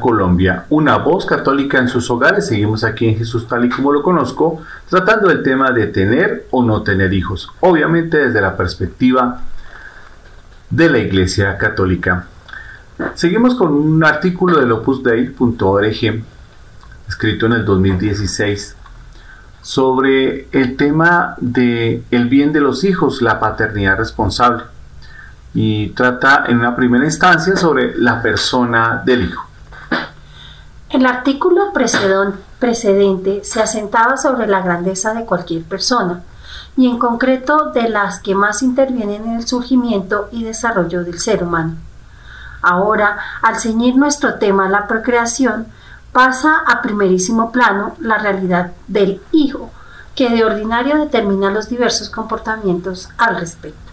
Colombia, 0.00 0.64
una 0.70 0.98
voz 0.98 1.26
católica 1.26 1.78
en 1.78 1.88
sus 1.88 2.10
hogares. 2.10 2.46
Seguimos 2.46 2.84
aquí 2.84 3.08
en 3.08 3.16
Jesús 3.16 3.46
tal 3.46 3.64
y 3.64 3.68
como 3.68 3.92
lo 3.92 4.02
conozco, 4.02 4.62
tratando 4.88 5.30
el 5.30 5.42
tema 5.42 5.70
de 5.72 5.86
tener 5.86 6.46
o 6.50 6.62
no 6.62 6.82
tener 6.82 7.12
hijos, 7.12 7.50
obviamente 7.60 8.16
desde 8.18 8.40
la 8.40 8.56
perspectiva 8.56 9.42
de 10.70 10.90
la 10.90 10.98
Iglesia 10.98 11.56
Católica. 11.58 12.26
Seguimos 13.14 13.54
con 13.54 13.72
un 13.72 14.02
artículo 14.04 14.58
del 14.58 14.72
opusdei.org, 14.72 16.24
escrito 17.08 17.46
en 17.46 17.52
el 17.52 17.64
2016, 17.64 18.76
sobre 19.62 20.48
el 20.52 20.76
tema 20.76 21.34
de 21.38 22.02
bien 22.10 22.52
de 22.52 22.60
los 22.60 22.84
hijos, 22.84 23.20
la 23.22 23.38
paternidad 23.38 23.98
responsable 23.98 24.64
y 25.56 25.88
trata 25.88 26.44
en 26.48 26.58
una 26.58 26.76
primera 26.76 27.06
instancia 27.06 27.56
sobre 27.56 27.96
la 27.96 28.20
persona 28.20 29.02
del 29.04 29.24
hijo. 29.24 29.45
El 30.96 31.04
artículo 31.04 31.74
precedente 32.58 33.44
se 33.44 33.60
asentaba 33.60 34.16
sobre 34.16 34.46
la 34.46 34.62
grandeza 34.62 35.12
de 35.12 35.26
cualquier 35.26 35.62
persona 35.62 36.22
y 36.74 36.88
en 36.88 36.98
concreto 36.98 37.70
de 37.74 37.90
las 37.90 38.20
que 38.20 38.34
más 38.34 38.62
intervienen 38.62 39.26
en 39.26 39.36
el 39.36 39.46
surgimiento 39.46 40.30
y 40.32 40.42
desarrollo 40.42 41.04
del 41.04 41.18
ser 41.18 41.44
humano. 41.44 41.74
Ahora, 42.62 43.18
al 43.42 43.60
ceñir 43.60 43.96
nuestro 43.96 44.36
tema 44.36 44.70
la 44.70 44.86
procreación, 44.86 45.66
pasa 46.12 46.62
a 46.66 46.80
primerísimo 46.80 47.52
plano 47.52 47.94
la 48.00 48.16
realidad 48.16 48.72
del 48.88 49.20
hijo, 49.32 49.70
que 50.14 50.30
de 50.30 50.46
ordinario 50.46 50.96
determina 50.96 51.50
los 51.50 51.68
diversos 51.68 52.08
comportamientos 52.08 53.10
al 53.18 53.36
respecto. 53.36 53.85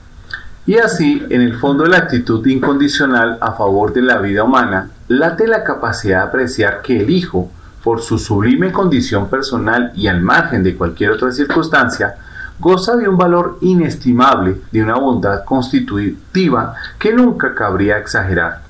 Y 0.66 0.78
así, 0.78 1.22
en 1.30 1.42
el 1.42 1.60
fondo 1.60 1.84
de 1.84 1.90
la 1.90 1.98
actitud 1.98 2.46
incondicional 2.48 3.38
a 3.42 3.52
favor 3.52 3.92
de 3.92 4.02
la 4.02 4.20
vida 4.20 4.44
humana, 4.44 4.90
late 5.10 5.46
la 5.46 5.64
capacidad 5.64 6.20
de 6.22 6.28
apreciar 6.30 6.82
que 6.82 7.02
el 7.02 7.10
hijo, 7.10 7.52
por 7.84 8.02
su 8.02 8.18
sublime 8.18 8.72
condición 8.72 9.30
personal 9.30 9.92
y 9.94 10.08
al 10.08 10.22
margen 10.22 10.64
de 10.64 10.78
cualquier 10.78 11.12
otra 11.12 11.34
circunstancia, 11.34 12.16
goza 12.60 12.96
de 12.96 13.10
un 13.10 13.18
valor 13.18 13.58
inestimable, 13.62 14.62
de 14.72 14.84
una 14.84 14.96
bondad 14.96 15.44
constitutiva 15.44 16.76
que 16.98 17.14
nunca 17.14 17.54
cabría 17.54 17.98
exagerar. 17.98 18.62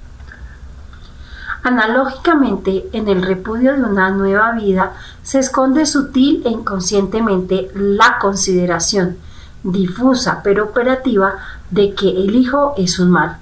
Analógicamente, 1.61 2.89
en 2.91 3.07
el 3.07 3.21
repudio 3.21 3.73
de 3.73 3.83
una 3.83 4.09
nueva 4.09 4.51
vida 4.53 4.93
se 5.21 5.39
esconde 5.39 5.85
sutil 5.85 6.41
e 6.43 6.49
inconscientemente 6.49 7.69
la 7.75 8.17
consideración, 8.19 9.17
difusa 9.63 10.41
pero 10.43 10.65
operativa, 10.65 11.35
de 11.71 11.93
que 11.93 12.09
el 12.09 12.35
hijo 12.35 12.73
es 12.77 12.99
un 12.99 13.11
mal. 13.11 13.37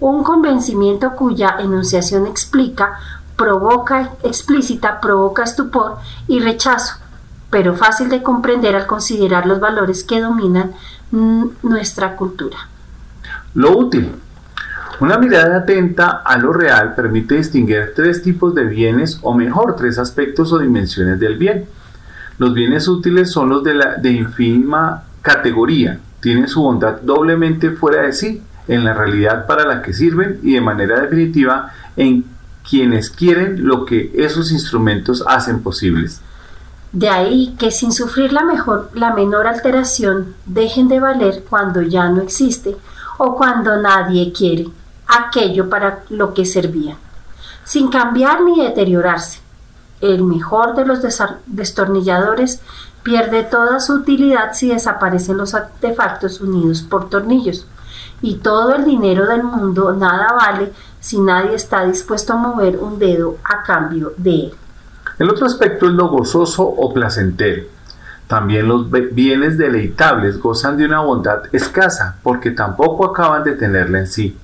Un 0.00 0.22
convencimiento 0.22 1.16
cuya 1.16 1.56
enunciación 1.58 2.26
explica, 2.26 2.98
provoca, 3.36 4.10
explícita, 4.22 5.00
provoca 5.00 5.44
estupor 5.44 5.96
y 6.26 6.40
rechazo, 6.40 6.96
pero 7.50 7.74
fácil 7.74 8.08
de 8.08 8.22
comprender 8.22 8.76
al 8.76 8.86
considerar 8.86 9.46
los 9.46 9.60
valores 9.60 10.04
que 10.04 10.20
dominan 10.20 10.72
nuestra 11.62 12.16
cultura. 12.16 12.58
Lo 13.54 13.76
útil. 13.76 14.12
Una 15.00 15.16
mirada 15.16 15.58
atenta 15.58 16.22
a 16.24 16.36
lo 16.38 16.52
real 16.52 16.96
permite 16.96 17.36
distinguir 17.36 17.92
tres 17.94 18.20
tipos 18.22 18.52
de 18.54 18.64
bienes 18.64 19.20
o 19.22 19.32
mejor 19.32 19.76
tres 19.76 19.96
aspectos 19.96 20.52
o 20.52 20.58
dimensiones 20.58 21.20
del 21.20 21.38
bien. 21.38 21.66
Los 22.38 22.52
bienes 22.52 22.88
útiles 22.88 23.30
son 23.30 23.48
los 23.48 23.62
de, 23.62 23.74
la, 23.74 23.94
de 23.94 24.10
categoría, 25.22 26.00
tienen 26.20 26.48
su 26.48 26.62
bondad 26.62 27.00
doblemente 27.00 27.70
fuera 27.70 28.02
de 28.02 28.12
sí, 28.12 28.42
en 28.68 28.84
la 28.84 28.92
realidad 28.92 29.46
para 29.46 29.66
la 29.66 29.82
que 29.82 29.92
sirven 29.92 30.40
y 30.42 30.54
de 30.54 30.60
manera 30.60 31.00
definitiva 31.00 31.72
en 31.96 32.24
quienes 32.68 33.10
quieren 33.10 33.66
lo 33.66 33.84
que 33.86 34.12
esos 34.14 34.52
instrumentos 34.52 35.24
hacen 35.26 35.62
posibles. 35.62 36.20
De 36.92 37.08
ahí 37.08 37.54
que 37.58 37.70
sin 37.70 37.92
sufrir 37.92 38.32
la, 38.32 38.44
mejor, 38.44 38.90
la 38.94 39.12
menor 39.12 39.46
alteración 39.46 40.34
dejen 40.46 40.88
de 40.88 41.00
valer 41.00 41.44
cuando 41.48 41.82
ya 41.82 42.08
no 42.08 42.22
existe 42.22 42.76
o 43.18 43.36
cuando 43.36 43.80
nadie 43.80 44.32
quiere 44.32 44.68
aquello 45.06 45.68
para 45.68 46.04
lo 46.10 46.34
que 46.34 46.44
servían, 46.44 46.96
sin 47.64 47.88
cambiar 47.88 48.42
ni 48.42 48.62
deteriorarse. 48.62 49.40
El 50.00 50.22
mejor 50.22 50.76
de 50.76 50.86
los 50.86 51.00
destornilladores 51.46 52.60
pierde 53.08 53.42
toda 53.42 53.80
su 53.80 53.94
utilidad 53.94 54.52
si 54.52 54.68
desaparecen 54.68 55.38
los 55.38 55.54
artefactos 55.54 56.42
unidos 56.42 56.82
por 56.82 57.08
tornillos. 57.08 57.66
Y 58.20 58.34
todo 58.34 58.74
el 58.74 58.84
dinero 58.84 59.26
del 59.26 59.44
mundo 59.44 59.94
nada 59.94 60.34
vale 60.34 60.72
si 61.00 61.18
nadie 61.18 61.54
está 61.54 61.86
dispuesto 61.86 62.34
a 62.34 62.36
mover 62.36 62.76
un 62.76 62.98
dedo 62.98 63.38
a 63.44 63.62
cambio 63.62 64.12
de 64.18 64.30
él. 64.30 64.54
El 65.18 65.30
otro 65.30 65.46
aspecto 65.46 65.86
es 65.86 65.92
lo 65.92 66.08
gozoso 66.08 66.64
o 66.64 66.92
placentero. 66.92 67.62
También 68.26 68.68
los 68.68 68.90
bienes 68.90 69.56
deleitables 69.56 70.38
gozan 70.38 70.76
de 70.76 70.84
una 70.84 71.00
bondad 71.00 71.44
escasa 71.52 72.16
porque 72.22 72.50
tampoco 72.50 73.06
acaban 73.06 73.42
de 73.42 73.54
tenerla 73.54 74.00
en 74.00 74.06
sí. 74.06 74.36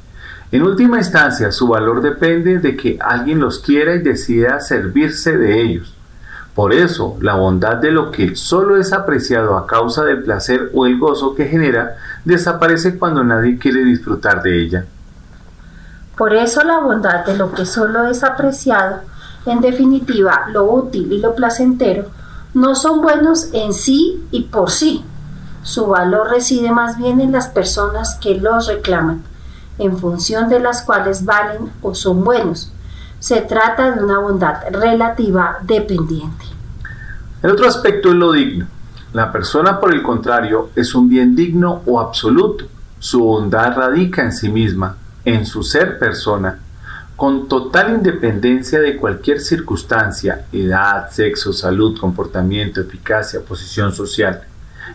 En 0.50 0.62
última 0.62 0.96
instancia, 0.96 1.52
su 1.52 1.68
valor 1.68 2.00
depende 2.00 2.60
de 2.60 2.74
que 2.78 2.96
alguien 2.98 3.40
los 3.40 3.58
quiera 3.58 3.94
y 3.94 3.98
decida 3.98 4.58
servirse 4.60 5.36
de 5.36 5.60
ellos. 5.60 5.93
Por 6.54 6.72
eso, 6.72 7.16
la 7.20 7.34
bondad 7.34 7.76
de 7.76 7.90
lo 7.90 8.12
que 8.12 8.36
solo 8.36 8.76
es 8.76 8.92
apreciado 8.92 9.56
a 9.56 9.66
causa 9.66 10.04
del 10.04 10.22
placer 10.22 10.70
o 10.72 10.86
el 10.86 10.98
gozo 10.98 11.34
que 11.34 11.46
genera 11.46 11.96
desaparece 12.24 12.96
cuando 12.96 13.24
nadie 13.24 13.58
quiere 13.58 13.84
disfrutar 13.84 14.42
de 14.42 14.62
ella. 14.62 14.86
Por 16.16 16.32
eso 16.32 16.62
la 16.62 16.78
bondad 16.78 17.26
de 17.26 17.36
lo 17.36 17.52
que 17.52 17.66
solo 17.66 18.06
es 18.06 18.22
apreciado, 18.22 19.00
en 19.46 19.60
definitiva, 19.60 20.46
lo 20.52 20.64
útil 20.64 21.12
y 21.12 21.18
lo 21.18 21.34
placentero, 21.34 22.06
no 22.54 22.76
son 22.76 23.02
buenos 23.02 23.48
en 23.52 23.72
sí 23.72 24.24
y 24.30 24.44
por 24.44 24.70
sí. 24.70 25.04
Su 25.64 25.88
valor 25.88 26.30
reside 26.30 26.70
más 26.70 26.98
bien 26.98 27.20
en 27.20 27.32
las 27.32 27.48
personas 27.48 28.14
que 28.20 28.36
los 28.36 28.68
reclaman, 28.68 29.24
en 29.78 29.98
función 29.98 30.48
de 30.48 30.60
las 30.60 30.82
cuales 30.82 31.24
valen 31.24 31.72
o 31.82 31.96
son 31.96 32.22
buenos. 32.22 32.70
Se 33.24 33.40
trata 33.40 33.92
de 33.92 34.04
una 34.04 34.18
bondad 34.18 34.56
relativa 34.70 35.56
dependiente. 35.62 36.44
El 37.42 37.52
otro 37.52 37.66
aspecto 37.66 38.10
es 38.10 38.16
lo 38.16 38.32
digno. 38.32 38.66
La 39.14 39.32
persona, 39.32 39.80
por 39.80 39.94
el 39.94 40.02
contrario, 40.02 40.68
es 40.76 40.94
un 40.94 41.08
bien 41.08 41.34
digno 41.34 41.80
o 41.86 42.00
absoluto. 42.00 42.66
Su 42.98 43.20
bondad 43.20 43.78
radica 43.78 44.20
en 44.20 44.30
sí 44.30 44.50
misma, 44.50 44.98
en 45.24 45.46
su 45.46 45.62
ser 45.62 45.98
persona, 45.98 46.58
con 47.16 47.48
total 47.48 47.94
independencia 47.94 48.78
de 48.78 48.98
cualquier 48.98 49.40
circunstancia, 49.40 50.44
edad, 50.52 51.08
sexo, 51.10 51.54
salud, 51.54 51.98
comportamiento, 51.98 52.82
eficacia, 52.82 53.40
posición 53.40 53.94
social. 53.94 54.42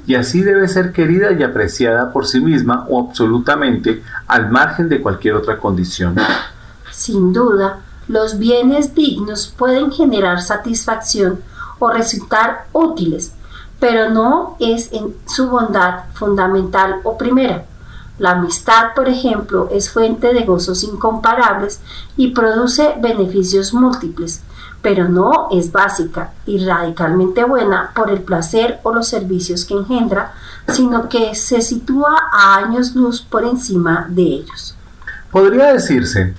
Y 0.06 0.14
así 0.14 0.44
debe 0.44 0.68
ser 0.68 0.92
querida 0.92 1.32
y 1.32 1.42
apreciada 1.42 2.14
por 2.14 2.28
sí 2.28 2.40
misma 2.40 2.86
o 2.90 3.08
absolutamente 3.08 4.04
al 4.28 4.52
margen 4.52 4.88
de 4.88 5.02
cualquier 5.02 5.34
otra 5.34 5.58
condición. 5.58 6.16
Sin 6.92 7.34
duda, 7.34 7.80
los 8.10 8.40
bienes 8.40 8.96
dignos 8.96 9.54
pueden 9.56 9.92
generar 9.92 10.42
satisfacción 10.42 11.42
o 11.78 11.92
resultar 11.92 12.66
útiles, 12.74 13.34
pero 13.80 14.10
no 14.10 14.58
es 14.60 14.92
en 14.92 15.16
su 15.28 15.48
bondad 15.48 16.06
fundamental 16.16 16.96
o 17.04 17.20
primera. 17.20 17.66
La 18.18 18.32
amistad, 18.32 18.96
por 18.96 19.08
ejemplo, 19.08 19.70
es 19.72 19.92
fuente 19.92 20.34
de 20.34 20.44
gozos 20.44 20.84
incomparables 20.84 21.82
y 22.18 22.32
produce 22.32 22.96
beneficios 23.00 23.76
múltiples, 23.76 24.42
pero 24.82 25.08
no 25.08 25.48
es 25.52 25.72
básica 25.72 26.34
y 26.48 26.66
radicalmente 26.66 27.44
buena 27.44 27.92
por 27.96 28.10
el 28.10 28.22
placer 28.22 28.80
o 28.82 28.92
los 28.92 29.08
servicios 29.08 29.66
que 29.66 29.76
engendra, 29.76 30.34
sino 30.68 31.08
que 31.10 31.36
se 31.36 31.62
sitúa 31.62 32.18
a 32.34 32.56
años 32.56 32.96
luz 32.96 33.22
por 33.22 33.46
encima 33.46 34.08
de 34.10 34.24
ellos. 34.24 34.76
Podría 35.32 35.74
decirse 35.74 36.34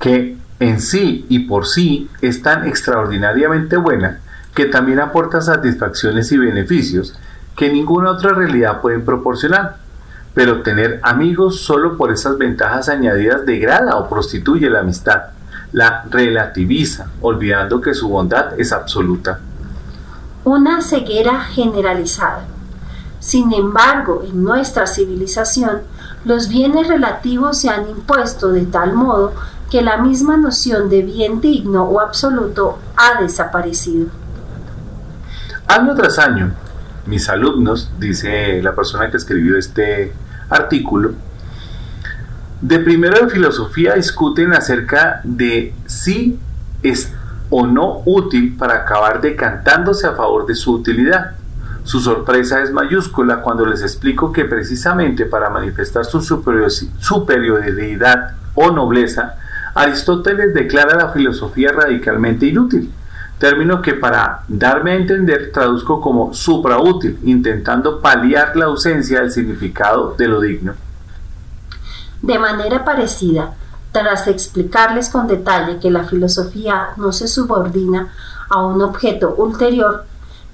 que 0.00 0.39
en 0.60 0.80
sí 0.80 1.26
y 1.28 1.40
por 1.40 1.66
sí 1.66 2.08
es 2.20 2.42
tan 2.42 2.68
extraordinariamente 2.68 3.76
buena 3.76 4.20
que 4.54 4.66
también 4.66 5.00
aporta 5.00 5.40
satisfacciones 5.40 6.30
y 6.32 6.38
beneficios 6.38 7.18
que 7.56 7.72
ninguna 7.72 8.12
otra 8.12 8.32
realidad 8.32 8.80
puede 8.80 9.00
proporcionar. 9.00 9.76
Pero 10.32 10.62
tener 10.62 11.00
amigos 11.02 11.60
solo 11.60 11.96
por 11.96 12.12
esas 12.12 12.38
ventajas 12.38 12.88
añadidas 12.88 13.44
degrada 13.44 13.96
o 13.96 14.08
prostituye 14.08 14.70
la 14.70 14.80
amistad, 14.80 15.30
la 15.72 16.04
relativiza, 16.08 17.10
olvidando 17.20 17.80
que 17.80 17.94
su 17.94 18.08
bondad 18.08 18.58
es 18.58 18.72
absoluta. 18.72 19.40
Una 20.44 20.82
ceguera 20.82 21.40
generalizada. 21.40 22.44
Sin 23.18 23.52
embargo, 23.52 24.22
en 24.26 24.42
nuestra 24.42 24.86
civilización, 24.86 25.82
los 26.24 26.48
bienes 26.48 26.86
relativos 26.86 27.58
se 27.58 27.68
han 27.68 27.88
impuesto 27.88 28.50
de 28.50 28.66
tal 28.66 28.94
modo 28.94 29.34
que 29.70 29.82
la 29.82 29.98
misma 29.98 30.36
noción 30.36 30.90
de 30.90 31.02
bien 31.02 31.40
digno 31.40 31.84
o 31.84 32.00
absoluto 32.00 32.80
ha 32.96 33.22
desaparecido. 33.22 34.08
Año 35.68 35.94
tras 35.94 36.18
año, 36.18 36.52
mis 37.06 37.28
alumnos, 37.28 37.92
dice 37.98 38.60
la 38.62 38.74
persona 38.74 39.10
que 39.10 39.16
escribió 39.16 39.56
este 39.56 40.12
artículo, 40.48 41.12
de 42.60 42.78
primero 42.80 43.24
de 43.24 43.30
filosofía 43.30 43.94
discuten 43.94 44.52
acerca 44.52 45.20
de 45.24 45.74
si 45.86 46.38
es 46.82 47.12
o 47.48 47.66
no 47.66 48.02
útil 48.04 48.56
para 48.56 48.82
acabar 48.82 49.20
decantándose 49.20 50.06
a 50.06 50.12
favor 50.12 50.46
de 50.46 50.54
su 50.54 50.72
utilidad. 50.72 51.32
Su 51.84 52.00
sorpresa 52.00 52.62
es 52.62 52.70
mayúscula 52.70 53.40
cuando 53.40 53.64
les 53.64 53.82
explico 53.82 54.32
que 54.32 54.44
precisamente 54.44 55.24
para 55.24 55.48
manifestar 55.48 56.04
su 56.04 56.20
superioridad 56.20 58.32
o 58.54 58.70
nobleza, 58.70 59.36
Aristóteles 59.74 60.54
declara 60.54 60.96
la 60.96 61.10
filosofía 61.10 61.72
radicalmente 61.72 62.46
inútil, 62.46 62.92
término 63.38 63.80
que 63.80 63.94
para 63.94 64.42
darme 64.48 64.92
a 64.92 64.96
entender 64.96 65.50
traduzco 65.52 66.00
como 66.00 66.34
supraútil, 66.34 67.18
intentando 67.24 68.00
paliar 68.00 68.56
la 68.56 68.66
ausencia 68.66 69.20
del 69.20 69.30
significado 69.30 70.14
de 70.16 70.28
lo 70.28 70.40
digno. 70.40 70.74
De 72.20 72.38
manera 72.38 72.84
parecida, 72.84 73.54
tras 73.92 74.26
explicarles 74.28 75.08
con 75.08 75.26
detalle 75.26 75.78
que 75.78 75.90
la 75.90 76.04
filosofía 76.04 76.90
no 76.96 77.12
se 77.12 77.26
subordina 77.26 78.12
a 78.48 78.64
un 78.64 78.82
objeto 78.82 79.34
ulterior, 79.36 80.04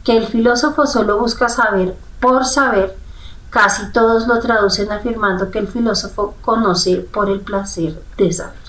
que 0.04 0.16
el 0.16 0.26
filósofo 0.26 0.86
solo 0.86 1.18
busca 1.18 1.48
saber 1.48 1.96
por 2.20 2.44
saber, 2.44 2.96
casi 3.50 3.90
todos 3.90 4.26
lo 4.28 4.38
traducen 4.38 4.92
afirmando 4.92 5.50
que 5.50 5.58
el 5.58 5.66
filósofo 5.66 6.36
conoce 6.40 6.98
por 6.98 7.28
el 7.28 7.40
placer 7.40 8.00
de 8.16 8.32
saber. 8.32 8.65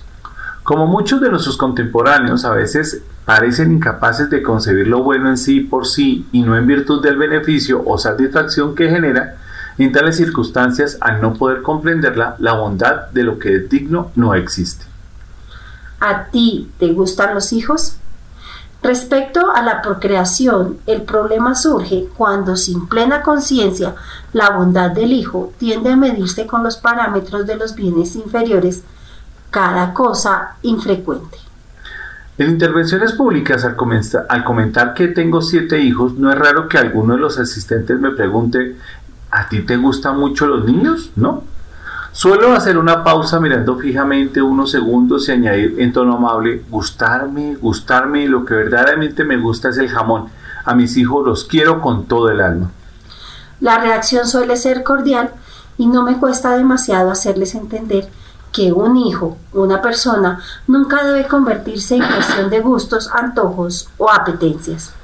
Como 0.68 0.86
muchos 0.86 1.22
de 1.22 1.30
nuestros 1.30 1.56
contemporáneos 1.56 2.44
a 2.44 2.52
veces 2.52 3.02
parecen 3.24 3.72
incapaces 3.72 4.30
de 4.30 4.44
concebir 4.44 4.86
lo 4.90 5.02
bueno 5.02 5.30
en 5.30 5.38
sí 5.38 5.62
por 5.62 5.88
sí 5.88 6.28
y 6.34 6.42
no 6.42 6.58
en 6.58 6.68
virtud 6.68 7.02
del 7.02 7.16
beneficio 7.16 7.82
o 7.86 7.98
satisfacción 7.98 8.76
que 8.76 8.90
genera, 8.90 9.38
en 9.78 9.94
tales 9.94 10.18
circunstancias, 10.18 10.98
al 11.00 11.22
no 11.22 11.36
poder 11.36 11.62
comprenderla, 11.62 12.36
la 12.40 12.52
bondad 12.52 13.08
de 13.14 13.24
lo 13.24 13.40
que 13.40 13.56
es 13.56 13.70
digno 13.70 14.12
no 14.16 14.36
existe. 14.36 14.84
¿A 16.02 16.26
ti 16.26 16.70
te 16.78 16.92
gustan 16.92 17.34
los 17.34 17.54
hijos? 17.54 17.96
Respecto 18.84 19.50
a 19.56 19.62
la 19.62 19.82
procreación, 19.82 20.80
el 20.86 21.04
problema 21.04 21.56
surge 21.56 22.10
cuando 22.18 22.58
sin 22.58 22.90
plena 22.90 23.22
conciencia 23.22 23.96
la 24.34 24.50
bondad 24.50 24.92
del 24.92 25.14
hijo 25.14 25.54
tiende 25.60 25.92
a 25.92 25.96
medirse 25.96 26.46
con 26.46 26.62
los 26.62 26.76
parámetros 26.76 27.48
de 27.48 27.56
los 27.56 27.74
bienes 27.74 28.18
inferiores, 28.18 28.84
cada 29.50 29.94
cosa 29.94 30.56
infrecuente. 30.62 31.38
En 32.38 32.52
intervenciones 32.52 33.14
públicas, 33.14 33.66
al, 33.66 33.76
al 34.30 34.44
comentar 34.44 34.94
que 34.94 35.08
tengo 35.08 35.42
siete 35.42 35.80
hijos, 35.80 36.14
no 36.14 36.32
es 36.32 36.38
raro 36.38 36.68
que 36.68 36.78
alguno 36.78 37.16
de 37.16 37.20
los 37.20 37.40
asistentes 37.40 38.00
me 38.00 38.12
pregunte, 38.12 38.76
¿a 39.32 39.50
ti 39.50 39.62
te 39.62 39.78
gustan 39.78 40.20
mucho 40.20 40.46
los 40.46 40.64
niños? 40.64 41.12
¿No? 41.16 41.44
Suelo 42.12 42.54
hacer 42.54 42.78
una 42.78 43.04
pausa 43.04 43.40
mirando 43.40 43.78
fijamente 43.78 44.42
unos 44.42 44.72
segundos 44.72 45.30
y 45.30 45.34
añadir 45.34 45.76
en 45.78 45.94
tono 45.94 46.18
amable, 46.18 46.64
gustarme, 46.70 47.56
gustarme, 47.56 48.28
lo 48.28 48.44
que 48.46 48.56
verdaderamente 48.56 49.24
me 49.24 49.38
gusta 49.38 49.70
es 49.70 49.78
el 49.78 49.90
jamón. 49.90 50.30
A 50.66 50.74
mis 50.74 50.98
hijos 50.98 51.26
los 51.26 51.44
quiero 51.44 51.82
con 51.82 52.06
todo 52.06 52.30
el 52.30 52.42
alma. 52.42 52.72
La 53.60 53.80
reacción 53.80 54.28
suele 54.28 54.58
ser 54.58 54.84
cordial 54.84 55.32
y 55.78 55.88
no 55.88 56.04
me 56.04 56.18
cuesta 56.18 56.56
demasiado 56.56 57.12
hacerles 57.12 57.56
entender 57.56 58.10
que 58.58 58.74
un 58.74 58.98
hijo, 58.98 59.38
una 59.54 59.80
persona, 59.84 60.40
nunca 60.66 61.06
debe 61.06 61.28
convertirse 61.28 61.96
en 61.96 62.02
cuestión 62.02 62.50
de 62.50 62.60
gustos, 62.60 63.08
antojos 63.14 63.88
o 64.00 64.12
apetencias. 64.12 64.96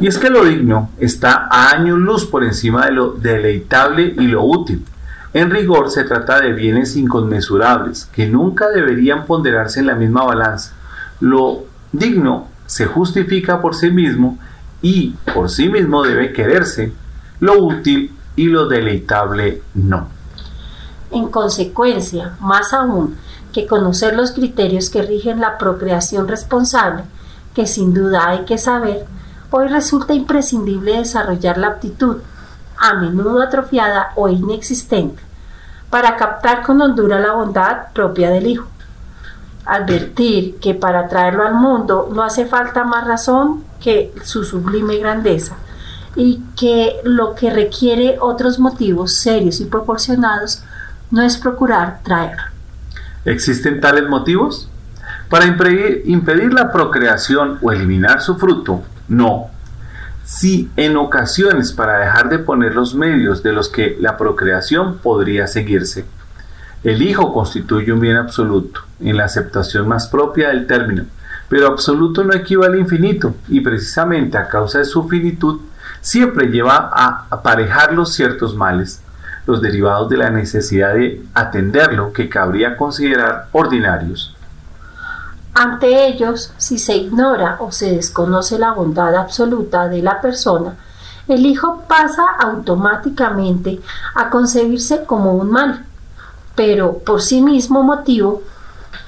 Y 0.00 0.06
es 0.06 0.16
que 0.16 0.30
lo 0.30 0.42
digno 0.42 0.90
está 0.98 1.48
a 1.50 1.72
años 1.72 1.98
luz 1.98 2.24
por 2.24 2.44
encima 2.44 2.86
de 2.86 2.92
lo 2.92 3.10
deleitable 3.10 4.14
y 4.18 4.26
lo 4.26 4.42
útil. 4.42 4.86
En 5.34 5.50
rigor 5.50 5.90
se 5.90 6.04
trata 6.04 6.40
de 6.40 6.54
bienes 6.54 6.96
inconmensurables 6.96 8.06
que 8.06 8.26
nunca 8.26 8.68
deberían 8.70 9.26
ponderarse 9.26 9.80
en 9.80 9.86
la 9.88 9.94
misma 9.94 10.24
balanza. 10.24 10.72
Lo 11.20 11.64
digno 11.92 12.48
se 12.64 12.86
justifica 12.86 13.60
por 13.60 13.74
sí 13.74 13.90
mismo 13.90 14.38
y 14.80 15.10
por 15.34 15.50
sí 15.50 15.68
mismo 15.68 16.02
debe 16.02 16.32
quererse. 16.32 16.94
Lo 17.40 17.62
útil 17.62 18.12
y 18.34 18.46
lo 18.46 18.66
deleitable 18.66 19.60
no. 19.74 20.17
En 21.10 21.28
consecuencia, 21.28 22.36
más 22.40 22.72
aún 22.72 23.16
que 23.52 23.66
conocer 23.66 24.14
los 24.14 24.32
criterios 24.32 24.90
que 24.90 25.02
rigen 25.02 25.40
la 25.40 25.56
procreación 25.56 26.28
responsable, 26.28 27.04
que 27.54 27.66
sin 27.66 27.94
duda 27.94 28.28
hay 28.28 28.44
que 28.44 28.58
saber, 28.58 29.06
hoy 29.50 29.68
resulta 29.68 30.12
imprescindible 30.12 30.98
desarrollar 30.98 31.56
la 31.56 31.68
aptitud 31.68 32.18
a 32.76 32.94
menudo 32.94 33.42
atrofiada 33.42 34.12
o 34.16 34.28
inexistente, 34.28 35.22
para 35.90 36.16
captar 36.16 36.62
con 36.62 36.80
hondura 36.80 37.18
la 37.18 37.32
bondad 37.32 37.92
propia 37.94 38.30
del 38.30 38.46
Hijo. 38.46 38.66
Advertir 39.64 40.58
que 40.60 40.74
para 40.74 41.08
traerlo 41.08 41.46
al 41.46 41.54
mundo 41.54 42.08
no 42.12 42.22
hace 42.22 42.46
falta 42.46 42.84
más 42.84 43.06
razón 43.06 43.64
que 43.80 44.14
su 44.22 44.44
sublime 44.44 44.96
grandeza 44.98 45.56
y 46.14 46.42
que 46.56 46.96
lo 47.04 47.34
que 47.34 47.50
requiere 47.50 48.18
otros 48.20 48.58
motivos 48.58 49.14
serios 49.14 49.60
y 49.60 49.66
proporcionados 49.66 50.62
no 51.10 51.22
es 51.22 51.36
procurar 51.36 52.00
traerlo. 52.02 52.42
¿Existen 53.24 53.80
tales 53.80 54.08
motivos? 54.08 54.70
Para 55.28 55.46
impedir 55.46 56.52
la 56.52 56.72
procreación 56.72 57.58
o 57.60 57.72
eliminar 57.72 58.22
su 58.22 58.36
fruto, 58.36 58.82
no, 59.08 59.50
si 60.24 60.70
en 60.76 60.96
ocasiones 60.96 61.72
para 61.72 61.98
dejar 61.98 62.28
de 62.28 62.38
poner 62.38 62.74
los 62.74 62.94
medios 62.94 63.42
de 63.42 63.52
los 63.52 63.68
que 63.68 63.96
la 63.98 64.16
procreación 64.16 64.98
podría 64.98 65.46
seguirse. 65.46 66.04
El 66.84 67.02
hijo 67.02 67.32
constituye 67.32 67.92
un 67.92 68.00
bien 68.00 68.16
absoluto, 68.16 68.82
en 69.00 69.16
la 69.16 69.24
aceptación 69.24 69.88
más 69.88 70.06
propia 70.06 70.48
del 70.48 70.66
término, 70.66 71.04
pero 71.48 71.66
absoluto 71.66 72.24
no 72.24 72.34
equivale 72.34 72.76
a 72.76 72.80
infinito, 72.80 73.34
y 73.48 73.60
precisamente 73.60 74.36
a 74.36 74.48
causa 74.48 74.78
de 74.78 74.84
su 74.84 75.08
finitud 75.08 75.60
siempre 76.00 76.46
lleva 76.48 76.90
a 76.92 77.26
aparejarlos 77.30 78.12
ciertos 78.12 78.54
males, 78.54 79.02
los 79.48 79.62
derivados 79.62 80.10
de 80.10 80.18
la 80.18 80.28
necesidad 80.28 80.92
de 80.92 81.24
atenderlo 81.32 82.12
que 82.12 82.28
cabría 82.28 82.76
considerar 82.76 83.48
ordinarios. 83.52 84.36
Ante 85.54 86.06
ellos, 86.06 86.52
si 86.58 86.76
se 86.78 86.94
ignora 86.94 87.56
o 87.58 87.72
se 87.72 87.96
desconoce 87.96 88.58
la 88.58 88.72
bondad 88.72 89.16
absoluta 89.16 89.88
de 89.88 90.02
la 90.02 90.20
persona, 90.20 90.74
el 91.28 91.46
hijo 91.46 91.82
pasa 91.88 92.24
automáticamente 92.38 93.80
a 94.14 94.28
concebirse 94.28 95.04
como 95.04 95.32
un 95.32 95.50
mal, 95.50 95.82
pero 96.54 96.98
por 96.98 97.22
sí 97.22 97.40
mismo 97.40 97.82
motivo, 97.82 98.42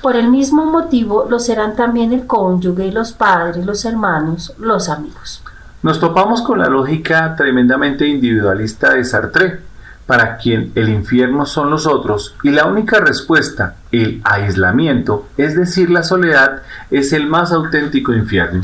por 0.00 0.16
el 0.16 0.28
mismo 0.28 0.64
motivo 0.64 1.26
lo 1.28 1.38
serán 1.38 1.76
también 1.76 2.14
el 2.14 2.26
cónyuge, 2.26 2.90
los 2.90 3.12
padres, 3.12 3.66
los 3.66 3.84
hermanos, 3.84 4.54
los 4.58 4.88
amigos. 4.88 5.42
Nos 5.82 6.00
topamos 6.00 6.40
con 6.40 6.58
la 6.58 6.68
lógica 6.70 7.36
tremendamente 7.36 8.06
individualista 8.06 8.94
de 8.94 9.04
Sartre, 9.04 9.69
para 10.06 10.38
quien 10.38 10.72
el 10.74 10.88
infierno 10.88 11.46
son 11.46 11.70
los 11.70 11.86
otros 11.86 12.34
y 12.42 12.50
la 12.50 12.66
única 12.66 12.98
respuesta, 12.98 13.76
el 13.92 14.20
aislamiento, 14.24 15.28
es 15.36 15.54
decir, 15.54 15.88
la 15.90 16.02
soledad, 16.02 16.62
es 16.90 17.12
el 17.12 17.26
más 17.28 17.52
auténtico 17.52 18.12
infierno. 18.12 18.62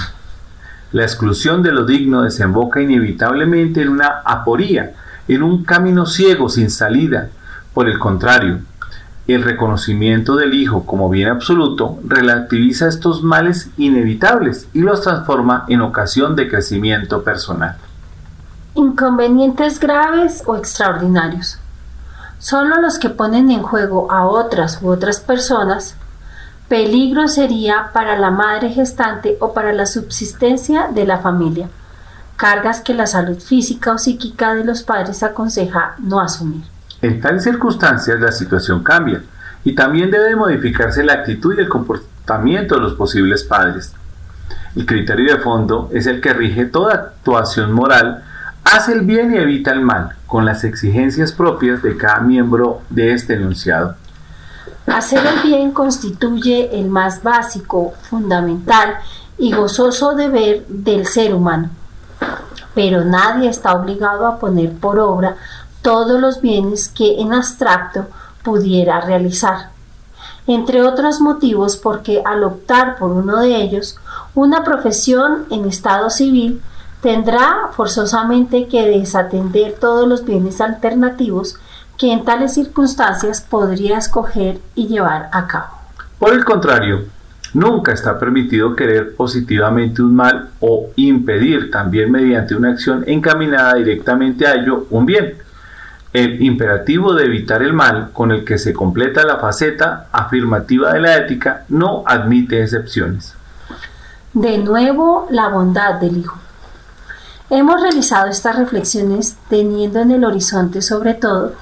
La 0.92 1.02
exclusión 1.02 1.62
de 1.62 1.72
lo 1.72 1.84
digno 1.84 2.22
desemboca 2.22 2.80
inevitablemente 2.80 3.82
en 3.82 3.90
una 3.90 4.22
aporía, 4.24 4.94
en 5.28 5.42
un 5.42 5.64
camino 5.64 6.06
ciego 6.06 6.48
sin 6.48 6.70
salida. 6.70 7.28
Por 7.74 7.88
el 7.88 7.98
contrario, 7.98 8.60
El 9.28 9.42
reconocimiento 9.42 10.36
del 10.36 10.54
Hijo 10.54 10.86
como 10.86 11.10
bien 11.10 11.28
absoluto 11.28 11.98
relativiza 12.06 12.86
estos 12.86 13.24
males 13.24 13.70
inevitables 13.76 14.68
y 14.72 14.80
los 14.80 15.00
transforma 15.02 15.64
en 15.68 15.80
ocasión 15.80 16.36
de 16.36 16.48
crecimiento 16.48 17.24
personal. 17.24 17.76
Inconvenientes 18.76 19.80
graves 19.80 20.42
o 20.44 20.54
extraordinarios. 20.54 21.58
Solo 22.38 22.78
los 22.78 22.98
que 22.98 23.08
ponen 23.08 23.50
en 23.50 23.62
juego 23.62 24.12
a 24.12 24.26
otras 24.26 24.82
u 24.82 24.90
otras 24.90 25.18
personas, 25.18 25.96
peligro 26.68 27.26
sería 27.26 27.88
para 27.94 28.18
la 28.18 28.30
madre 28.30 28.68
gestante 28.68 29.38
o 29.40 29.54
para 29.54 29.72
la 29.72 29.86
subsistencia 29.86 30.88
de 30.94 31.06
la 31.06 31.20
familia, 31.20 31.70
cargas 32.36 32.82
que 32.82 32.92
la 32.92 33.06
salud 33.06 33.38
física 33.38 33.92
o 33.92 33.98
psíquica 33.98 34.54
de 34.54 34.64
los 34.64 34.82
padres 34.82 35.22
aconseja 35.22 35.94
no 35.98 36.20
asumir. 36.20 36.64
En 37.00 37.18
tales 37.22 37.44
circunstancias 37.44 38.20
la 38.20 38.30
situación 38.30 38.82
cambia 38.82 39.22
y 39.64 39.74
también 39.74 40.10
debe 40.10 40.36
modificarse 40.36 41.02
la 41.02 41.14
actitud 41.14 41.54
y 41.56 41.60
el 41.60 41.70
comportamiento 41.70 42.74
de 42.74 42.82
los 42.82 42.92
posibles 42.92 43.42
padres. 43.42 43.94
El 44.74 44.84
criterio 44.84 45.34
de 45.34 45.40
fondo 45.40 45.88
es 45.94 46.06
el 46.06 46.20
que 46.20 46.34
rige 46.34 46.66
toda 46.66 46.92
actuación 46.92 47.72
moral 47.72 48.24
Hace 48.72 48.94
el 48.94 49.02
bien 49.02 49.32
y 49.32 49.38
evita 49.38 49.70
el 49.70 49.80
mal, 49.80 50.16
con 50.26 50.44
las 50.44 50.64
exigencias 50.64 51.32
propias 51.32 51.82
de 51.82 51.96
cada 51.96 52.18
miembro 52.18 52.82
de 52.90 53.12
este 53.12 53.34
enunciado. 53.34 53.94
Hacer 54.86 55.24
el 55.24 55.40
bien 55.48 55.70
constituye 55.70 56.76
el 56.78 56.88
más 56.88 57.22
básico, 57.22 57.94
fundamental 58.10 58.96
y 59.38 59.52
gozoso 59.52 60.16
deber 60.16 60.66
del 60.66 61.06
ser 61.06 61.32
humano. 61.32 61.70
Pero 62.74 63.04
nadie 63.04 63.48
está 63.48 63.72
obligado 63.72 64.26
a 64.26 64.40
poner 64.40 64.72
por 64.72 64.98
obra 64.98 65.36
todos 65.80 66.20
los 66.20 66.40
bienes 66.40 66.88
que 66.88 67.20
en 67.20 67.34
abstracto 67.34 68.06
pudiera 68.42 69.00
realizar. 69.00 69.70
Entre 70.48 70.82
otros 70.82 71.20
motivos 71.20 71.76
porque 71.76 72.20
al 72.24 72.42
optar 72.42 72.96
por 72.98 73.12
uno 73.12 73.40
de 73.40 73.56
ellos, 73.56 73.96
una 74.34 74.64
profesión 74.64 75.44
en 75.50 75.66
estado 75.66 76.10
civil 76.10 76.60
tendrá 77.02 77.68
forzosamente 77.72 78.68
que 78.68 78.86
desatender 78.86 79.74
todos 79.80 80.08
los 80.08 80.24
bienes 80.24 80.60
alternativos 80.60 81.56
que 81.98 82.12
en 82.12 82.24
tales 82.24 82.54
circunstancias 82.54 83.40
podría 83.40 83.98
escoger 83.98 84.58
y 84.74 84.88
llevar 84.88 85.28
a 85.32 85.46
cabo. 85.46 85.72
Por 86.18 86.32
el 86.32 86.44
contrario, 86.44 87.04
nunca 87.54 87.92
está 87.92 88.18
permitido 88.18 88.74
querer 88.76 89.14
positivamente 89.14 90.02
un 90.02 90.14
mal 90.14 90.50
o 90.60 90.90
impedir 90.96 91.70
también 91.70 92.10
mediante 92.10 92.54
una 92.54 92.70
acción 92.70 93.04
encaminada 93.06 93.74
directamente 93.74 94.46
a 94.46 94.54
ello 94.54 94.86
un 94.90 95.06
bien. 95.06 95.34
El 96.12 96.42
imperativo 96.42 97.12
de 97.12 97.24
evitar 97.24 97.62
el 97.62 97.74
mal 97.74 98.10
con 98.12 98.30
el 98.30 98.44
que 98.44 98.58
se 98.58 98.72
completa 98.72 99.24
la 99.24 99.36
faceta 99.36 100.06
afirmativa 100.12 100.92
de 100.92 101.00
la 101.00 101.16
ética 101.16 101.64
no 101.68 102.04
admite 102.06 102.62
excepciones. 102.62 103.34
De 104.32 104.58
nuevo, 104.58 105.26
la 105.30 105.48
bondad 105.48 105.94
del 106.00 106.18
Hijo. 106.18 106.45
Hemos 107.48 107.80
realizado 107.80 108.26
estas 108.26 108.56
reflexiones 108.56 109.36
teniendo 109.48 110.00
en 110.00 110.10
el 110.10 110.24
horizonte 110.24 110.82
sobre 110.82 111.14
todo 111.14 111.52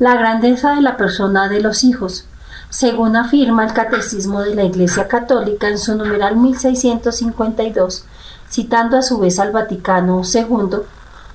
la 0.00 0.16
grandeza 0.16 0.74
de 0.74 0.82
la 0.82 0.96
persona 0.96 1.48
de 1.48 1.60
los 1.60 1.84
hijos, 1.84 2.26
según 2.70 3.14
afirma 3.14 3.64
el 3.64 3.72
Catecismo 3.72 4.40
de 4.40 4.56
la 4.56 4.64
Iglesia 4.64 5.06
Católica 5.06 5.68
en 5.68 5.78
su 5.78 5.94
numeral 5.94 6.36
1652, 6.36 8.04
citando 8.50 8.96
a 8.96 9.02
su 9.02 9.18
vez 9.18 9.38
al 9.38 9.52
Vaticano 9.52 10.22
II, 10.24 10.78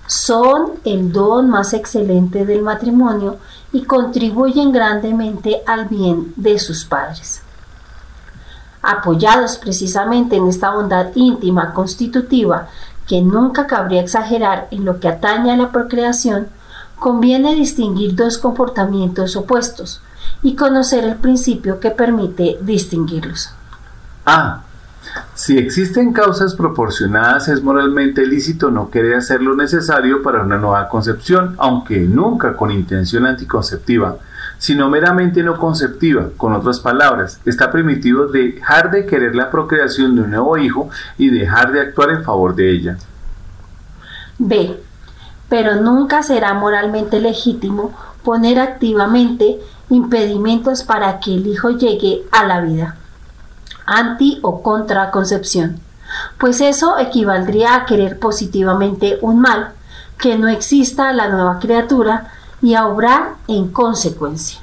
son 0.05 0.73
el 0.83 1.13
don 1.13 1.49
más 1.49 1.71
excelente 1.73 2.45
del 2.45 2.61
matrimonio 2.61 3.37
y 3.71 3.85
contribuyen 3.85 4.73
grandemente 4.73 5.61
al 5.65 5.85
bien 5.87 6.33
de 6.35 6.59
sus 6.59 6.83
padres. 6.83 7.41
Apoyados 8.81 9.55
precisamente 9.55 10.35
en 10.35 10.49
esta 10.49 10.71
bondad 10.71 11.07
íntima 11.15 11.73
constitutiva 11.73 12.67
que 13.07 13.21
nunca 13.21 13.67
cabría 13.67 14.01
exagerar 14.01 14.67
en 14.71 14.85
lo 14.85 14.99
que 14.99 15.07
atañe 15.07 15.51
a 15.51 15.57
la 15.57 15.71
procreación, 15.71 16.47
conviene 16.99 17.55
distinguir 17.55 18.15
dos 18.15 18.37
comportamientos 18.37 19.35
opuestos 19.35 20.01
y 20.41 20.55
conocer 20.55 21.03
el 21.03 21.15
principio 21.15 21.79
que 21.79 21.91
permite 21.91 22.57
distinguirlos. 22.61 23.51
A. 24.25 24.61
Si 25.35 25.57
existen 25.57 26.13
causas 26.13 26.55
proporcionadas, 26.55 27.47
es 27.49 27.61
moralmente 27.61 28.25
lícito 28.25 28.71
no 28.71 28.89
querer 28.89 29.15
hacer 29.15 29.41
lo 29.41 29.55
necesario 29.55 30.23
para 30.23 30.41
una 30.41 30.57
nueva 30.57 30.87
concepción, 30.89 31.55
aunque 31.57 31.99
nunca 31.99 32.55
con 32.55 32.71
intención 32.71 33.25
anticonceptiva, 33.25 34.17
sino 34.63 34.89
meramente 34.89 35.43
no 35.43 35.57
conceptiva. 35.57 36.29
Con 36.37 36.53
otras 36.53 36.79
palabras, 36.79 37.37
está 37.43 37.69
permitido 37.69 38.27
dejar 38.27 38.91
de 38.91 39.05
querer 39.05 39.35
la 39.35 39.51
procreación 39.51 40.15
de 40.15 40.21
un 40.21 40.31
nuevo 40.31 40.57
hijo 40.57 40.89
y 41.17 41.29
dejar 41.31 41.73
de 41.73 41.81
actuar 41.81 42.11
en 42.11 42.23
favor 42.23 42.55
de 42.55 42.71
ella. 42.71 42.97
B. 44.37 44.79
Pero 45.49 45.81
nunca 45.81 46.23
será 46.23 46.53
moralmente 46.53 47.19
legítimo 47.19 47.93
poner 48.23 48.57
activamente 48.57 49.59
impedimentos 49.89 50.83
para 50.83 51.19
que 51.19 51.35
el 51.35 51.45
hijo 51.45 51.71
llegue 51.71 52.23
a 52.31 52.45
la 52.45 52.61
vida. 52.61 52.95
Anti 53.85 54.39
o 54.43 54.63
contraconcepción. 54.63 55.81
Pues 56.37 56.61
eso 56.61 56.97
equivaldría 56.99 57.75
a 57.75 57.85
querer 57.85 58.17
positivamente 58.17 59.17
un 59.19 59.41
mal, 59.41 59.73
que 60.17 60.37
no 60.37 60.47
exista 60.47 61.11
la 61.11 61.27
nueva 61.27 61.59
criatura, 61.59 62.31
y 62.63 62.73
a 62.73 62.87
obrar 62.87 63.35
en 63.47 63.67
consecuencia. 63.67 64.59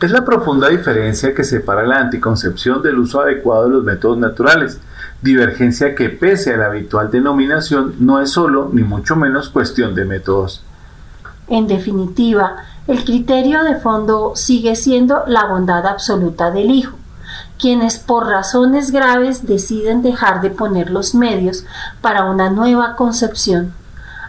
Es 0.00 0.10
la 0.10 0.24
profunda 0.24 0.68
diferencia 0.68 1.34
que 1.34 1.44
separa 1.44 1.86
la 1.86 1.98
anticoncepción 1.98 2.82
del 2.82 2.98
uso 2.98 3.20
adecuado 3.20 3.64
de 3.64 3.70
los 3.70 3.84
métodos 3.84 4.18
naturales, 4.18 4.80
divergencia 5.20 5.94
que 5.94 6.08
pese 6.08 6.54
a 6.54 6.56
la 6.56 6.66
habitual 6.66 7.10
denominación 7.10 7.94
no 8.00 8.20
es 8.20 8.30
solo 8.30 8.70
ni 8.72 8.82
mucho 8.82 9.14
menos 9.14 9.50
cuestión 9.50 9.94
de 9.94 10.06
métodos. 10.06 10.64
En 11.46 11.66
definitiva, 11.66 12.56
el 12.86 13.04
criterio 13.04 13.62
de 13.62 13.76
fondo 13.76 14.32
sigue 14.34 14.74
siendo 14.74 15.24
la 15.26 15.44
bondad 15.44 15.86
absoluta 15.86 16.50
del 16.50 16.70
Hijo, 16.70 16.96
quienes 17.58 17.98
por 17.98 18.26
razones 18.26 18.90
graves 18.90 19.46
deciden 19.46 20.00
dejar 20.02 20.40
de 20.40 20.50
poner 20.50 20.90
los 20.90 21.14
medios 21.14 21.66
para 22.00 22.24
una 22.24 22.48
nueva 22.48 22.96
concepción, 22.96 23.74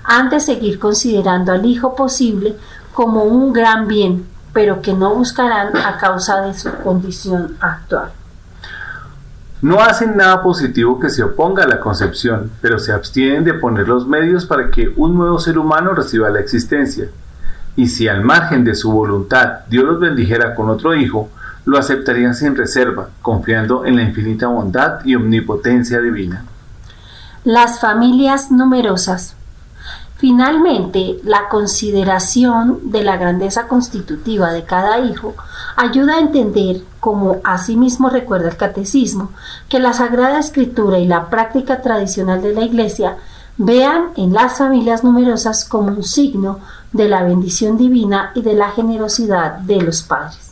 han 0.03 0.29
de 0.29 0.39
seguir 0.39 0.79
considerando 0.79 1.51
al 1.51 1.65
Hijo 1.65 1.95
posible 1.95 2.55
como 2.95 3.25
un 3.25 3.51
gran 3.51 3.89
bien, 3.89 4.25
pero 4.53 4.81
que 4.81 4.93
no 4.93 5.13
buscarán 5.13 5.75
a 5.75 5.97
causa 5.97 6.41
de 6.43 6.53
su 6.53 6.73
condición 6.75 7.57
actual. 7.59 8.09
No 9.61 9.81
hacen 9.81 10.15
nada 10.15 10.41
positivo 10.41 10.97
que 10.97 11.09
se 11.09 11.21
oponga 11.21 11.65
a 11.65 11.67
la 11.67 11.81
concepción, 11.81 12.51
pero 12.61 12.79
se 12.79 12.93
abstienen 12.93 13.43
de 13.43 13.53
poner 13.53 13.85
los 13.89 14.07
medios 14.07 14.45
para 14.45 14.71
que 14.71 14.93
un 14.95 15.13
nuevo 15.13 15.39
ser 15.39 15.57
humano 15.57 15.91
reciba 15.93 16.29
la 16.29 16.39
existencia. 16.39 17.09
Y 17.75 17.87
si 17.89 18.07
al 18.07 18.23
margen 18.23 18.63
de 18.63 18.75
su 18.75 18.89
voluntad 18.93 19.65
Dios 19.69 19.83
los 19.83 19.99
bendijera 19.99 20.55
con 20.55 20.69
otro 20.69 20.95
hijo, 20.95 21.29
lo 21.65 21.77
aceptarían 21.77 22.33
sin 22.33 22.55
reserva, 22.55 23.09
confiando 23.21 23.85
en 23.85 23.97
la 23.97 24.03
infinita 24.03 24.47
bondad 24.47 25.03
y 25.03 25.15
omnipotencia 25.15 25.99
divina. 25.99 26.45
Las 27.43 27.81
familias 27.81 28.51
numerosas. 28.51 29.35
Finalmente, 30.17 31.19
la 31.23 31.49
consideración 31.49 32.91
de 32.91 33.03
la 33.03 33.17
grandeza 33.17 33.67
constitutiva 33.67 34.53
de 34.53 34.63
cada 34.63 34.99
hijo 34.99 35.35
ayuda 35.75 36.15
a 36.15 36.19
entender, 36.19 36.81
como 37.01 37.41
asimismo 37.43 38.09
recuerda 38.09 38.47
el 38.47 38.55
catecismo, 38.55 39.31
que 39.67 39.79
la 39.79 39.91
Sagrada 39.91 40.39
Escritura 40.39 40.99
y 40.99 41.07
la 41.07 41.29
práctica 41.29 41.81
tradicional 41.81 42.41
de 42.41 42.53
la 42.53 42.61
Iglesia 42.61 43.17
vean 43.57 44.11
en 44.15 44.33
las 44.33 44.57
familias 44.57 45.03
numerosas 45.03 45.65
como 45.65 45.89
un 45.89 46.03
signo 46.03 46.59
de 46.93 47.09
la 47.09 47.23
bendición 47.23 47.77
divina 47.77 48.31
y 48.35 48.41
de 48.41 48.53
la 48.53 48.71
generosidad 48.71 49.59
de 49.59 49.81
los 49.81 50.01
padres. 50.01 50.51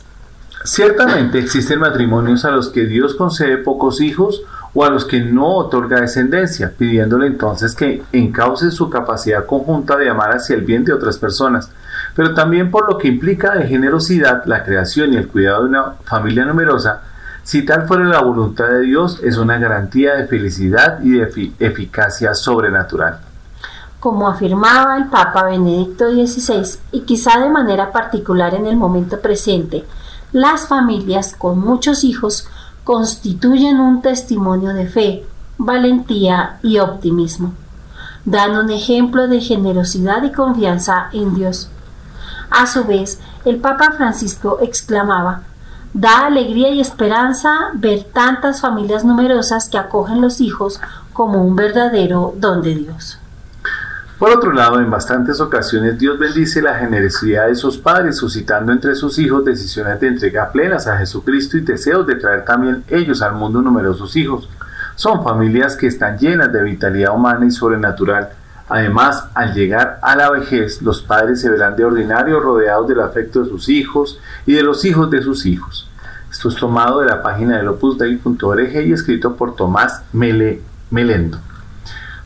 Ciertamente 0.64 1.38
existen 1.38 1.80
matrimonios 1.80 2.44
a 2.44 2.50
los 2.50 2.68
que 2.68 2.86
Dios 2.86 3.14
concede 3.14 3.58
pocos 3.58 4.00
hijos 4.00 4.42
o 4.74 4.84
a 4.84 4.90
los 4.90 5.04
que 5.04 5.20
no 5.20 5.54
otorga 5.54 6.00
descendencia, 6.00 6.72
pidiéndole 6.76 7.28
entonces 7.28 7.74
que 7.74 8.02
encauce 8.12 8.70
su 8.72 8.90
capacidad 8.90 9.46
conjunta 9.46 9.96
de 9.96 10.10
amar 10.10 10.32
hacia 10.32 10.56
el 10.56 10.62
bien 10.62 10.84
de 10.84 10.92
otras 10.92 11.16
personas, 11.16 11.70
pero 12.16 12.34
también 12.34 12.70
por 12.70 12.88
lo 12.88 12.98
que 12.98 13.08
implica 13.08 13.54
de 13.54 13.68
generosidad 13.68 14.44
la 14.46 14.64
creación 14.64 15.12
y 15.12 15.16
el 15.16 15.28
cuidado 15.28 15.62
de 15.62 15.68
una 15.68 15.92
familia 16.04 16.44
numerosa, 16.44 17.02
si 17.44 17.64
tal 17.64 17.86
fuera 17.86 18.04
la 18.04 18.22
voluntad 18.22 18.68
de 18.68 18.80
Dios, 18.80 19.20
es 19.22 19.36
una 19.36 19.58
garantía 19.58 20.14
de 20.14 20.26
felicidad 20.26 21.00
y 21.02 21.10
de 21.10 21.52
eficacia 21.60 22.34
sobrenatural. 22.34 23.18
Como 24.00 24.28
afirmaba 24.28 24.96
el 24.96 25.06
Papa 25.06 25.44
Benedicto 25.44 26.10
XVI, 26.10 26.78
y 26.90 27.00
quizá 27.02 27.38
de 27.38 27.50
manera 27.50 27.92
particular 27.92 28.54
en 28.54 28.66
el 28.66 28.76
momento 28.76 29.20
presente, 29.20 29.84
las 30.32 30.66
familias 30.66 31.34
con 31.36 31.58
muchos 31.60 32.02
hijos 32.02 32.48
constituyen 32.84 33.80
un 33.80 34.02
testimonio 34.02 34.74
de 34.74 34.86
fe, 34.86 35.26
valentía 35.58 36.58
y 36.62 36.78
optimismo. 36.78 37.54
Dan 38.24 38.56
un 38.56 38.70
ejemplo 38.70 39.28
de 39.28 39.40
generosidad 39.40 40.22
y 40.22 40.32
confianza 40.32 41.08
en 41.12 41.34
Dios. 41.34 41.70
A 42.50 42.66
su 42.66 42.84
vez, 42.84 43.18
el 43.44 43.56
Papa 43.56 43.92
Francisco 43.96 44.58
exclamaba, 44.62 45.42
Da 45.92 46.26
alegría 46.26 46.70
y 46.70 46.80
esperanza 46.80 47.70
ver 47.74 48.02
tantas 48.12 48.60
familias 48.60 49.04
numerosas 49.04 49.68
que 49.68 49.78
acogen 49.78 50.20
los 50.20 50.40
hijos 50.40 50.80
como 51.12 51.44
un 51.44 51.54
verdadero 51.54 52.34
don 52.36 52.62
de 52.62 52.74
Dios. 52.74 53.18
Por 54.24 54.38
otro 54.38 54.54
lado, 54.54 54.80
en 54.80 54.90
bastantes 54.90 55.38
ocasiones 55.38 55.98
Dios 55.98 56.18
bendice 56.18 56.62
la 56.62 56.76
generosidad 56.76 57.48
de 57.48 57.54
sus 57.54 57.76
padres, 57.76 58.16
suscitando 58.16 58.72
entre 58.72 58.94
sus 58.94 59.18
hijos 59.18 59.44
decisiones 59.44 60.00
de 60.00 60.06
entrega 60.06 60.50
plenas 60.50 60.86
a 60.86 60.96
Jesucristo 60.96 61.58
y 61.58 61.60
deseos 61.60 62.06
de 62.06 62.14
traer 62.14 62.42
también 62.46 62.84
ellos 62.88 63.20
al 63.20 63.34
mundo 63.34 63.60
numerosos 63.60 64.16
hijos. 64.16 64.48
Son 64.94 65.22
familias 65.22 65.76
que 65.76 65.88
están 65.88 66.16
llenas 66.16 66.50
de 66.50 66.62
vitalidad 66.62 67.14
humana 67.14 67.44
y 67.44 67.50
sobrenatural. 67.50 68.30
Además, 68.66 69.26
al 69.34 69.52
llegar 69.52 69.98
a 70.00 70.16
la 70.16 70.30
vejez, 70.30 70.80
los 70.80 71.02
padres 71.02 71.42
se 71.42 71.50
verán 71.50 71.76
de 71.76 71.84
ordinario 71.84 72.40
rodeados 72.40 72.88
del 72.88 73.00
afecto 73.00 73.42
de 73.42 73.50
sus 73.50 73.68
hijos 73.68 74.18
y 74.46 74.54
de 74.54 74.62
los 74.62 74.86
hijos 74.86 75.10
de 75.10 75.20
sus 75.20 75.44
hijos. 75.44 75.90
Esto 76.30 76.48
es 76.48 76.56
tomado 76.56 77.00
de 77.00 77.08
la 77.08 77.22
página 77.22 77.58
del 77.58 77.68
opusdei.org 77.68 78.86
y 78.86 78.92
escrito 78.94 79.36
por 79.36 79.54
Tomás 79.54 80.00
Mele, 80.14 80.62
Melendo. 80.90 81.40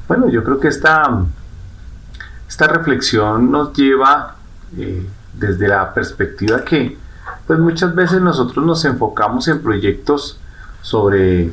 Bueno, 0.07 0.29
yo 0.29 0.45
creo 0.45 0.61
que 0.61 0.69
esta 0.69 1.27
esta 2.59 2.73
reflexión 2.73 3.53
nos 3.53 3.73
lleva 3.73 4.35
eh, 4.77 5.07
desde 5.33 5.69
la 5.69 5.95
perspectiva 5.95 6.65
que 6.65 6.99
pues 7.47 7.57
muchas 7.61 7.95
veces 7.95 8.21
nosotros 8.21 8.67
nos 8.67 8.85
enfocamos 8.85 9.47
en 9.47 9.63
proyectos 9.63 10.41
sobre 10.83 11.53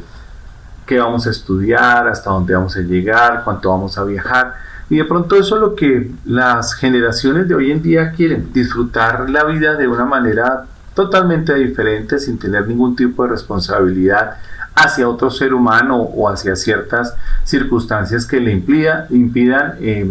qué 0.88 0.98
vamos 0.98 1.28
a 1.28 1.30
estudiar, 1.30 2.08
hasta 2.08 2.32
dónde 2.32 2.56
vamos 2.56 2.76
a 2.76 2.80
llegar, 2.80 3.44
cuánto 3.44 3.70
vamos 3.70 4.00
a 4.00 4.04
viajar. 4.04 4.56
Y 4.90 4.98
de 4.98 5.06
pronto 5.06 5.36
eso 5.36 5.54
es 5.54 5.62
lo 5.62 5.76
que 5.76 6.10
las 6.26 6.74
generaciones 6.74 7.48
de 7.48 7.54
hoy 7.54 7.70
en 7.70 7.84
día 7.84 8.12
quieren, 8.12 8.52
disfrutar 8.52 9.30
la 9.30 9.44
vida 9.44 9.76
de 9.76 9.88
una 9.88 10.06
manera 10.06 10.66
totalmente 10.96 11.54
diferente, 11.54 12.18
sin 12.18 12.40
tener 12.40 12.68
ningún 12.68 12.96
tipo 12.96 13.22
de 13.22 13.30
responsabilidad 13.30 14.38
hacia 14.74 15.08
otro 15.08 15.30
ser 15.30 15.54
humano 15.54 15.98
o 15.98 16.28
hacia 16.28 16.56
ciertas 16.56 17.16
circunstancias 17.44 18.26
que 18.26 18.40
le 18.40 18.52
impidan 18.54 19.76
eh, 19.82 20.10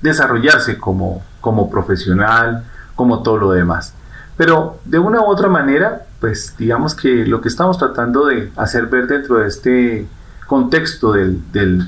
desarrollarse 0.00 0.78
como, 0.78 1.22
como 1.40 1.70
profesional, 1.70 2.64
como 2.94 3.22
todo 3.22 3.38
lo 3.38 3.52
demás. 3.52 3.94
Pero 4.36 4.80
de 4.84 4.98
una 4.98 5.20
u 5.20 5.24
otra 5.24 5.48
manera, 5.48 6.06
pues 6.20 6.54
digamos 6.58 6.94
que 6.94 7.26
lo 7.26 7.40
que 7.40 7.48
estamos 7.48 7.78
tratando 7.78 8.26
de 8.26 8.50
hacer 8.56 8.86
ver 8.86 9.06
dentro 9.06 9.38
de 9.38 9.48
este 9.48 10.06
contexto 10.46 11.12
del, 11.12 11.42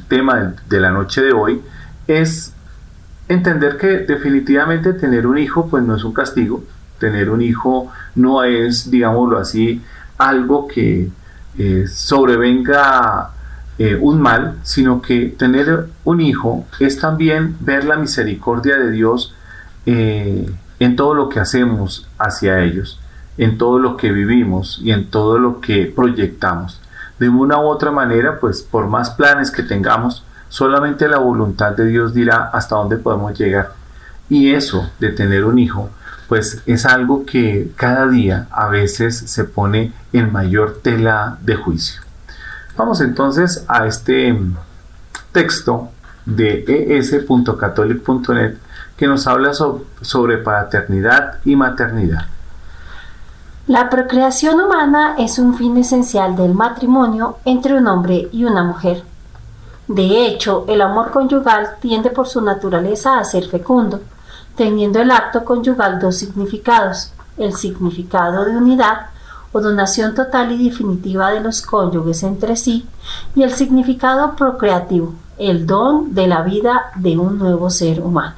tema 0.09 0.55
de 0.69 0.81
la 0.81 0.91
noche 0.91 1.23
de 1.23 1.33
hoy 1.33 1.63
es 2.07 2.53
entender 3.29 3.77
que 3.77 3.99
definitivamente 3.99 4.95
tener 4.95 5.27
un 5.27 5.39
hijo 5.39 5.69
pues 5.69 5.85
no 5.85 5.95
es 5.95 6.05
un 6.05 6.13
castigo, 6.13 6.65
tener 6.99 7.31
un 7.31 7.43
hijo 7.43 7.93
no 8.15 8.43
es, 8.43 8.91
digámoslo 8.91 9.39
así, 9.39 9.83
algo 10.17 10.67
que 10.67 11.11
eh, 11.59 11.85
sobrevenga 11.89 13.31
eh, 13.79 13.97
un 14.01 14.21
mal, 14.21 14.59
sino 14.65 15.01
que 15.01 15.27
tener 15.27 15.87
un 16.05 16.21
hijo 16.21 16.67
es 16.81 16.99
también 16.99 17.57
ver 17.61 17.85
la 17.85 17.97
misericordia 17.97 18.77
de 18.77 18.91
Dios 18.91 19.35
eh, 19.87 20.51
en 20.81 20.97
todo 20.97 21.15
lo 21.15 21.29
que 21.29 21.39
hacemos 21.39 22.09
hacia 22.19 22.61
ellos, 22.65 23.01
en 23.37 23.57
todo 23.57 23.79
lo 23.79 23.97
que 23.97 24.11
vivimos 24.11 24.81
y 24.83 24.91
en 24.91 25.09
todo 25.09 25.39
lo 25.39 25.61
que 25.61 25.93
proyectamos. 25.95 26.81
De 27.21 27.29
una 27.29 27.59
u 27.61 27.67
otra 27.69 27.93
manera, 27.93 28.41
pues 28.41 28.63
por 28.63 28.89
más 28.89 29.11
planes 29.11 29.51
que 29.51 29.63
tengamos, 29.63 30.25
solamente 30.49 31.09
la 31.09 31.19
voluntad 31.19 31.77
de 31.77 31.87
Dios 31.87 32.13
dirá 32.13 32.51
hasta 32.53 32.75
dónde 32.77 32.97
podemos 32.97 33.39
llegar. 33.39 33.75
Y 34.29 34.53
eso 34.53 34.91
de 34.99 35.11
tener 35.11 35.45
un 35.45 35.59
hijo, 35.59 35.91
pues 36.29 36.63
es 36.67 36.85
algo 36.85 37.25
que 37.25 37.71
cada 37.77 38.09
día 38.09 38.49
a 38.51 38.67
veces 38.69 39.17
se 39.17 39.45
pone 39.45 39.93
en 40.13 40.33
mayor 40.33 40.81
tela 40.83 41.39
de 41.43 41.55
juicio. 41.55 42.08
Vamos 42.79 43.01
entonces 43.01 43.65
a 43.67 43.87
este 43.87 44.39
texto 45.33 45.89
de 46.25 46.65
es.catholic.net 46.97 48.55
que 48.97 49.09
nos 49.09 49.27
habla 49.27 49.51
sobre 49.53 50.39
paternidad 50.39 51.41
y 51.45 51.57
maternidad. 51.57 52.27
La 53.67 53.91
procreación 53.91 54.61
humana 54.61 55.17
es 55.19 55.41
un 55.41 55.57
fin 55.57 55.77
esencial 55.77 56.37
del 56.37 56.55
matrimonio 56.55 57.39
entre 57.45 57.77
un 57.77 57.89
hombre 57.89 58.29
y 58.31 58.45
una 58.45 58.63
mujer. 58.63 59.03
De 59.89 60.29
hecho, 60.29 60.65
el 60.69 60.81
amor 60.81 61.11
conyugal 61.11 61.79
tiende 61.81 62.11
por 62.11 62.29
su 62.29 62.41
naturaleza 62.41 63.19
a 63.19 63.25
ser 63.25 63.49
fecundo, 63.49 64.03
teniendo 64.55 65.01
el 65.01 65.11
acto 65.11 65.45
conyugal 65.45 65.99
dos 65.99 66.17
significados, 66.17 67.13
el 67.39 67.55
significado 67.55 68.45
de 68.45 68.57
unidad 68.57 69.09
o 69.53 69.61
donación 69.61 70.15
total 70.15 70.53
y 70.53 70.69
definitiva 70.69 71.31
de 71.31 71.41
los 71.41 71.63
cónyuges 71.63 72.23
entre 72.23 72.57
sí, 72.57 72.87
y 73.35 73.43
el 73.43 73.53
significado 73.53 74.37
procreativo, 74.37 75.15
el 75.39 75.67
don 75.67 76.15
de 76.15 76.27
la 76.27 76.43
vida 76.43 76.87
de 76.97 77.17
un 77.17 77.39
nuevo 77.39 77.71
ser 77.71 78.01
humano. 78.01 78.35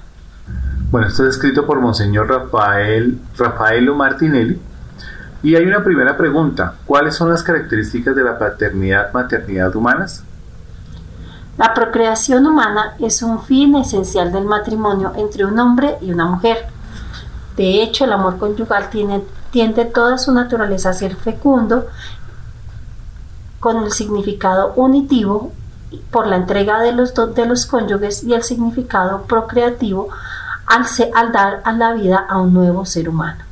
Bueno, 0.90 1.06
esto 1.06 1.24
es 1.24 1.36
escrito 1.36 1.66
por 1.66 1.80
Monseñor 1.80 2.28
Rafael, 2.28 3.18
Rafaelo 3.38 3.94
Martinelli. 3.94 4.60
Y 5.42 5.54
hay 5.54 5.64
una 5.64 5.82
primera 5.82 6.16
pregunta. 6.16 6.74
¿Cuáles 6.84 7.14
son 7.14 7.30
las 7.30 7.42
características 7.42 8.14
de 8.14 8.24
la 8.24 8.38
paternidad-maternidad 8.38 9.74
humanas? 9.74 10.24
La 11.56 11.72
procreación 11.74 12.46
humana 12.46 12.94
es 12.98 13.22
un 13.22 13.42
fin 13.42 13.76
esencial 13.76 14.32
del 14.32 14.44
matrimonio 14.44 15.12
entre 15.16 15.44
un 15.44 15.58
hombre 15.58 15.96
y 16.00 16.10
una 16.10 16.26
mujer. 16.26 16.66
De 17.56 17.82
hecho, 17.82 18.04
el 18.04 18.12
amor 18.12 18.38
conyugal 18.38 18.90
tiene 18.90 19.22
tiende 19.50 19.84
toda 19.84 20.18
su 20.18 20.32
naturaleza 20.32 20.90
a 20.90 20.94
ser 20.94 21.16
fecundo 21.16 21.86
con 23.58 23.84
el 23.84 23.92
significado 23.92 24.72
unitivo 24.74 25.52
por 26.10 26.26
la 26.26 26.36
entrega 26.36 26.80
de 26.80 26.92
los, 26.92 27.14
de 27.14 27.46
los 27.46 27.66
cónyuges 27.66 28.24
y 28.24 28.32
el 28.32 28.42
significado 28.42 29.22
procreativo 29.22 30.08
al, 30.66 30.84
al 31.14 31.32
dar 31.32 31.60
a 31.64 31.72
la 31.72 31.92
vida 31.92 32.24
a 32.28 32.38
un 32.38 32.54
nuevo 32.54 32.86
ser 32.86 33.08
humano. 33.08 33.44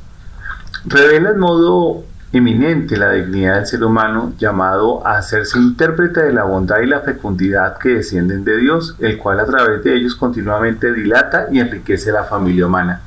Revela 0.85 1.31
en 1.31 1.39
modo 1.39 2.03
eminente 2.31 2.95
la 2.95 3.11
dignidad 3.11 3.55
del 3.55 3.65
ser 3.65 3.83
humano 3.83 4.33
llamado 4.37 5.05
a 5.05 5.17
hacerse 5.17 5.59
intérprete 5.59 6.21
de 6.21 6.31
la 6.31 6.43
bondad 6.43 6.79
y 6.79 6.85
la 6.85 7.01
fecundidad 7.01 7.77
que 7.77 7.89
descienden 7.89 8.43
de 8.45 8.57
Dios, 8.57 8.95
el 8.99 9.17
cual 9.17 9.39
a 9.39 9.45
través 9.45 9.83
de 9.83 9.95
ellos 9.95 10.15
continuamente 10.15 10.93
dilata 10.93 11.47
y 11.51 11.59
enriquece 11.59 12.11
la 12.11 12.23
familia 12.23 12.67
humana 12.67 13.01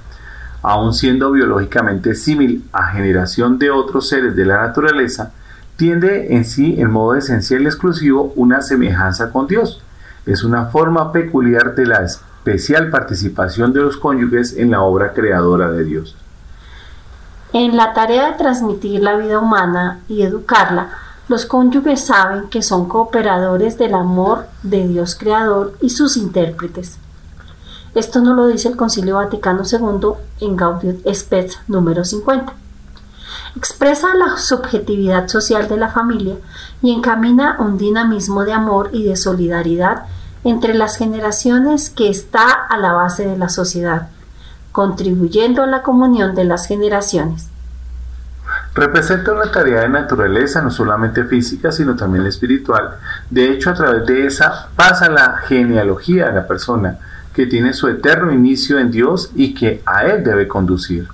aun 0.62 0.94
siendo 0.94 1.32
biológicamente 1.32 2.14
símil 2.14 2.64
a 2.72 2.92
generación 2.92 3.58
de 3.58 3.70
otros 3.70 4.08
seres 4.08 4.36
de 4.36 4.44
la 4.44 4.60
naturaleza, 4.60 5.32
tiende 5.76 6.34
en 6.34 6.44
sí 6.44 6.80
en 6.80 6.90
modo 6.90 7.16
esencial 7.16 7.62
y 7.62 7.66
exclusivo 7.66 8.32
una 8.36 8.62
semejanza 8.62 9.30
con 9.32 9.48
Dios. 9.48 9.82
Es 10.24 10.44
una 10.44 10.66
forma 10.66 11.10
peculiar 11.10 11.74
de 11.74 11.86
la 11.86 12.04
especial 12.04 12.90
participación 12.90 13.72
de 13.72 13.80
los 13.80 13.96
cónyuges 13.96 14.56
en 14.56 14.70
la 14.70 14.82
obra 14.82 15.12
creadora 15.12 15.70
de 15.70 15.84
Dios. 15.84 16.16
En 17.52 17.76
la 17.76 17.92
tarea 17.92 18.30
de 18.30 18.38
transmitir 18.38 19.02
la 19.02 19.16
vida 19.16 19.38
humana 19.38 20.00
y 20.08 20.22
educarla, 20.22 20.90
los 21.28 21.44
cónyuges 21.44 22.06
saben 22.06 22.48
que 22.48 22.62
son 22.62 22.88
cooperadores 22.88 23.76
del 23.78 23.94
amor 23.94 24.46
de 24.62 24.86
Dios 24.86 25.16
creador 25.16 25.74
y 25.80 25.90
sus 25.90 26.16
intérpretes. 26.16 26.98
Esto 27.94 28.20
no 28.20 28.34
lo 28.34 28.46
dice 28.46 28.68
el 28.68 28.76
Concilio 28.76 29.16
Vaticano 29.16 29.64
II 29.70 30.12
en 30.40 30.56
Gaudium 30.56 30.96
Spes 31.12 31.58
número 31.68 32.04
50. 32.04 32.54
Expresa 33.54 34.14
la 34.14 34.38
subjetividad 34.38 35.28
social 35.28 35.68
de 35.68 35.76
la 35.76 35.88
familia 35.88 36.36
y 36.80 36.92
encamina 36.92 37.56
un 37.58 37.76
dinamismo 37.76 38.44
de 38.44 38.54
amor 38.54 38.88
y 38.92 39.04
de 39.04 39.16
solidaridad 39.16 40.04
entre 40.42 40.72
las 40.72 40.96
generaciones 40.96 41.90
que 41.90 42.08
está 42.08 42.50
a 42.50 42.78
la 42.78 42.92
base 42.92 43.26
de 43.26 43.36
la 43.36 43.50
sociedad, 43.50 44.08
contribuyendo 44.72 45.62
a 45.62 45.66
la 45.66 45.82
comunión 45.82 46.34
de 46.34 46.44
las 46.44 46.66
generaciones. 46.66 47.48
Representa 48.74 49.32
una 49.32 49.52
tarea 49.52 49.82
de 49.82 49.90
naturaleza 49.90 50.62
no 50.62 50.70
solamente 50.70 51.24
física, 51.24 51.70
sino 51.70 51.94
también 51.94 52.26
espiritual. 52.26 52.96
De 53.28 53.50
hecho, 53.50 53.68
a 53.68 53.74
través 53.74 54.06
de 54.06 54.26
esa 54.26 54.68
pasa 54.74 55.10
la 55.10 55.36
genealogía 55.46 56.28
de 56.28 56.32
la 56.32 56.46
persona, 56.46 56.98
que 57.34 57.46
tiene 57.46 57.72
su 57.72 57.88
eterno 57.88 58.32
inicio 58.32 58.78
en 58.78 58.90
Dios 58.90 59.30
y 59.34 59.54
que 59.54 59.82
a 59.86 60.04
Él 60.04 60.22
debe 60.22 60.48
conducir. 60.48 61.08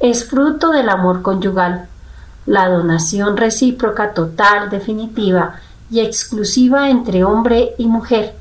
Es 0.00 0.24
fruto 0.24 0.70
del 0.70 0.88
amor 0.88 1.22
conyugal, 1.22 1.86
la 2.46 2.68
donación 2.68 3.36
recíproca 3.36 4.12
total, 4.12 4.70
definitiva 4.70 5.56
y 5.90 6.00
exclusiva 6.00 6.90
entre 6.90 7.24
hombre 7.24 7.74
y 7.78 7.86
mujer, 7.86 8.34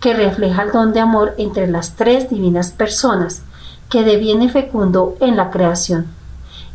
que 0.00 0.14
refleja 0.14 0.62
el 0.62 0.72
don 0.72 0.92
de 0.92 1.00
amor 1.00 1.34
entre 1.38 1.66
las 1.68 1.96
tres 1.96 2.28
divinas 2.28 2.70
personas, 2.70 3.42
que 3.88 4.02
deviene 4.02 4.50
fecundo 4.50 5.16
en 5.20 5.36
la 5.36 5.50
creación, 5.50 6.06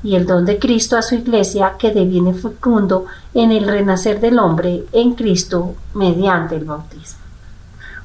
y 0.03 0.15
el 0.15 0.25
don 0.25 0.45
de 0.45 0.59
Cristo 0.59 0.97
a 0.97 1.01
su 1.01 1.15
iglesia, 1.15 1.73
que 1.77 1.91
deviene 1.91 2.33
fecundo 2.33 3.05
en 3.33 3.51
el 3.51 3.67
renacer 3.67 4.19
del 4.19 4.39
hombre 4.39 4.85
en 4.93 5.13
Cristo 5.13 5.75
mediante 5.93 6.55
el 6.55 6.65
bautismo. 6.65 7.20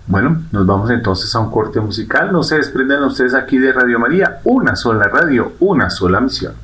Bueno, 0.09 0.45
nos 0.53 0.65
vamos 0.65 0.91
entonces 0.91 1.35
a 1.35 1.41
un 1.41 1.51
corte 1.51 1.81
musical. 1.81 2.33
No 2.33 2.43
se 2.43 2.57
desprenden 2.57 3.03
ustedes 3.03 3.35
aquí 3.35 3.59
de 3.59 3.73
Radio 3.73 3.99
María, 3.99 4.41
una 4.45 4.77
sola 4.77 5.09
radio, 5.09 5.55
una 5.59 5.91
sola 5.91 6.21
misión. 6.21 6.55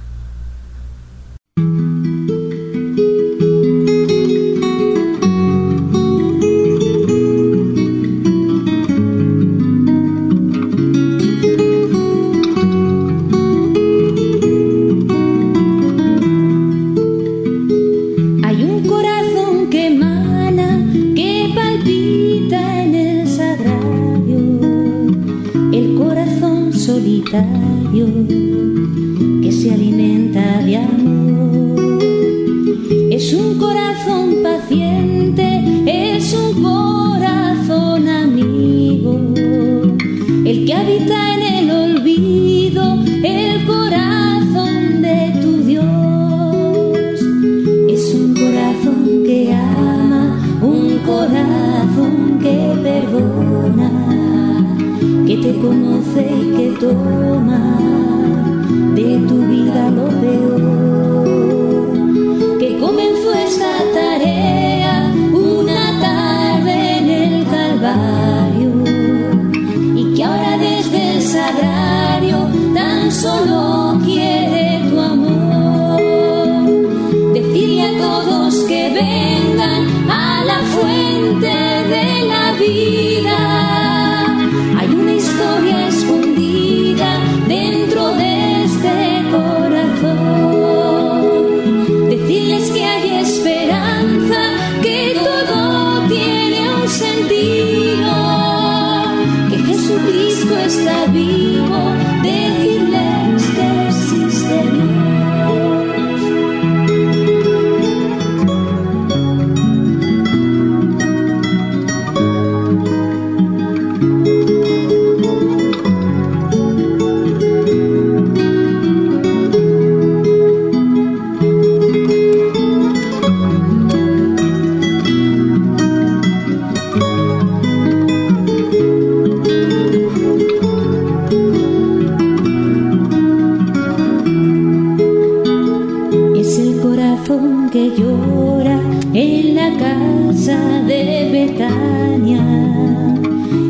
Llora 137.90 138.80
en 139.12 139.54
la 139.54 139.70
casa 139.76 140.82
de 140.86 141.30
Betania, 141.32 142.44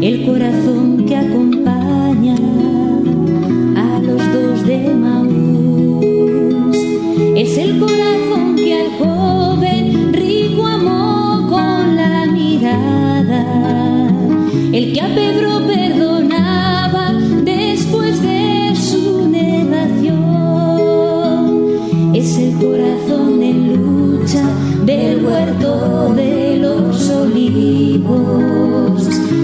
el 0.00 0.26
corazón 0.26 1.04
que 1.06 1.16
acompaña 1.16 2.36
a 3.76 3.98
los 4.00 4.32
dos 4.32 4.66
de 4.66 4.94
Maús. 4.94 6.76
Es 7.36 7.56
el 7.58 7.78
corazón 7.78 8.56
que 8.56 8.74
al 8.74 8.90
joven 8.98 10.12
rico 10.12 10.66
amó 10.66 11.48
con 11.48 11.96
la 11.96 12.26
mirada, 12.26 14.08
el 14.72 14.92
que 14.92 15.00
a 15.00 15.14
Pedro 15.14 15.61
huerto 25.24 26.12
de 26.14 26.56
los 26.58 27.10
olivos, 27.10 29.02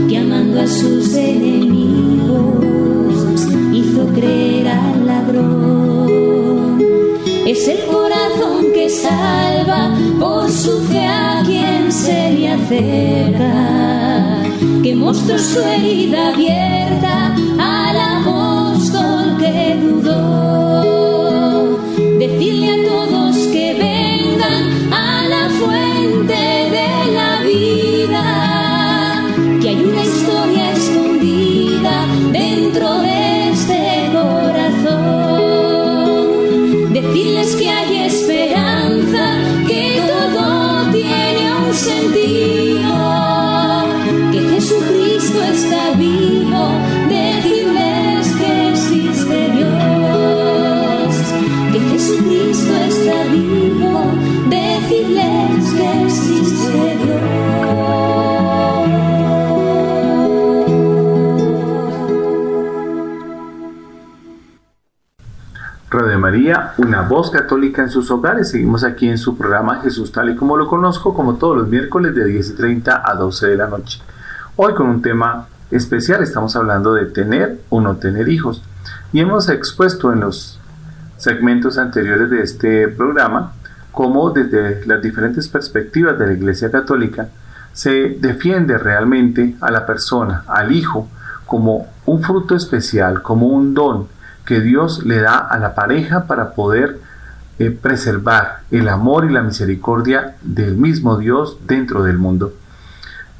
que 0.09 0.19
amando 0.19 0.61
a 0.61 0.67
sus 0.67 1.15
enemigos 1.15 2.65
hizo 3.73 4.07
creer 4.15 4.69
al 4.69 5.07
ladrón. 5.07 6.79
Es 7.47 7.69
el 7.69 7.79
corazón 7.87 8.73
que 8.75 8.89
salva 8.91 9.95
por 10.19 10.51
su 10.51 10.81
fe 10.83 11.07
a 11.07 11.43
quien 11.47 11.91
se 11.93 12.33
le 12.33 12.49
acerca, 12.53 14.43
que 14.83 14.95
mostró 14.95 15.39
su 15.39 15.61
herida 15.61 16.29
abierta 16.33 17.35
al 17.59 17.97
apóstol 18.19 19.37
que 19.39 19.77
dudó. 19.81 20.89
Decirle 22.19 22.69
a 22.71 22.77
todos 22.89 23.18
Decirles 37.39 37.55
que 37.55 37.88
Una 66.77 67.01
voz 67.01 67.31
católica 67.31 67.81
en 67.81 67.89
sus 67.89 68.11
hogares. 68.11 68.51
Seguimos 68.51 68.85
aquí 68.85 69.09
en 69.09 69.17
su 69.17 69.35
programa 69.35 69.81
Jesús 69.81 70.13
tal 70.13 70.29
y 70.29 70.37
como 70.37 70.59
lo 70.59 70.69
conozco, 70.69 71.15
como 71.15 71.37
todos 71.37 71.57
los 71.57 71.69
miércoles 71.69 72.15
de 72.15 72.27
10 72.27 72.51
y 72.51 72.55
30 72.55 73.03
a 73.03 73.15
12 73.15 73.47
de 73.47 73.57
la 73.57 73.67
noche. 73.67 74.03
Hoy 74.57 74.75
con 74.75 74.89
un 74.89 75.01
tema 75.01 75.47
especial, 75.71 76.23
estamos 76.23 76.55
hablando 76.55 76.93
de 76.93 77.07
tener 77.07 77.63
o 77.71 77.81
no 77.81 77.97
tener 77.97 78.29
hijos. 78.29 78.63
Y 79.11 79.21
hemos 79.21 79.49
expuesto 79.49 80.13
en 80.13 80.21
los 80.21 80.61
segmentos 81.17 81.79
anteriores 81.79 82.29
de 82.29 82.43
este 82.43 82.89
programa 82.89 83.53
cómo 83.91 84.29
desde 84.31 84.85
las 84.85 85.01
diferentes 85.01 85.49
perspectivas 85.49 86.19
de 86.19 86.27
la 86.27 86.33
Iglesia 86.35 86.71
Católica 86.71 87.31
se 87.73 88.19
defiende 88.21 88.77
realmente 88.77 89.57
a 89.63 89.71
la 89.71 89.87
persona, 89.87 90.45
al 90.47 90.73
hijo, 90.73 91.09
como 91.47 91.87
un 92.05 92.23
fruto 92.23 92.55
especial, 92.55 93.23
como 93.23 93.47
un 93.47 93.73
don 93.73 94.18
que 94.49 94.61
Dios 94.63 95.05
le 95.05 95.21
da 95.21 95.37
a 95.37 95.59
la 95.59 95.75
pareja 95.75 96.25
para 96.25 96.53
poder 96.53 96.99
eh, 97.59 97.71
preservar 97.71 98.61
el 98.71 98.89
amor 98.89 99.27
y 99.27 99.29
la 99.29 99.43
misericordia 99.43 100.37
del 100.41 100.75
mismo 100.75 101.19
Dios 101.19 101.59
dentro 101.67 102.03
del 102.03 102.17
mundo. 102.17 102.55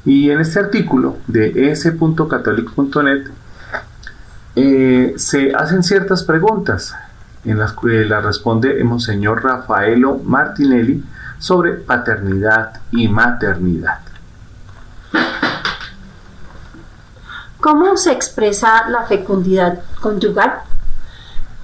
Y 0.05 0.29
en 0.29 0.39
este 0.39 0.59
artículo 0.59 1.17
de 1.25 1.71
s.católico.net 1.71 3.27
eh, 4.55 5.15
se 5.17 5.51
hacen 5.55 5.81
ciertas 5.81 6.23
preguntas 6.23 6.93
en 7.43 7.57
las 7.57 7.73
que 7.73 8.05
la 8.05 8.21
responde 8.21 8.79
el 8.79 8.85
Monseñor 8.85 9.43
Rafaelo 9.43 10.19
Martinelli 10.19 11.03
sobre 11.39 11.73
paternidad 11.73 12.81
y 12.91 13.07
maternidad. 13.07 14.01
¿Cómo 17.59 17.97
se 17.97 18.11
expresa 18.11 18.87
la 18.89 19.05
fecundidad 19.07 19.79
conyugal? 19.99 20.68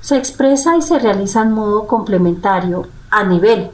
Se 0.06 0.15
expresa 0.18 0.77
y 0.77 0.84
se 0.84 0.99
realiza 0.99 1.41
en 1.41 1.52
modo 1.52 1.88
complementario 1.88 2.86
a 3.10 3.23
nivel 3.23 3.69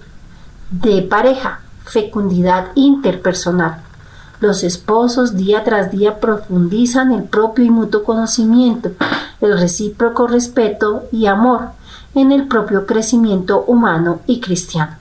de 0.70 1.02
pareja, 1.02 1.60
fecundidad 1.84 2.68
interpersonal. 2.76 3.82
Los 4.40 4.64
esposos 4.64 5.36
día 5.36 5.66
tras 5.66 5.92
día 5.92 6.22
profundizan 6.22 7.12
el 7.12 7.24
propio 7.24 7.66
y 7.66 7.70
mutuo 7.70 8.06
conocimiento, 8.06 8.92
el 9.42 9.60
recíproco 9.60 10.26
respeto 10.26 11.04
y 11.12 11.26
amor 11.26 11.72
en 12.16 12.32
el 12.32 12.48
propio 12.48 12.86
crecimiento 12.86 13.66
humano 13.66 14.22
y 14.26 14.40
cristiano. 14.40 14.96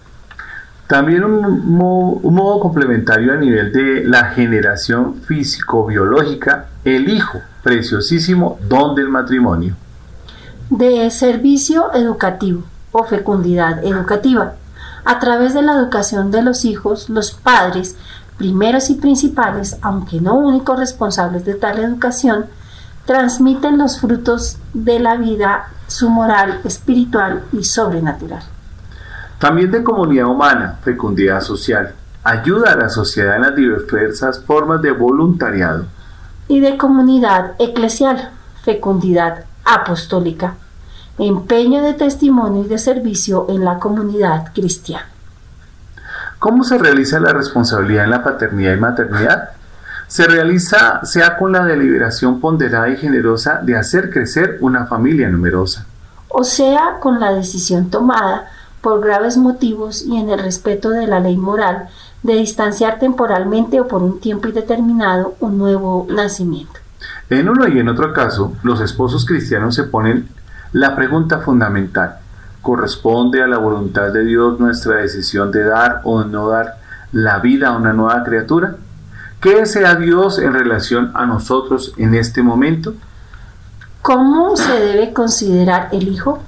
También 0.88 1.22
un, 1.22 1.76
mo- 1.76 2.18
un 2.24 2.34
modo 2.34 2.58
complementario 2.58 3.32
a 3.32 3.36
nivel 3.36 3.72
de 3.72 4.02
la 4.04 4.30
generación 4.30 5.14
físico-biológica, 5.22 6.70
el 6.84 7.08
hijo, 7.08 7.38
preciosísimo 7.62 8.58
don 8.68 8.96
del 8.96 9.08
matrimonio. 9.08 9.76
De 10.70 11.10
servicio 11.10 11.92
educativo 11.92 12.62
o 12.92 13.04
fecundidad 13.04 13.84
educativa. 13.84 14.54
A 15.04 15.18
través 15.18 15.52
de 15.54 15.62
la 15.62 15.74
educación 15.74 16.30
de 16.30 16.42
los 16.42 16.64
hijos, 16.64 17.08
los 17.10 17.32
padres, 17.32 17.96
primeros 18.38 18.88
y 18.90 18.94
principales, 18.94 19.76
aunque 19.82 20.20
no 20.20 20.34
únicos 20.34 20.78
responsables 20.78 21.44
de 21.44 21.54
tal 21.54 21.78
educación, 21.80 22.46
transmiten 23.04 23.78
los 23.78 24.00
frutos 24.00 24.58
de 24.72 25.00
la 25.00 25.16
vida, 25.16 25.68
su 25.88 26.08
moral 26.08 26.60
espiritual 26.64 27.42
y 27.52 27.64
sobrenatural. 27.64 28.42
También 29.38 29.70
de 29.70 29.82
comunidad 29.82 30.26
humana, 30.26 30.78
fecundidad 30.82 31.40
social, 31.40 31.94
ayuda 32.22 32.72
a 32.72 32.76
la 32.76 32.88
sociedad 32.88 33.36
en 33.36 33.42
las 33.42 33.56
diversas 33.56 34.44
formas 34.44 34.82
de 34.82 34.92
voluntariado. 34.92 35.86
Y 36.46 36.60
de 36.60 36.76
comunidad 36.76 37.52
eclesial, 37.58 38.30
fecundidad 38.62 39.44
apostólica, 39.64 40.54
empeño 41.18 41.82
de 41.82 41.94
testimonio 41.94 42.64
y 42.64 42.68
de 42.68 42.78
servicio 42.78 43.46
en 43.48 43.64
la 43.64 43.78
comunidad 43.78 44.52
cristiana. 44.54 45.06
¿Cómo 46.38 46.64
se 46.64 46.78
realiza 46.78 47.20
la 47.20 47.34
responsabilidad 47.34 48.04
en 48.04 48.10
la 48.10 48.24
paternidad 48.24 48.74
y 48.74 48.80
maternidad? 48.80 49.50
Se 50.08 50.26
realiza 50.26 51.04
sea 51.04 51.36
con 51.36 51.52
la 51.52 51.64
deliberación 51.64 52.40
ponderada 52.40 52.88
y 52.88 52.96
generosa 52.96 53.60
de 53.62 53.76
hacer 53.76 54.10
crecer 54.10 54.56
una 54.60 54.86
familia 54.86 55.28
numerosa. 55.28 55.86
O 56.28 56.42
sea, 56.42 56.98
con 57.00 57.20
la 57.20 57.32
decisión 57.32 57.90
tomada 57.90 58.50
por 58.80 59.00
graves 59.04 59.36
motivos 59.36 60.02
y 60.02 60.16
en 60.16 60.30
el 60.30 60.38
respeto 60.38 60.90
de 60.90 61.06
la 61.06 61.20
ley 61.20 61.36
moral 61.36 61.88
de 62.22 62.34
distanciar 62.34 62.98
temporalmente 62.98 63.80
o 63.80 63.88
por 63.88 64.02
un 64.02 64.20
tiempo 64.20 64.48
indeterminado 64.48 65.34
un 65.40 65.58
nuevo 65.58 66.06
nacimiento. 66.08 66.79
En 67.30 67.48
uno 67.48 67.68
y 67.68 67.78
en 67.78 67.88
otro 67.88 68.12
caso, 68.12 68.56
los 68.64 68.80
esposos 68.80 69.24
cristianos 69.24 69.76
se 69.76 69.84
ponen 69.84 70.28
la 70.72 70.96
pregunta 70.96 71.38
fundamental. 71.38 72.16
¿Corresponde 72.60 73.40
a 73.40 73.46
la 73.46 73.58
voluntad 73.58 74.12
de 74.12 74.24
Dios 74.24 74.58
nuestra 74.58 74.96
decisión 74.96 75.52
de 75.52 75.62
dar 75.62 76.00
o 76.02 76.24
no 76.24 76.48
dar 76.48 76.74
la 77.12 77.38
vida 77.38 77.68
a 77.68 77.76
una 77.76 77.92
nueva 77.92 78.24
criatura? 78.24 78.74
¿Qué 79.40 79.60
desea 79.60 79.94
Dios 79.94 80.40
en 80.40 80.52
relación 80.52 81.12
a 81.14 81.24
nosotros 81.24 81.94
en 81.96 82.14
este 82.14 82.42
momento? 82.42 82.94
¿Cómo 84.02 84.56
se 84.56 84.72
debe 84.72 85.12
considerar 85.12 85.88
el 85.92 86.08
Hijo? 86.08 86.42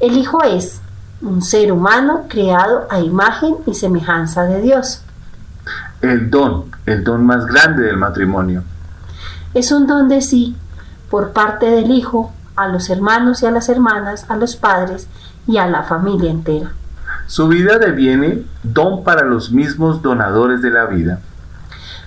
El 0.00 0.16
Hijo 0.16 0.42
es 0.42 0.80
un 1.20 1.42
ser 1.42 1.70
humano 1.70 2.24
creado 2.30 2.86
a 2.90 2.98
imagen 2.98 3.56
y 3.66 3.74
semejanza 3.74 4.44
de 4.44 4.62
Dios. 4.62 5.02
El 6.00 6.30
don, 6.30 6.64
el 6.86 7.04
don 7.04 7.26
más 7.26 7.44
grande 7.44 7.82
del 7.84 7.98
matrimonio. 7.98 8.64
Es 9.54 9.72
un 9.72 9.86
don 9.86 10.08
de 10.08 10.22
sí 10.22 10.56
por 11.10 11.32
parte 11.32 11.66
del 11.66 11.90
Hijo 11.90 12.32
a 12.56 12.68
los 12.68 12.90
hermanos 12.90 13.42
y 13.42 13.46
a 13.46 13.50
las 13.50 13.68
hermanas, 13.68 14.26
a 14.28 14.36
los 14.36 14.56
padres 14.56 15.08
y 15.46 15.56
a 15.56 15.66
la 15.66 15.82
familia 15.82 16.30
entera. 16.30 16.72
Su 17.26 17.48
vida 17.48 17.78
deviene 17.78 18.44
don 18.62 19.04
para 19.04 19.24
los 19.24 19.52
mismos 19.52 20.02
donadores 20.02 20.60
de 20.62 20.70
la 20.70 20.86
vida 20.86 21.20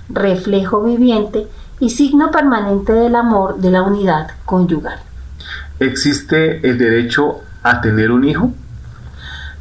reflejo 0.10 0.84
viviente 0.84 1.48
y 1.80 1.90
signo 1.90 2.32
permanente 2.32 2.94
del 2.94 3.16
amor 3.16 3.58
de 3.58 3.72
la 3.72 3.82
unidad 3.82 4.32
conyugal. 4.46 5.00
¿Existe 5.80 6.68
el 6.68 6.78
derecho 6.78 7.42
a 7.64 7.82
tener 7.82 8.12
un 8.12 8.24
hijo? 8.24 8.52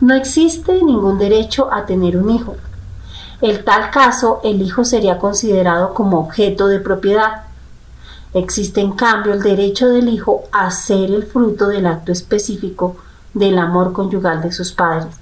No 0.01 0.15
existe 0.15 0.83
ningún 0.83 1.19
derecho 1.19 1.73
a 1.73 1.87
tener 1.87 2.17
un 2.17 2.31
hijo. 2.31 2.57
En 3.41 3.65
tal 3.65 3.91
caso, 3.91 4.41
el 4.45 4.63
hijo 4.63 4.85
sería 4.85 5.19
considerado 5.19 5.95
como 5.95 6.21
objeto 6.21 6.69
de 6.69 6.79
propiedad. 6.79 7.44
Existe 8.35 8.81
en 8.81 8.93
cambio 8.93 9.33
el 9.33 9.43
derecho 9.43 9.89
del 9.89 10.09
hijo 10.09 10.43
a 10.51 10.71
ser 10.73 11.11
el 11.11 11.23
fruto 11.23 11.69
del 11.69 11.87
acto 11.87 12.11
específico 12.11 12.97
del 13.33 13.59
amor 13.59 13.93
conyugal 13.93 14.43
de 14.43 14.53
sus 14.53 14.73
padres 14.73 15.15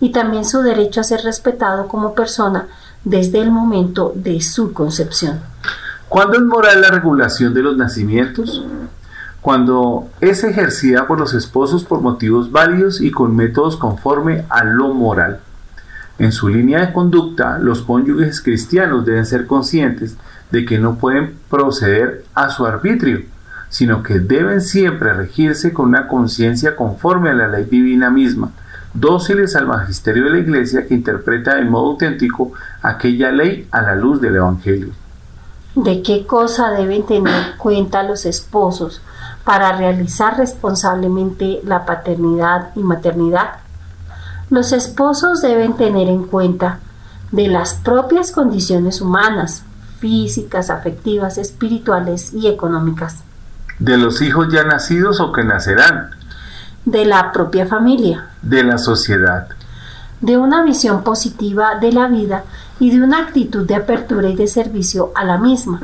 y 0.00 0.10
también 0.10 0.44
su 0.44 0.60
derecho 0.62 1.00
a 1.00 1.04
ser 1.04 1.20
respetado 1.22 1.86
como 1.86 2.14
persona 2.14 2.66
desde 3.04 3.40
el 3.40 3.52
momento 3.52 4.12
de 4.14 4.40
su 4.40 4.72
concepción. 4.72 5.40
¿Cuándo 6.08 6.36
es 6.36 6.42
moral 6.42 6.80
la 6.80 6.90
regulación 6.90 7.54
de 7.54 7.62
los 7.62 7.76
nacimientos? 7.76 8.64
Cuando 9.40 10.08
es 10.20 10.42
ejercida 10.42 11.06
por 11.06 11.20
los 11.20 11.34
esposos 11.34 11.84
por 11.84 12.00
motivos 12.00 12.50
válidos 12.50 13.00
y 13.00 13.12
con 13.12 13.36
métodos 13.36 13.76
conforme 13.76 14.44
a 14.48 14.64
lo 14.64 14.94
moral. 14.94 15.40
En 16.18 16.32
su 16.32 16.48
línea 16.48 16.80
de 16.80 16.92
conducta, 16.92 17.58
los 17.58 17.82
cónyuges 17.82 18.40
cristianos 18.40 19.04
deben 19.04 19.26
ser 19.26 19.46
conscientes 19.46 20.16
de 20.50 20.64
que 20.64 20.78
no 20.78 20.96
pueden 20.96 21.38
proceder 21.50 22.24
a 22.34 22.50
su 22.50 22.66
arbitrio, 22.66 23.22
sino 23.68 24.02
que 24.02 24.18
deben 24.18 24.60
siempre 24.60 25.12
regirse 25.12 25.72
con 25.72 25.88
una 25.88 26.08
conciencia 26.08 26.74
conforme 26.76 27.30
a 27.30 27.34
la 27.34 27.48
ley 27.48 27.64
divina 27.64 28.10
misma, 28.10 28.50
dóciles 28.94 29.54
al 29.56 29.66
magisterio 29.66 30.24
de 30.24 30.30
la 30.30 30.38
Iglesia 30.38 30.86
que 30.86 30.94
interpreta 30.94 31.54
de 31.54 31.64
modo 31.64 31.92
auténtico 31.92 32.52
aquella 32.82 33.30
ley 33.30 33.68
a 33.70 33.82
la 33.82 33.94
luz 33.94 34.20
del 34.20 34.36
Evangelio. 34.36 34.92
¿De 35.74 36.02
qué 36.02 36.26
cosa 36.26 36.70
deben 36.70 37.04
tener 37.06 37.56
cuenta 37.56 38.02
los 38.02 38.26
esposos 38.26 39.02
para 39.44 39.76
realizar 39.76 40.36
responsablemente 40.36 41.60
la 41.64 41.84
paternidad 41.84 42.70
y 42.74 42.80
maternidad? 42.80 43.58
Los 44.50 44.72
esposos 44.72 45.42
deben 45.42 45.76
tener 45.76 46.08
en 46.08 46.24
cuenta 46.24 46.80
de 47.30 47.48
las 47.48 47.74
propias 47.74 48.32
condiciones 48.32 49.02
humanas, 49.02 49.62
físicas, 49.98 50.70
afectivas, 50.70 51.38
espirituales 51.38 52.32
y 52.32 52.48
económicas. 52.48 53.22
De 53.78 53.96
los 53.96 54.22
hijos 54.22 54.48
ya 54.52 54.64
nacidos 54.64 55.20
o 55.20 55.32
que 55.32 55.44
nacerán, 55.44 56.10
de 56.84 57.04
la 57.04 57.32
propia 57.32 57.66
familia, 57.66 58.30
de 58.42 58.64
la 58.64 58.78
sociedad, 58.78 59.48
de 60.20 60.36
una 60.36 60.64
visión 60.64 61.04
positiva 61.04 61.76
de 61.80 61.92
la 61.92 62.08
vida 62.08 62.44
y 62.80 62.90
de 62.90 63.02
una 63.02 63.18
actitud 63.18 63.66
de 63.66 63.76
apertura 63.76 64.28
y 64.28 64.36
de 64.36 64.46
servicio 64.46 65.12
a 65.14 65.24
la 65.24 65.38
misma, 65.38 65.80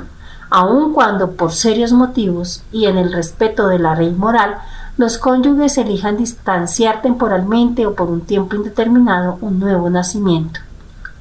aun 0.50 0.92
cuando 0.92 1.32
por 1.32 1.52
serios 1.52 1.92
motivos 1.92 2.62
y 2.72 2.86
en 2.86 2.96
el 2.96 3.12
respeto 3.12 3.68
de 3.68 3.78
la 3.78 3.94
ley 3.94 4.12
moral, 4.12 4.56
los 4.96 5.18
cónyuges 5.18 5.76
elijan 5.78 6.16
distanciar 6.16 7.02
temporalmente 7.02 7.86
o 7.86 7.94
por 7.94 8.08
un 8.08 8.20
tiempo 8.20 8.54
indeterminado 8.54 9.38
un 9.40 9.58
nuevo 9.58 9.90
nacimiento. 9.90 10.60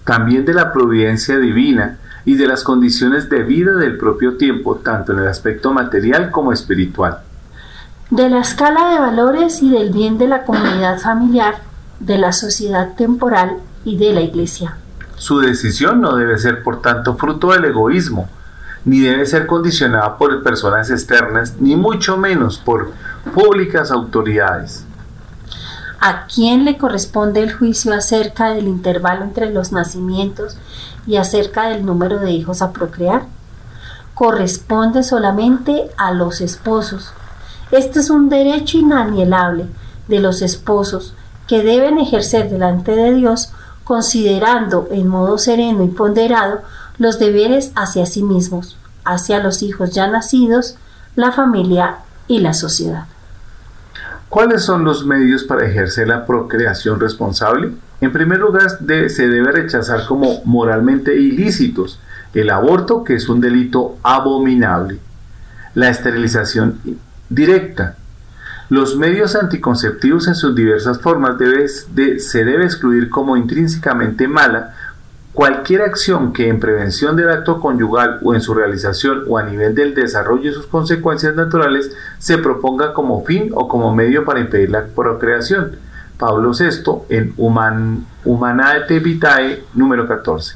También 0.05 0.45
de 0.45 0.53
la 0.53 0.71
providencia 0.71 1.37
divina 1.39 1.97
y 2.25 2.35
de 2.35 2.47
las 2.47 2.63
condiciones 2.63 3.29
de 3.29 3.43
vida 3.43 3.73
del 3.73 3.97
propio 3.97 4.37
tiempo, 4.37 4.75
tanto 4.75 5.13
en 5.13 5.19
el 5.19 5.27
aspecto 5.27 5.73
material 5.73 6.31
como 6.31 6.51
espiritual 6.53 7.19
de 8.15 8.29
la 8.29 8.41
escala 8.41 8.91
de 8.91 8.99
valores 8.99 9.63
y 9.63 9.71
del 9.71 9.91
bien 9.91 10.19
de 10.19 10.27
la 10.27 10.43
comunidad 10.43 10.99
familiar, 10.99 11.55
de 11.99 12.19
la 12.19 12.31
sociedad 12.31 12.93
temporal 12.95 13.57
y 13.85 13.97
de 13.97 14.13
la 14.13 14.21
Iglesia. 14.21 14.77
Su 15.15 15.39
decisión 15.39 15.99
no 15.99 16.15
debe 16.15 16.37
ser, 16.37 16.61
por 16.61 16.79
tanto, 16.79 17.15
fruto 17.15 17.53
del 17.53 17.65
egoísmo, 17.65 18.29
ni 18.85 18.99
debe 18.99 19.25
ser 19.25 19.47
condicionada 19.47 20.15
por 20.19 20.43
personas 20.43 20.91
externas, 20.91 21.55
ni 21.59 21.75
mucho 21.75 22.15
menos 22.15 22.59
por 22.59 22.91
públicas 23.33 23.89
autoridades. 23.89 24.85
¿A 25.99 26.27
quién 26.27 26.65
le 26.65 26.77
corresponde 26.77 27.41
el 27.41 27.51
juicio 27.51 27.95
acerca 27.95 28.49
del 28.53 28.67
intervalo 28.67 29.23
entre 29.23 29.51
los 29.51 29.71
nacimientos 29.71 30.55
y 31.05 31.17
acerca 31.17 31.69
del 31.69 31.85
número 31.85 32.19
de 32.19 32.31
hijos 32.31 32.61
a 32.61 32.71
procrear? 32.71 33.25
Corresponde 34.13 35.03
solamente 35.03 35.89
a 35.97 36.11
los 36.11 36.41
esposos, 36.41 37.13
este 37.73 38.01
es 38.01 38.11
un 38.11 38.29
derecho 38.29 38.77
inalienable 38.77 39.65
de 40.07 40.19
los 40.19 40.43
esposos 40.43 41.15
que 41.47 41.63
deben 41.63 41.97
ejercer 41.97 42.49
delante 42.49 42.95
de 42.95 43.15
Dios 43.15 43.51
considerando 43.83 44.87
en 44.91 45.07
modo 45.07 45.39
sereno 45.39 45.83
y 45.83 45.87
ponderado 45.87 46.61
los 46.99 47.17
deberes 47.17 47.71
hacia 47.75 48.05
sí 48.05 48.21
mismos, 48.21 48.77
hacia 49.03 49.39
los 49.39 49.63
hijos 49.63 49.89
ya 49.89 50.05
nacidos, 50.05 50.75
la 51.15 51.31
familia 51.31 51.97
y 52.27 52.41
la 52.41 52.53
sociedad. 52.53 53.05
¿Cuáles 54.33 54.63
son 54.63 54.83
los 54.83 55.05
medios 55.05 55.43
para 55.43 55.63
ejercer 55.63 56.07
la 56.07 56.25
procreación 56.25 56.99
responsable? 56.99 57.69
En 58.01 58.11
primer 58.11 58.39
lugar, 58.39 58.67
se 58.87 59.27
debe 59.27 59.51
rechazar 59.51 60.07
como 60.07 60.43
moralmente 60.43 61.15
ilícitos 61.15 61.99
el 62.33 62.49
aborto, 62.49 63.03
que 63.03 63.13
es 63.13 63.29
un 63.29 63.39
delito 63.39 63.99
abominable, 64.01 64.97
la 65.75 65.89
esterilización 65.89 66.79
directa. 67.29 67.97
Los 68.69 68.97
medios 68.97 69.35
anticonceptivos 69.35 70.27
en 70.27 70.33
sus 70.33 70.55
diversas 70.55 70.99
formas 70.99 71.35
se 71.37 72.43
debe 72.43 72.65
excluir 72.65 73.11
como 73.11 73.37
intrínsecamente 73.37 74.27
mala 74.27 74.73
cualquier 75.33 75.81
acción 75.81 76.31
que 76.31 76.47
en 76.47 76.59
prevención 76.59 77.15
del 77.15 77.29
acto 77.29 77.59
conyugal 77.59 78.19
o 78.23 78.33
en 78.33 78.41
su 78.41 78.53
realización 78.53 79.23
o 79.27 79.37
a 79.37 79.43
nivel 79.43 79.75
del 79.75 79.95
desarrollo 79.95 80.49
y 80.49 80.53
sus 80.53 80.67
consecuencias 80.67 81.35
naturales 81.35 81.91
se 82.19 82.37
proponga 82.37 82.93
como 82.93 83.23
fin 83.25 83.51
o 83.53 83.67
como 83.67 83.93
medio 83.93 84.25
para 84.25 84.39
impedir 84.39 84.69
la 84.69 84.85
procreación. 84.85 85.77
Pablo 86.17 86.51
VI 86.51 87.05
en 87.09 87.33
Human, 87.37 88.05
Humanae 88.23 88.99
Vitae 88.99 89.63
número 89.73 90.07
14. 90.07 90.55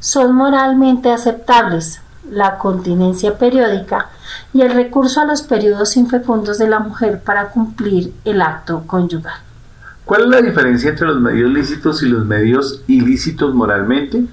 Son 0.00 0.34
moralmente 0.34 1.12
aceptables 1.12 2.00
la 2.30 2.58
continencia 2.58 3.36
periódica, 3.36 4.08
y 4.52 4.62
el 4.62 4.72
recurso 4.72 5.20
a 5.20 5.24
los 5.24 5.42
periodos 5.42 5.96
infecundos 5.96 6.58
de 6.58 6.68
la 6.68 6.78
mujer 6.78 7.20
para 7.22 7.48
cumplir 7.48 8.12
el 8.24 8.42
acto 8.42 8.84
conyugal. 8.86 9.40
¿Cuál 10.04 10.22
es 10.22 10.28
la 10.28 10.42
diferencia 10.42 10.90
entre 10.90 11.06
los 11.06 11.20
medios 11.20 11.50
lícitos 11.50 12.02
y 12.02 12.08
los 12.08 12.26
medios 12.26 12.82
ilícitos 12.86 13.54
moralmente? 13.54 14.24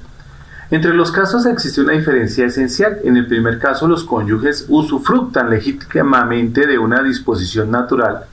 Entre 0.72 0.94
los 0.94 1.12
casos 1.12 1.46
existe 1.46 1.82
una 1.82 1.94
diferencia 1.94 2.46
esencial. 2.46 3.00
En 3.04 3.18
el 3.18 3.28
primer 3.28 3.60
caso, 3.60 3.88
los 3.88 4.04
cónyuges 4.04 4.66
usufructan 4.68 5.50
legítimamente 5.50 6.68
de 6.68 6.78
una 6.78 7.02
disposición 7.02 7.72
natural 7.72 8.26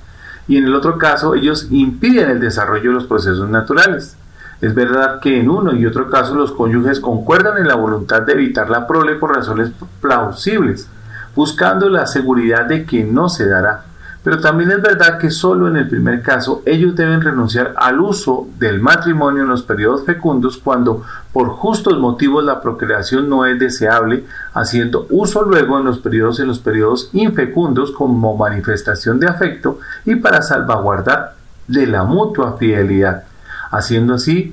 y 0.49 0.57
en 0.59 0.65
el 0.65 0.75
otro 0.75 0.97
caso, 0.99 1.35
ellos 1.35 1.69
impiden 1.71 2.31
el 2.31 2.41
desarrollo 2.41 2.91
de 2.91 2.95
los 2.95 3.07
procesos 3.07 3.49
naturales. 3.49 4.17
Es 4.61 4.75
verdad 4.75 5.21
que 5.21 5.41
en 5.41 5.51
uno 5.51 5.75
y 5.75 5.85
otro 5.87 6.09
caso 6.09 6.35
los 6.35 6.53
cónyuges 6.53 7.01
concuerdan 7.01 7.59
en 7.59 7.69
la 7.69 7.75
voluntad 7.75 8.23
de 8.23 8.33
evitar 8.33 8.71
la 8.71 8.87
prole 8.87 9.17
por 9.17 9.35
razones 9.35 9.71
plausibles, 10.01 10.89
buscando 11.35 11.91
la 11.91 12.07
seguridad 12.07 12.65
de 12.65 12.85
que 12.85 13.05
no 13.05 13.29
se 13.29 13.47
dará. 13.49 13.85
Pero 14.27 14.41
también 14.41 14.73
es 14.73 14.83
verdad 14.83 15.19
que 15.19 15.31
solo 15.31 15.69
en 15.69 15.77
el 15.77 15.89
primer 15.89 16.21
caso 16.21 16.61
ellos 16.67 16.97
deben 16.97 17.21
renunciar 17.21 17.75
al 17.77 18.01
uso 18.01 18.49
del 18.59 18.81
matrimonio 18.81 19.45
en 19.45 19.49
los 19.49 19.63
periodos 19.63 20.05
fecundos 20.05 20.57
cuando 20.59 21.05
por 21.33 21.51
justos 21.51 22.01
motivos 22.01 22.43
la 22.43 22.61
procreación 22.61 23.29
no 23.29 23.47
es 23.47 23.57
deseable, 23.57 24.25
haciendo 24.53 25.07
uso 25.11 25.45
luego 25.45 25.79
en 25.79 25.85
los 25.85 26.01
periodos 26.01 26.41
en 26.41 26.49
los 26.49 26.59
periodos 26.59 27.09
infecundos 27.13 27.93
como 27.93 28.37
manifestación 28.37 29.21
de 29.21 29.29
afecto 29.29 29.79
y 30.05 30.17
para 30.17 30.43
salvaguardar 30.43 31.37
de 31.69 31.87
la 31.87 32.03
mutua 32.03 32.57
fidelidad. 32.59 33.27
Haciendo 33.71 34.15
así, 34.15 34.53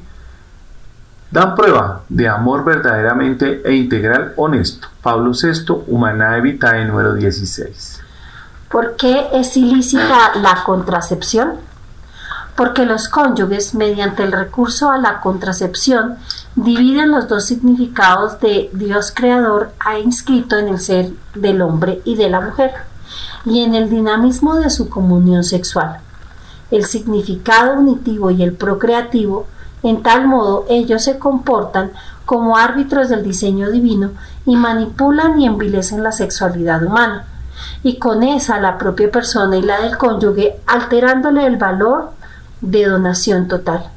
dan 1.32 1.56
prueba 1.56 2.04
de 2.10 2.28
amor 2.28 2.64
verdaderamente 2.64 3.64
e 3.66 3.74
integral 3.74 4.34
honesto. 4.36 4.88
Pablo 5.02 5.32
VI, 5.32 5.82
Humanae 5.88 6.42
Vitae 6.42 6.86
número 6.86 7.16
16. 7.16 8.03
¿Por 8.74 8.96
qué 8.96 9.28
es 9.34 9.56
ilícita 9.56 10.32
la 10.42 10.64
contracepción? 10.66 11.58
Porque 12.56 12.88
los 12.88 13.08
cónyuges, 13.08 13.76
mediante 13.76 14.24
el 14.24 14.32
recurso 14.32 14.90
a 14.90 14.98
la 14.98 15.22
contracepción, 15.22 16.16
dividen 16.56 17.12
los 17.12 17.28
dos 17.28 17.46
significados 17.46 18.40
de 18.40 18.72
Dios 18.74 19.14
creador 19.16 19.74
ha 19.78 20.00
inscrito 20.00 20.58
en 20.58 20.70
el 20.70 20.80
ser 20.80 21.12
del 21.36 21.62
hombre 21.62 22.02
y 22.04 22.16
de 22.16 22.32
la 22.32 22.42
mujer, 22.42 22.72
y 23.46 23.62
en 23.62 23.76
el 23.76 23.92
dinamismo 23.92 24.56
de 24.56 24.72
su 24.72 24.90
comunión 24.90 25.44
sexual. 25.44 26.00
El 26.72 26.86
significado 26.86 27.76
unitivo 27.76 28.32
y 28.32 28.42
el 28.42 28.54
procreativo, 28.54 29.46
en 29.84 30.02
tal 30.02 30.28
modo 30.28 30.66
ellos 30.68 31.04
se 31.04 31.20
comportan 31.20 31.92
como 32.26 32.58
árbitros 32.58 33.10
del 33.10 33.22
diseño 33.22 33.70
divino 33.70 34.14
y 34.48 34.56
manipulan 34.56 35.40
y 35.40 35.46
envilecen 35.46 36.02
la 36.02 36.12
sexualidad 36.12 36.84
humana 36.84 37.28
y 37.84 38.00
con 38.00 38.24
esa 38.24 38.60
la 38.60 38.78
propia 38.78 39.12
persona 39.12 39.58
y 39.58 39.62
la 39.62 39.82
del 39.82 39.98
cónyuge, 39.98 40.56
alterándole 40.66 41.46
el 41.46 41.58
valor 41.58 42.12
de 42.62 42.86
donación 42.86 43.48
total. 43.50 43.90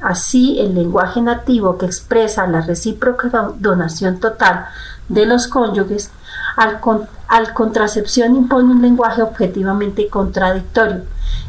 Así, 0.00 0.58
el 0.58 0.74
lenguaje 0.74 1.22
nativo 1.22 1.78
que 1.78 1.86
expresa 1.86 2.46
la 2.46 2.62
recíproca 2.62 3.52
donación 3.58 4.18
total 4.18 4.66
de 5.08 5.26
los 5.26 5.46
cónyuges, 5.46 6.10
al, 6.56 6.80
al 7.28 7.54
contracepción 7.54 8.34
impone 8.34 8.72
un 8.72 8.82
lenguaje 8.82 9.22
objetivamente 9.22 10.08
contradictorio, 10.08 11.02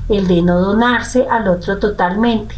el 0.10 0.28
de 0.28 0.42
no 0.42 0.60
donarse 0.60 1.28
al 1.30 1.48
otro 1.48 1.80
totalmente, 1.80 2.56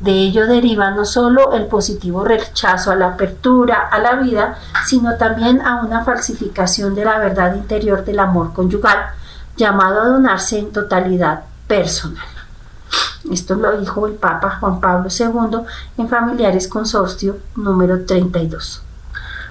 de 0.00 0.12
ello 0.12 0.46
deriva 0.46 0.90
no 0.90 1.04
solo 1.04 1.52
el 1.52 1.66
positivo 1.66 2.24
rechazo 2.24 2.90
a 2.90 2.96
la 2.96 3.08
apertura 3.08 3.88
a 3.90 3.98
la 3.98 4.16
vida, 4.16 4.58
sino 4.86 5.16
también 5.16 5.60
a 5.62 5.82
una 5.82 6.04
falsificación 6.04 6.94
de 6.94 7.04
la 7.04 7.18
verdad 7.18 7.54
interior 7.54 8.04
del 8.04 8.20
amor 8.20 8.52
conyugal, 8.52 8.98
llamado 9.56 10.02
a 10.02 10.08
donarse 10.08 10.58
en 10.58 10.72
totalidad 10.72 11.44
personal. 11.66 12.26
Esto 13.30 13.54
lo 13.54 13.78
dijo 13.80 14.06
el 14.06 14.14
Papa 14.14 14.58
Juan 14.60 14.80
Pablo 14.80 15.08
II 15.10 15.58
en 15.98 16.08
Familiares 16.08 16.68
Consorcio 16.68 17.38
número 17.56 18.04
32. 18.04 18.85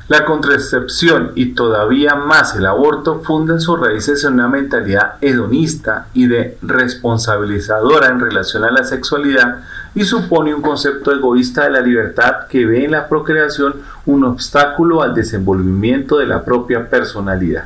La 0.08 0.24
contracepción 0.24 1.32
y 1.34 1.56
todavía 1.56 2.14
más 2.14 2.56
el 2.56 2.68
aborto 2.68 3.22
fundan 3.24 3.60
sus 3.60 3.80
raíces 3.80 4.24
en 4.24 4.34
una 4.34 4.48
mentalidad 4.48 5.16
hedonista 5.20 6.08
y 6.14 6.28
de 6.28 6.60
responsabilizadora 6.62 8.10
en 8.10 8.20
relación 8.20 8.64
a 8.66 8.70
la 8.70 8.84
sexualidad 8.84 9.62
y 9.96 10.04
supone 10.04 10.54
un 10.54 10.62
concepto 10.62 11.12
egoísta 11.12 11.64
de 11.64 11.72
la 11.72 11.82
libertad 11.82 12.46
que 12.48 12.68
ve 12.68 12.86
en 12.86 12.92
la 12.92 13.08
procreación 13.08 13.78
un 14.06 14.26
obstáculo 14.26 15.02
al 15.02 15.16
desenvolvimiento 15.16 16.18
de 16.18 16.28
la 16.28 16.46
propia 16.46 16.88
personalidad. 16.88 17.64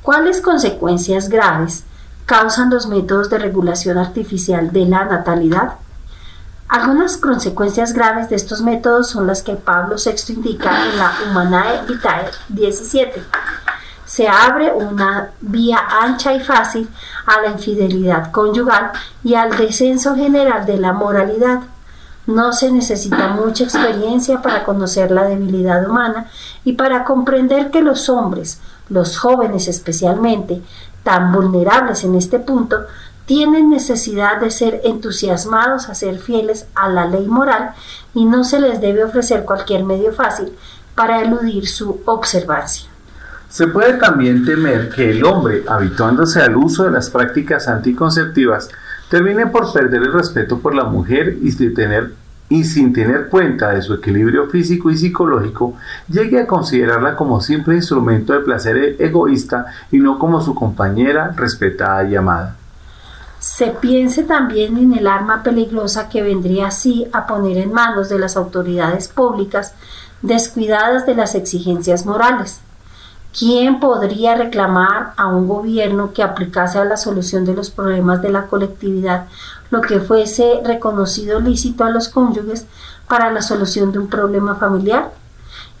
¿Cuáles 0.00 0.40
consecuencias 0.40 1.28
graves 1.28 1.82
causan 2.24 2.70
los 2.70 2.86
métodos 2.86 3.30
de 3.30 3.38
regulación 3.38 3.98
artificial 3.98 4.70
de 4.70 4.86
la 4.86 5.06
natalidad? 5.06 5.72
Algunas 6.68 7.16
consecuencias 7.16 7.92
graves 7.92 8.28
de 8.28 8.36
estos 8.36 8.60
métodos 8.60 9.10
son 9.10 9.26
las 9.26 9.42
que 9.42 9.54
Pablo 9.54 9.96
VI 9.96 10.34
indica 10.34 10.84
en 10.84 10.98
la 10.98 11.12
Humanae 11.30 11.86
Vitae 11.86 12.30
17 12.48 13.22
se 14.08 14.26
abre 14.26 14.72
una 14.72 15.32
vía 15.42 15.78
ancha 16.00 16.32
y 16.32 16.40
fácil 16.40 16.88
a 17.26 17.42
la 17.42 17.50
infidelidad 17.50 18.30
conyugal 18.30 18.90
y 19.22 19.34
al 19.34 19.54
descenso 19.54 20.16
general 20.16 20.64
de 20.64 20.78
la 20.78 20.94
moralidad. 20.94 21.60
No 22.26 22.54
se 22.54 22.72
necesita 22.72 23.28
mucha 23.28 23.64
experiencia 23.64 24.40
para 24.40 24.64
conocer 24.64 25.10
la 25.10 25.24
debilidad 25.24 25.86
humana 25.88 26.26
y 26.64 26.72
para 26.72 27.04
comprender 27.04 27.70
que 27.70 27.82
los 27.82 28.08
hombres, 28.08 28.60
los 28.88 29.18
jóvenes 29.18 29.68
especialmente, 29.68 30.62
tan 31.02 31.30
vulnerables 31.30 32.02
en 32.02 32.14
este 32.14 32.38
punto, 32.38 32.86
tienen 33.28 33.68
necesidad 33.68 34.40
de 34.40 34.50
ser 34.50 34.80
entusiasmados 34.84 35.90
a 35.90 35.94
ser 35.94 36.18
fieles 36.18 36.66
a 36.74 36.88
la 36.88 37.04
ley 37.04 37.26
moral 37.26 37.72
y 38.14 38.24
no 38.24 38.42
se 38.42 38.58
les 38.58 38.80
debe 38.80 39.04
ofrecer 39.04 39.44
cualquier 39.44 39.84
medio 39.84 40.12
fácil 40.14 40.50
para 40.94 41.20
eludir 41.20 41.68
su 41.68 42.00
observancia. 42.06 42.88
Se 43.50 43.66
puede 43.66 43.98
también 43.98 44.46
temer 44.46 44.88
que 44.88 45.10
el 45.10 45.24
hombre, 45.26 45.62
habituándose 45.68 46.40
al 46.40 46.56
uso 46.56 46.84
de 46.84 46.90
las 46.90 47.10
prácticas 47.10 47.68
anticonceptivas, 47.68 48.70
termine 49.10 49.46
por 49.46 49.74
perder 49.74 50.02
el 50.04 50.12
respeto 50.12 50.58
por 50.58 50.74
la 50.74 50.84
mujer 50.84 51.36
y, 51.42 51.48
y 52.48 52.64
sin 52.64 52.92
tener 52.94 53.28
cuenta 53.28 53.72
de 53.72 53.82
su 53.82 53.92
equilibrio 53.92 54.46
físico 54.46 54.90
y 54.90 54.96
psicológico, 54.96 55.76
llegue 56.08 56.40
a 56.40 56.46
considerarla 56.46 57.14
como 57.14 57.42
simple 57.42 57.74
instrumento 57.74 58.32
de 58.32 58.40
placer 58.40 58.96
egoísta 58.98 59.66
y 59.92 59.98
no 59.98 60.18
como 60.18 60.40
su 60.40 60.54
compañera 60.54 61.34
respetada 61.36 62.04
y 62.04 62.16
amada. 62.16 62.57
Se 63.58 63.72
piense 63.72 64.22
también 64.22 64.78
en 64.78 64.94
el 64.94 65.08
arma 65.08 65.42
peligrosa 65.42 66.08
que 66.08 66.22
vendría 66.22 66.68
así 66.68 67.08
a 67.12 67.26
poner 67.26 67.58
en 67.58 67.72
manos 67.72 68.08
de 68.08 68.16
las 68.16 68.36
autoridades 68.36 69.08
públicas 69.08 69.74
descuidadas 70.22 71.06
de 71.06 71.16
las 71.16 71.34
exigencias 71.34 72.06
morales 72.06 72.60
¿Quién 73.36 73.80
podría 73.80 74.36
reclamar 74.36 75.12
a 75.16 75.26
un 75.26 75.48
gobierno 75.48 76.12
que 76.12 76.22
aplicase 76.22 76.78
a 76.78 76.84
la 76.84 76.96
solución 76.96 77.44
de 77.44 77.54
los 77.54 77.68
problemas 77.70 78.22
de 78.22 78.30
la 78.30 78.46
colectividad 78.46 79.26
lo 79.70 79.80
que 79.80 79.98
fuese 79.98 80.60
reconocido 80.64 81.40
lícito 81.40 81.82
a 81.82 81.90
los 81.90 82.08
cónyuges 82.08 82.64
para 83.08 83.32
la 83.32 83.42
solución 83.42 83.90
de 83.90 83.98
un 83.98 84.06
problema 84.06 84.54
familiar? 84.54 85.10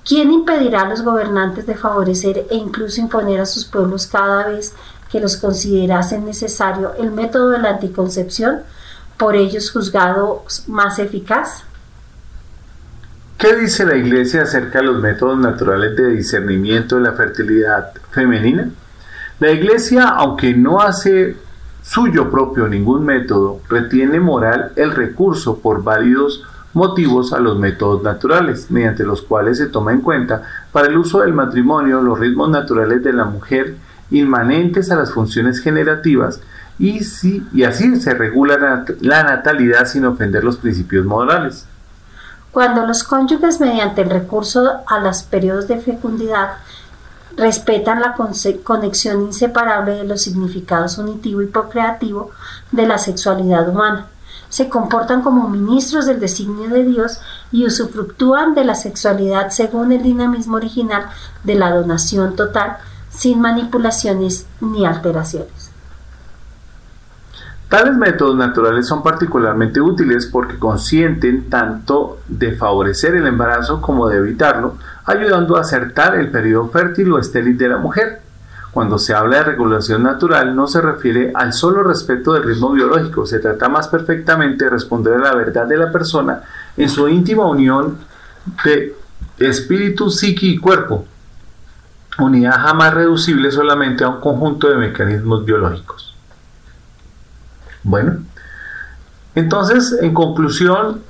¿Quién 0.04 0.32
impedirá 0.32 0.80
a 0.80 0.88
los 0.88 1.02
gobernantes 1.02 1.64
de 1.64 1.76
favorecer 1.76 2.44
e 2.50 2.56
incluso 2.56 3.00
imponer 3.00 3.40
a 3.40 3.46
sus 3.46 3.64
pueblos 3.64 4.08
cada 4.08 4.48
vez 4.48 4.74
que 5.10 5.20
los 5.20 5.36
considerasen 5.36 6.24
necesario 6.24 6.94
el 6.98 7.10
método 7.10 7.50
de 7.50 7.58
la 7.58 7.70
anticoncepción, 7.70 8.60
por 9.16 9.34
ellos 9.36 9.70
juzgado 9.70 10.44
más 10.66 10.98
eficaz? 10.98 11.64
¿Qué 13.36 13.54
dice 13.54 13.84
la 13.84 13.96
Iglesia 13.96 14.42
acerca 14.42 14.80
de 14.80 14.86
los 14.86 15.00
métodos 15.00 15.38
naturales 15.38 15.96
de 15.96 16.10
discernimiento 16.10 16.96
de 16.96 17.02
la 17.02 17.12
fertilidad 17.12 17.92
femenina? 18.10 18.70
La 19.40 19.52
Iglesia, 19.52 20.08
aunque 20.08 20.54
no 20.54 20.80
hace 20.80 21.36
suyo 21.82 22.30
propio 22.30 22.66
ningún 22.68 23.04
método, 23.04 23.60
retiene 23.68 24.18
moral 24.18 24.72
el 24.74 24.90
recurso 24.90 25.58
por 25.60 25.84
válidos 25.84 26.42
motivos 26.74 27.32
a 27.32 27.38
los 27.38 27.58
métodos 27.58 28.02
naturales, 28.02 28.70
mediante 28.70 29.04
los 29.04 29.22
cuales 29.22 29.58
se 29.58 29.66
toma 29.66 29.92
en 29.92 30.00
cuenta 30.00 30.42
para 30.72 30.88
el 30.88 30.98
uso 30.98 31.20
del 31.20 31.32
matrimonio 31.32 32.02
los 32.02 32.18
ritmos 32.18 32.50
naturales 32.50 33.02
de 33.02 33.12
la 33.12 33.24
mujer 33.24 33.76
inmanentes 34.10 34.90
a 34.90 34.96
las 34.96 35.12
funciones 35.12 35.60
generativas 35.60 36.40
y, 36.78 37.00
así 37.64 38.00
se 38.00 38.14
regula 38.14 38.84
la 39.00 39.22
natalidad 39.24 39.86
sin 39.86 40.04
ofender 40.04 40.44
los 40.44 40.56
principios 40.56 41.04
morales. 41.04 41.66
Cuando 42.52 42.86
los 42.86 43.04
cónyuges 43.04 43.60
mediante 43.60 44.02
el 44.02 44.10
recurso 44.10 44.80
a 44.86 45.00
los 45.00 45.22
periodos 45.22 45.68
de 45.68 45.78
fecundidad 45.80 46.52
respetan 47.36 48.00
la 48.00 48.16
conexión 48.64 49.22
inseparable 49.22 49.92
de 49.92 50.04
los 50.04 50.22
significados 50.22 50.98
unitivo 50.98 51.42
y 51.42 51.46
procreativo 51.46 52.30
de 52.72 52.86
la 52.86 52.98
sexualidad 52.98 53.68
humana, 53.68 54.06
se 54.48 54.68
comportan 54.68 55.22
como 55.22 55.48
ministros 55.48 56.06
del 56.06 56.20
designio 56.20 56.68
de 56.70 56.84
Dios 56.84 57.20
y 57.52 57.66
usufructúan 57.66 58.54
de 58.54 58.64
la 58.64 58.74
sexualidad 58.74 59.50
según 59.50 59.92
el 59.92 60.02
dinamismo 60.02 60.56
original 60.56 61.06
de 61.44 61.54
la 61.54 61.70
donación 61.70 62.34
total, 62.34 62.78
sin 63.18 63.40
manipulaciones 63.40 64.46
ni 64.60 64.86
alteraciones. 64.86 65.72
Tales 67.68 67.96
métodos 67.96 68.36
naturales 68.36 68.86
son 68.86 69.02
particularmente 69.02 69.80
útiles 69.80 70.26
porque 70.26 70.56
consienten 70.56 71.50
tanto 71.50 72.20
de 72.28 72.52
favorecer 72.52 73.16
el 73.16 73.26
embarazo 73.26 73.82
como 73.82 74.08
de 74.08 74.18
evitarlo, 74.18 74.76
ayudando 75.04 75.56
a 75.56 75.62
acertar 75.62 76.14
el 76.14 76.30
periodo 76.30 76.68
fértil 76.68 77.12
o 77.12 77.18
estéril 77.18 77.58
de 77.58 77.68
la 77.68 77.78
mujer. 77.78 78.22
Cuando 78.70 78.98
se 78.98 79.12
habla 79.12 79.38
de 79.38 79.44
regulación 79.44 80.04
natural 80.04 80.54
no 80.54 80.68
se 80.68 80.80
refiere 80.80 81.32
al 81.34 81.52
solo 81.52 81.82
respeto 81.82 82.34
del 82.34 82.44
ritmo 82.44 82.70
biológico, 82.70 83.26
se 83.26 83.40
trata 83.40 83.68
más 83.68 83.88
perfectamente 83.88 84.66
de 84.66 84.70
responder 84.70 85.14
a 85.14 85.18
la 85.18 85.34
verdad 85.34 85.66
de 85.66 85.76
la 85.76 85.90
persona 85.90 86.42
en 86.76 86.88
su 86.88 87.08
íntima 87.08 87.46
unión 87.46 87.98
de 88.64 88.94
espíritu, 89.38 90.08
psique 90.08 90.46
y 90.46 90.58
cuerpo, 90.58 91.04
unidad 92.18 92.60
jamás 92.60 92.94
reducible 92.94 93.50
solamente 93.50 94.04
a 94.04 94.08
un 94.08 94.20
conjunto 94.20 94.68
de 94.68 94.76
mecanismos 94.76 95.44
biológicos. 95.44 96.16
Bueno, 97.82 98.18
entonces, 99.34 99.96
en 100.02 100.12
conclusión, 100.14 101.02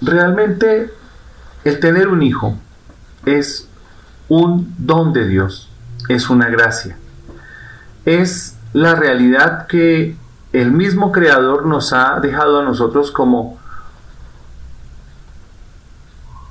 realmente 0.00 0.92
el 1.64 1.80
tener 1.80 2.08
un 2.08 2.22
hijo 2.22 2.58
es 3.24 3.68
un 4.28 4.74
don 4.78 5.12
de 5.12 5.28
Dios, 5.28 5.70
es 6.08 6.28
una 6.28 6.48
gracia, 6.48 6.98
es 8.04 8.56
la 8.72 8.94
realidad 8.94 9.66
que 9.66 10.16
el 10.52 10.72
mismo 10.72 11.12
Creador 11.12 11.66
nos 11.66 11.92
ha 11.92 12.20
dejado 12.20 12.60
a 12.60 12.64
nosotros 12.64 13.10
como 13.10 13.58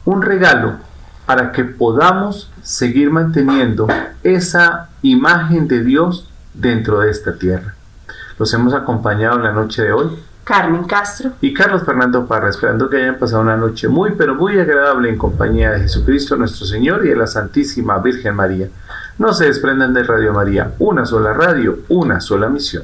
un 0.06 0.22
regalo 0.22 0.87
para 1.28 1.52
que 1.52 1.66
podamos 1.66 2.50
seguir 2.64 3.12
manteniendo 3.12 3.86
esa 4.24 4.90
imagen 5.04 5.68
de 5.68 5.84
Dios 5.84 6.28
dentro 6.54 7.02
de 7.02 7.12
esta 7.12 7.38
tierra. 7.38 7.76
Los 8.40 8.54
hemos 8.54 8.74
acompañado 8.74 9.36
en 9.36 9.44
la 9.44 9.52
noche 9.52 9.84
de 9.84 9.92
hoy. 9.92 10.08
Carmen 10.46 10.86
Castro. 10.86 11.32
Y 11.42 11.54
Carlos 11.54 11.84
Fernando 11.84 12.26
Parra, 12.26 12.50
esperando 12.50 12.90
que 12.90 12.96
hayan 12.96 13.20
pasado 13.20 13.42
una 13.42 13.58
noche 13.58 13.90
muy, 13.90 14.14
pero 14.18 14.36
muy 14.36 14.58
agradable 14.58 15.10
en 15.10 15.18
compañía 15.18 15.72
de 15.72 15.82
Jesucristo 15.82 16.38
nuestro 16.38 16.66
Señor 16.66 17.06
y 17.06 17.10
de 17.10 17.18
la 17.18 17.28
Santísima 17.28 17.98
Virgen 17.98 18.34
María. 18.34 18.70
No 19.18 19.34
se 19.34 19.46
desprendan 19.48 19.94
de 19.94 20.04
Radio 20.04 20.32
María, 20.32 20.72
una 20.80 21.06
sola 21.06 21.34
radio, 21.34 21.80
una 21.90 22.22
sola 22.22 22.48
misión. 22.48 22.84